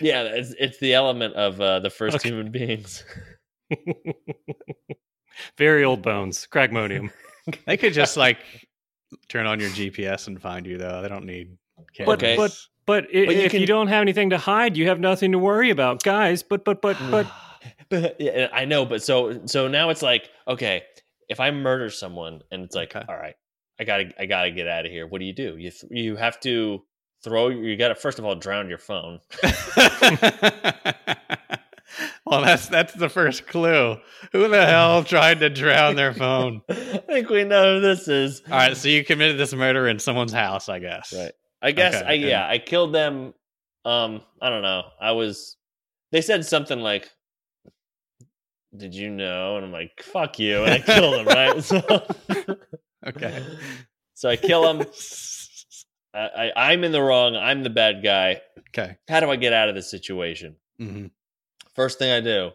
yeah, 0.00 0.22
it's, 0.22 0.54
it's 0.56 0.78
the 0.78 0.94
element 0.94 1.34
of 1.34 1.60
uh, 1.60 1.80
the 1.80 1.90
first 1.90 2.14
Okay. 2.14 2.28
human 2.28 2.52
beings. 2.52 3.04
Very 5.58 5.82
old 5.82 6.02
bones. 6.02 6.46
Cragmonium. 6.48 7.10
They 7.66 7.76
could 7.76 7.92
just 7.92 8.16
like 8.16 8.38
turn 9.28 9.46
on 9.46 9.58
your 9.58 9.70
GPS 9.70 10.28
and 10.28 10.40
find 10.40 10.64
you, 10.66 10.78
though. 10.78 11.02
They 11.02 11.08
don't 11.08 11.26
need. 11.26 11.56
But- 12.04 12.18
cameras. 12.20 12.36
but- 12.36 12.58
But, 12.84 13.04
i 13.14 13.26
But 13.26 13.36
you 13.36 13.42
if 13.42 13.54
you 13.54 13.64
don't 13.66 13.86
have 13.86 14.02
anything 14.02 14.30
to 14.30 14.38
hide, 14.38 14.76
you 14.76 14.88
have 14.88 14.98
nothing 14.98 15.30
to 15.32 15.38
worry 15.38 15.70
about, 15.70 16.02
guys. 16.02 16.42
But 16.42 16.64
but 16.64 16.82
but 16.82 16.96
but 17.12 17.26
but 17.88 18.16
yeah, 18.20 18.48
I 18.52 18.64
know, 18.64 18.84
but 18.84 19.02
so 19.04 19.40
so 19.46 19.68
now 19.68 19.90
it's 19.90 20.02
like, 20.02 20.28
okay, 20.48 20.82
if 21.28 21.38
I 21.38 21.52
murder 21.52 21.90
someone 21.90 22.42
and 22.50 22.64
it's 22.64 22.74
like, 22.74 22.96
Okay. 22.96 23.04
all 23.08 23.16
right, 23.16 23.36
I 23.78 23.84
gotta 23.84 24.10
I 24.18 24.26
gotta 24.26 24.50
get 24.50 24.66
out 24.66 24.84
of 24.84 24.90
here. 24.90 25.06
What 25.06 25.20
do 25.20 25.26
you 25.26 25.32
do? 25.32 25.56
You 25.56 25.70
th- 25.70 25.92
you 25.92 26.16
have 26.16 26.40
to 26.40 26.82
throw. 27.22 27.50
You 27.50 27.76
gotta 27.76 27.94
first 27.94 28.18
of 28.18 28.24
all 28.24 28.34
drown 28.34 28.68
your 28.68 28.78
phone. 28.78 29.20
well, 32.26 32.42
that's 32.42 32.66
that's 32.68 32.94
the 32.94 33.08
first 33.08 33.46
clue. 33.46 33.96
Who 34.32 34.48
the 34.48 34.66
hell 34.72 35.04
tried 35.04 35.40
to 35.40 35.50
drown 35.50 35.94
their 35.96 36.12
phone? 36.14 36.62
I 36.68 36.74
think 37.06 37.28
we 37.28 37.44
know 37.44 37.76
who 37.76 37.80
this 37.80 38.08
is. 38.08 38.42
All 38.50 38.56
right, 38.58 38.76
so 38.76 38.88
you 38.88 39.04
committed 39.04 39.38
this 39.38 39.52
murder 39.52 39.86
in 39.88 39.98
someone's 39.98 40.32
house, 40.32 40.68
I 40.68 40.78
guess. 40.78 41.12
Right. 41.16 41.32
I 41.62 41.70
guess 41.72 41.94
Okay, 41.94 42.04
I 42.06 42.12
yeah, 42.14 42.46
I 42.46 42.58
killed 42.58 42.92
them. 42.94 43.34
Um, 43.84 44.20
I 44.40 44.50
don't 44.50 44.62
know. 44.62 44.82
I 45.00 45.12
was 45.12 45.56
they 46.10 46.20
said 46.20 46.44
something 46.44 46.80
like 46.80 47.10
Did 48.76 48.94
you 48.94 49.10
know? 49.10 49.56
And 49.56 49.64
I'm 49.66 49.72
like, 49.72 50.02
fuck 50.02 50.38
you, 50.38 50.64
and 50.64 50.72
I 50.72 50.78
killed 50.80 51.14
them, 51.14 51.26
right? 51.26 51.62
So, 51.64 52.06
Okay. 53.06 53.42
so 54.14 54.28
I 54.28 54.36
kill 54.36 54.62
them. 54.62 54.86
I, 56.14 56.50
I 56.56 56.72
I'm 56.72 56.84
in 56.84 56.92
the 56.92 57.02
wrong. 57.02 57.36
I'm 57.36 57.62
the 57.62 57.70
bad 57.70 58.02
guy. 58.02 58.40
okay. 58.68 58.96
How 59.08 59.20
do 59.20 59.30
I 59.30 59.36
get 59.36 59.52
out 59.52 59.68
of 59.68 59.74
this 59.74 59.90
situation? 59.90 60.56
Mm-hmm. 60.80 61.06
First 61.74 61.98
thing 61.98 62.10
I 62.12 62.20
do, 62.20 62.50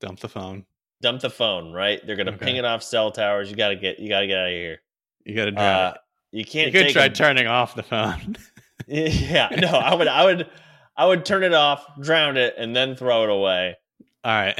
Dump 0.00 0.20
the 0.20 0.28
phone. 0.28 0.64
dump 1.02 1.20
the 1.20 1.30
phone, 1.30 1.72
right? 1.72 2.00
They're 2.06 2.16
gonna 2.16 2.32
Okay. 2.32 2.44
ping 2.46 2.56
it 2.56 2.64
off 2.64 2.82
cell 2.82 3.10
towers. 3.10 3.50
You 3.50 3.56
gotta 3.56 3.76
get 3.76 3.98
you 3.98 4.08
gotta 4.08 4.26
get 4.26 4.38
out 4.38 4.46
of 4.48 4.52
here. 4.52 4.80
You 5.24 5.34
got 5.34 5.46
to 5.46 5.50
drown 5.52 5.86
Uh, 5.86 5.92
it. 5.94 6.00
You 6.34 6.44
can't 6.44 6.72
You 6.72 6.82
could 6.84 6.92
try 6.92 7.04
a- 7.06 7.10
turning 7.10 7.46
off 7.46 7.74
the 7.74 7.82
phone. 7.82 8.36
Yeah, 8.88 9.48
no, 9.56 9.68
I 9.68 9.94
would 9.94 10.08
I 10.08 10.24
would 10.24 10.50
I 10.96 11.06
would 11.06 11.24
turn 11.24 11.42
it 11.44 11.54
off, 11.54 11.84
drown 12.00 12.36
it, 12.36 12.54
and 12.58 12.74
then 12.76 12.96
throw 12.96 13.22
it 13.24 13.30
away. 13.30 13.76
All 14.24 14.32
right. 14.34 14.58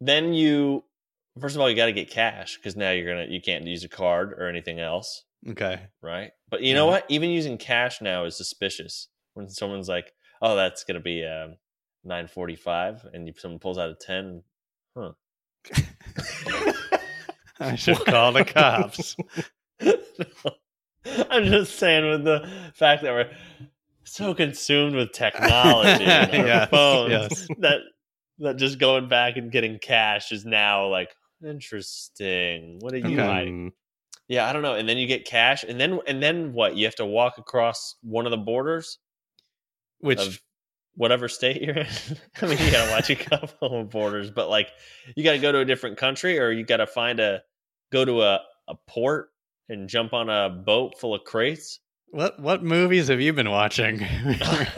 then 0.00 0.34
you 0.34 0.84
first 1.40 1.54
of 1.54 1.60
all 1.62 1.70
you 1.70 1.76
got 1.76 1.86
to 1.86 1.92
get 1.92 2.10
cash 2.10 2.56
because 2.56 2.76
now 2.76 2.90
you're 2.90 3.06
gonna 3.14 3.26
you 3.30 3.40
can't 3.40 3.64
use 3.66 3.84
a 3.84 3.88
card 3.88 4.32
or 4.34 4.48
anything 4.48 4.78
else 4.80 5.24
Okay. 5.48 5.80
right 6.02 6.32
but 6.50 6.60
you 6.62 6.74
know 6.74 6.86
Yeah. 6.86 6.90
what 6.92 7.06
even 7.08 7.30
using 7.30 7.56
cash 7.56 8.02
now 8.02 8.24
is 8.24 8.36
suspicious 8.36 9.08
when 9.34 9.48
someone's 9.48 9.88
like 9.88 10.12
oh 10.42 10.56
that's 10.56 10.84
gonna 10.84 11.00
be 11.00 11.24
um 11.24 11.54
945 12.04 13.06
and 13.14 13.26
you, 13.28 13.32
someone 13.38 13.60
pulls 13.60 13.78
out 13.78 13.90
a 13.90 13.94
10 13.94 14.42
huh 14.98 15.12
I 17.60 17.76
should 17.76 18.04
call 18.04 18.32
the 18.32 18.44
cops. 18.44 19.16
i'm 21.30 21.44
just 21.44 21.76
saying 21.78 22.08
with 22.08 22.24
the 22.24 22.48
fact 22.74 23.02
that 23.02 23.12
we're 23.12 23.30
so 24.04 24.34
consumed 24.34 24.94
with 24.94 25.12
technology 25.12 26.04
and 26.20 26.32
our 26.32 26.46
Yes, 26.46 26.70
phones 26.70 27.06
yes. 27.06 27.50
that 27.58 27.80
that 28.38 28.56
just 28.56 28.78
going 28.78 29.08
back 29.08 29.36
and 29.36 29.52
getting 29.52 29.78
cash 29.78 30.32
is 30.32 30.44
now 30.44 30.86
like 30.88 31.14
interesting 31.46 32.78
what 32.80 32.94
are 32.94 32.98
you 32.98 33.20
Okay. 33.20 33.24
hiding 33.24 33.72
Yeah, 34.28 34.48
I 34.48 34.52
don't 34.52 34.62
know. 34.62 34.74
And 34.74 34.88
then 34.88 34.98
you 34.98 35.06
get 35.06 35.24
cash, 35.26 35.64
and 35.64 35.80
then 35.80 36.00
and 36.06 36.22
then 36.22 36.52
what? 36.52 36.76
You 36.76 36.86
have 36.86 36.94
to 36.96 37.06
walk 37.06 37.38
across 37.38 37.96
one 38.02 38.26
of 38.26 38.30
the 38.30 38.38
borders 38.38 38.98
Which 40.00 40.20
of 40.20 40.40
whatever 40.94 41.28
state 41.28 41.62
you're 41.62 41.76
in. 41.78 41.86
I 42.42 42.46
mean, 42.46 42.58
you 42.58 42.70
gotta 42.70 42.90
watch 42.90 43.10
a 43.10 43.16
couple 43.16 43.80
of 43.80 43.90
borders, 43.90 44.30
but 44.30 44.48
like 44.48 44.68
you 45.16 45.24
got 45.24 45.32
to 45.32 45.38
go 45.38 45.52
to 45.52 45.58
a 45.60 45.64
different 45.64 45.98
country, 45.98 46.38
or 46.38 46.50
you 46.50 46.64
got 46.64 46.78
to 46.78 46.86
find 46.86 47.20
a 47.20 47.42
go 47.92 48.04
to 48.04 48.22
a 48.22 48.40
a 48.68 48.74
port 48.86 49.30
and 49.70 49.88
jump 49.88 50.12
on 50.12 50.28
a 50.28 50.50
boat 50.50 50.98
full 50.98 51.14
of 51.14 51.24
crates, 51.24 51.80
what 52.10 52.40
what 52.40 52.62
movies 52.62 53.08
have 53.08 53.20
you 53.20 53.32
been 53.32 53.50
watching? 53.50 54.02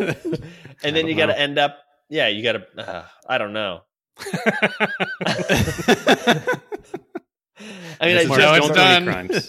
and 0.84 0.94
then 0.94 1.08
you 1.08 1.16
got 1.16 1.26
to 1.26 1.38
end 1.38 1.58
up. 1.58 1.78
Yeah, 2.08 2.28
you 2.28 2.42
got 2.42 2.52
to. 2.52 2.66
Uh, 2.76 3.06
I 3.26 3.38
don't 3.38 3.52
know. 3.52 3.80
I 8.00 8.06
mean, 8.06 8.16
I 8.18 8.24
just 8.24 8.28
how 8.28 8.36
just 8.36 8.68
it's 8.68 8.68
don't 8.68 9.04
don't. 9.04 9.28
done. 9.28 9.40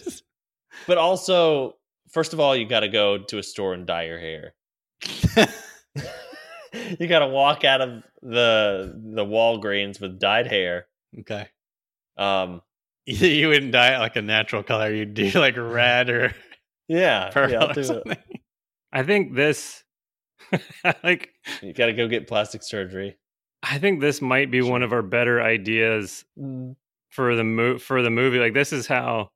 But 0.87 0.97
also, 0.97 1.75
first 2.09 2.33
of 2.33 2.39
all, 2.39 2.55
you 2.55 2.65
got 2.67 2.81
to 2.81 2.89
go 2.89 3.17
to 3.17 3.37
a 3.37 3.43
store 3.43 3.73
and 3.73 3.85
dye 3.85 4.03
your 4.03 4.19
hair. 4.19 4.53
you 6.99 7.07
got 7.07 7.19
to 7.19 7.27
walk 7.27 7.65
out 7.65 7.81
of 7.81 8.03
the 8.21 8.93
the 9.13 9.25
Walgreens 9.25 9.99
with 9.99 10.19
dyed 10.19 10.47
hair. 10.47 10.87
okay. 11.19 11.49
Um, 12.17 12.61
You, 13.08 13.28
you 13.28 13.47
wouldn't 13.49 13.74
dye 13.74 13.95
it 13.95 13.99
like 13.99 14.16
a 14.16 14.22
natural 14.22 14.64
color. 14.64 14.93
You'd 14.93 15.14
do 15.14 15.30
like 15.36 15.58
red 15.58 16.10
or 16.10 16.34
yeah, 16.88 17.30
purple 17.34 17.51
yeah, 17.51 17.70
or 17.70 17.74
do 17.74 17.82
it. 17.82 17.86
something. 17.86 18.18
I 18.93 19.04
think 19.04 19.36
this 19.36 19.84
like 21.04 21.34
You 21.62 21.74
got 21.74 21.88
to 21.88 21.93
go 21.93 22.08
get 22.08 22.28
plastic 22.28 22.64
surgery. 22.64 23.18
I 23.62 23.78
think 23.78 23.99
this 23.99 24.22
might 24.22 24.51
be 24.51 24.62
one 24.62 24.84
of 24.84 24.93
our 24.93 25.01
better 25.01 25.41
ideas 25.41 26.24
mm. 26.39 26.76
for 27.10 27.36
the 27.36 27.43
mo- 27.43 27.78
for 27.78 28.01
the 28.01 28.10
movie. 28.10 28.39
Like 28.39 28.54
this 28.54 28.72
is 28.72 28.88
how 28.88 29.32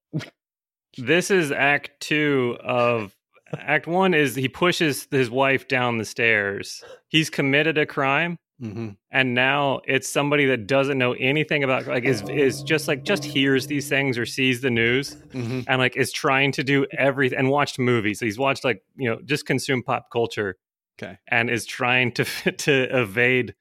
this 0.98 1.30
is 1.30 1.52
act 1.52 1.92
2 2.02 2.58
of 2.64 3.16
act 3.54 3.88
1 3.88 4.14
is 4.14 4.36
he 4.36 4.48
pushes 4.48 5.08
his 5.12 5.30
wife 5.30 5.68
down 5.68 5.98
the 5.98 6.06
stairs. 6.06 6.84
He's 7.10 7.30
committed 7.30 7.78
a 7.78 7.86
crime 7.86 8.38
hmm 8.60 8.90
and 9.10 9.34
now 9.34 9.80
it's 9.86 10.10
somebody 10.10 10.46
that 10.48 10.68
doesn't 10.68 10.98
know 10.98 11.14
anything 11.14 11.64
about 11.64 11.88
like 11.88 12.04
is 12.04 12.24
is 12.30 12.62
just 12.62 12.88
like 12.88 13.06
just 13.06 13.24
hears 13.24 13.68
these 13.68 13.88
things 13.88 14.18
or 14.18 14.26
sees 14.26 14.60
the 14.62 14.70
news 14.70 15.16
hmm 15.32 15.62
and 15.68 15.80
like 15.80 15.96
is 15.96 16.12
trying 16.12 16.52
to 16.52 16.64
do 16.64 16.86
everything 16.92 17.40
and 17.40 17.50
watched 17.50 17.80
movies. 17.80 18.20
He's 18.20 18.38
watched 18.38 18.64
like 18.64 18.84
you 18.96 19.10
know 19.10 19.20
just 19.24 19.46
consume 19.46 19.84
pop 19.84 20.08
culture. 20.12 20.58
Okay. 21.00 21.18
and 21.28 21.50
is 21.50 21.66
trying 21.68 22.12
to 22.14 22.24
to 22.58 22.74
evade 23.00 23.54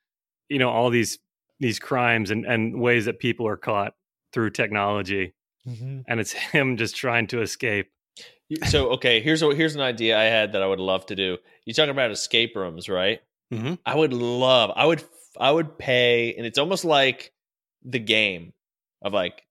you 0.49 0.59
know 0.59 0.71
all 0.71 0.91
these 0.91 1.19
these 1.61 1.79
crimes 1.79 2.31
and 2.31 2.45
and 2.47 2.81
ways 2.81 3.05
that 3.05 3.19
people 3.19 3.47
are 3.47 3.57
caught 3.57 3.95
through 4.33 4.51
technology, 4.51 5.35
and 6.09 6.19
it's 6.21 6.33
him 6.53 6.77
just 6.77 6.97
trying 6.97 7.27
to 7.29 7.41
escape. 7.43 7.91
So 8.69 8.91
okay, 8.93 9.21
here's 9.21 9.43
what 9.45 9.57
here's 9.57 9.75
an 9.75 9.81
idea 9.81 10.19
I 10.19 10.25
had 10.25 10.53
that 10.53 10.63
I 10.63 10.67
would 10.67 10.81
love 10.81 11.07
to 11.07 11.15
do. 11.15 11.39
You 11.65 11.75
talking 11.75 11.91
about 11.91 12.11
escape 12.11 12.55
rooms, 12.57 12.89
right? 12.89 13.21
Hmm 13.51 13.75
I 13.85 13.95
would 13.95 14.13
love. 14.13 14.73
I 14.75 14.87
would. 14.87 15.05
I 15.39 15.51
would 15.51 15.79
pay, 15.79 16.35
and 16.35 16.47
it's 16.47 16.59
almost 16.59 16.85
like 16.85 17.33
the 17.85 17.99
game 17.99 18.53
of 19.03 19.13
like. 19.13 19.43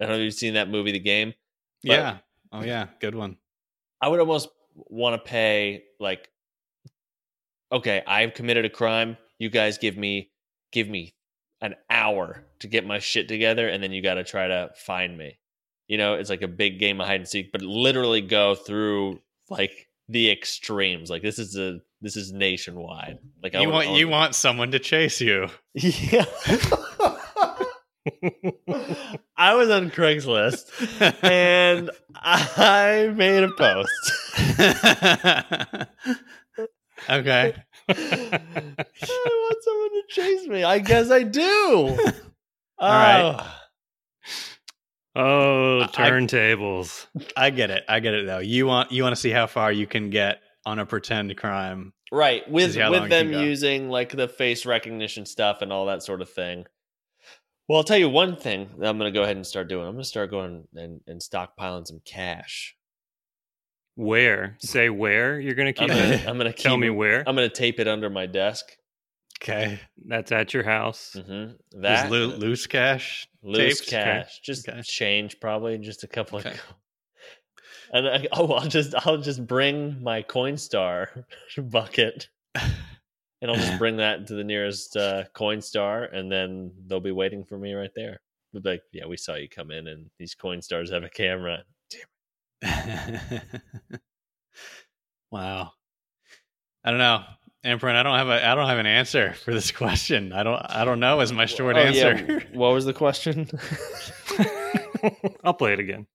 I 0.00 0.06
don't 0.06 0.14
know 0.14 0.18
if 0.18 0.24
you've 0.24 0.34
seen 0.34 0.54
that 0.54 0.68
movie, 0.68 0.92
The 0.92 0.98
Game. 0.98 1.34
Yeah. 1.82 2.18
Oh 2.50 2.62
yeah. 2.62 2.86
Good 3.00 3.14
one. 3.14 3.36
I 4.00 4.08
would 4.08 4.20
almost 4.20 4.48
want 4.74 5.14
to 5.14 5.28
pay 5.28 5.84
like. 6.00 6.28
Okay, 7.70 8.02
I've 8.06 8.34
committed 8.34 8.64
a 8.64 8.70
crime. 8.70 9.16
You 9.38 9.48
guys 9.48 9.78
give 9.78 9.96
me 9.96 10.30
give 10.72 10.88
me 10.88 11.14
an 11.60 11.76
hour 11.88 12.44
to 12.58 12.66
get 12.66 12.86
my 12.86 12.98
shit 12.98 13.28
together, 13.28 13.68
and 13.68 13.82
then 13.82 13.92
you 13.92 14.02
got 14.02 14.14
to 14.14 14.24
try 14.24 14.48
to 14.48 14.70
find 14.76 15.16
me. 15.16 15.38
You 15.88 15.98
know, 15.98 16.14
it's 16.14 16.30
like 16.30 16.42
a 16.42 16.48
big 16.48 16.78
game 16.78 17.00
of 17.00 17.06
hide 17.06 17.20
and 17.20 17.28
seek, 17.28 17.52
but 17.52 17.62
literally 17.62 18.20
go 18.20 18.54
through 18.54 19.20
like 19.48 19.88
the 20.08 20.30
extremes. 20.30 21.10
Like 21.10 21.22
this 21.22 21.38
is 21.38 21.56
a 21.56 21.80
this 22.02 22.16
is 22.16 22.32
nationwide. 22.32 23.18
Like 23.42 23.54
I 23.54 23.60
You 23.60 23.68
would 23.68 23.74
want 23.74 23.88
you 23.90 24.06
own- 24.06 24.10
want 24.12 24.34
someone 24.34 24.70
to 24.72 24.78
chase 24.78 25.20
you. 25.20 25.48
Yeah. 25.74 26.24
I 29.36 29.54
was 29.54 29.70
on 29.70 29.90
Craigslist 29.90 30.66
and 31.22 31.90
I 32.16 33.12
made 33.14 33.44
a 33.44 33.50
post. 33.52 33.90
okay. 37.08 37.54
I 37.88 38.40
want 39.08 39.62
someone 39.62 39.90
to 39.90 40.02
chase 40.08 40.46
me. 40.48 40.64
I 40.64 40.78
guess 40.80 41.10
I 41.10 41.22
do. 41.22 41.42
All 42.78 42.90
right. 42.90 43.36
Ah. 43.38 43.58
Oh, 45.14 45.80
I- 45.82 45.86
turntables! 45.88 47.06
I 47.36 47.50
get 47.50 47.70
it. 47.70 47.84
I 47.88 48.00
get 48.00 48.14
it 48.14 48.26
though. 48.26 48.38
You 48.38 48.66
want 48.66 48.90
you 48.92 49.02
want 49.02 49.14
to 49.14 49.20
see 49.20 49.30
how 49.30 49.46
far 49.46 49.70
you 49.70 49.86
can 49.86 50.08
get 50.10 50.40
on 50.64 50.78
a 50.78 50.86
pretend 50.86 51.36
crime. 51.36 51.92
Right. 52.10 52.48
With 52.50 52.74
See 52.74 52.80
how 52.80 52.90
long 52.90 53.02
with 53.02 53.10
them 53.10 53.32
using 53.32 53.88
like 53.88 54.10
the 54.16 54.28
face 54.28 54.66
recognition 54.66 55.24
stuff 55.26 55.62
and 55.62 55.72
all 55.72 55.86
that 55.86 56.02
sort 56.02 56.20
of 56.22 56.30
thing. 56.30 56.66
Well, 57.68 57.78
I'll 57.78 57.84
tell 57.84 57.96
you 57.98 58.08
one 58.08 58.36
thing 58.36 58.68
that 58.78 58.88
I'm 58.88 58.98
going 58.98 59.12
to 59.12 59.16
go 59.18 59.22
ahead 59.22 59.36
and 59.36 59.46
start 59.46 59.68
doing. 59.68 59.86
I'm 59.86 59.92
going 59.92 60.02
to 60.02 60.08
start 60.08 60.30
going 60.30 60.66
and, 60.74 61.00
and 61.06 61.20
stockpiling 61.20 61.86
some 61.86 62.00
cash. 62.04 62.76
Where? 63.94 64.56
Say 64.60 64.88
where 64.88 65.38
you're 65.38 65.54
gonna 65.54 65.68
I'm 65.68 65.74
keep 65.74 65.88
gonna, 65.88 66.00
it? 66.00 66.26
I'm 66.26 66.38
gonna 66.38 66.52
Tell 66.52 66.74
keep- 66.74 66.80
me 66.80 66.90
where. 66.90 67.22
I'm 67.26 67.36
going 67.36 67.48
to 67.48 67.54
tape 67.54 67.78
it 67.78 67.86
under 67.88 68.08
my 68.10 68.26
desk. 68.26 68.64
Okay. 69.42 69.80
That's 70.06 70.32
at 70.32 70.54
your 70.54 70.62
house. 70.64 71.12
hmm 71.14 71.52
That 71.72 72.04
That 72.04 72.10
loo- 72.10 72.28
loose 72.36 72.66
cash. 72.66 73.26
loose 73.42 73.78
tapes? 73.80 73.90
cash, 73.90 74.40
just 74.40 74.68
Okay. 74.68 74.80
change, 74.82 75.40
probably 75.40 75.76
just 75.78 76.04
a 76.04 76.08
couple 76.08 76.38
Okay. 76.38 76.50
of. 76.52 76.60
And 77.92 78.08
I, 78.08 78.26
oh, 78.32 78.52
I'll 78.52 78.68
just 78.68 78.94
I'll 79.06 79.18
just 79.18 79.46
bring 79.46 80.02
my 80.02 80.22
Coinstar 80.22 81.24
bucket, 81.70 82.28
and 82.54 83.50
I'll 83.50 83.54
just 83.56 83.78
bring 83.78 83.96
that 83.98 84.26
to 84.28 84.34
the 84.34 84.44
nearest 84.44 84.96
uh, 84.96 85.24
Coinstar, 85.34 86.14
and 86.14 86.30
then 86.30 86.72
they'll 86.86 87.00
be 87.00 87.12
waiting 87.12 87.44
for 87.44 87.58
me 87.58 87.74
right 87.74 87.90
there. 87.94 88.20
They'll 88.52 88.62
be 88.62 88.70
like, 88.70 88.82
"Yeah, 88.92 89.06
we 89.06 89.16
saw 89.16 89.34
you 89.34 89.48
come 89.48 89.70
in, 89.70 89.88
and 89.88 90.10
these 90.18 90.34
Coinstars 90.34 90.92
have 90.92 91.04
a 91.04 91.08
camera." 91.08 91.64
wow. 95.30 95.72
I 96.84 96.90
don't 96.90 96.98
know. 96.98 97.22
Imprint, 97.64 97.96
I 97.96 98.02
don't 98.02 98.18
have 98.18 98.28
a 98.28 98.44
I 98.46 98.54
don't 98.56 98.66
have 98.68 98.78
an 98.78 98.86
answer 98.86 99.34
for 99.44 99.52
this 99.54 99.70
question. 99.70 100.32
I 100.32 100.42
don't 100.42 100.58
I 100.68 100.84
don't 100.84 100.98
know 100.98 101.20
is 101.20 101.32
my 101.32 101.46
short 101.46 101.76
Oh, 101.76 101.80
answer. 101.80 102.24
yeah, 102.28 102.40
What 102.58 102.72
was 102.74 102.84
the 102.84 102.92
question? 102.92 103.48
I'll 105.44 105.54
play 105.54 105.74
it 105.74 105.78
again. 105.80 106.06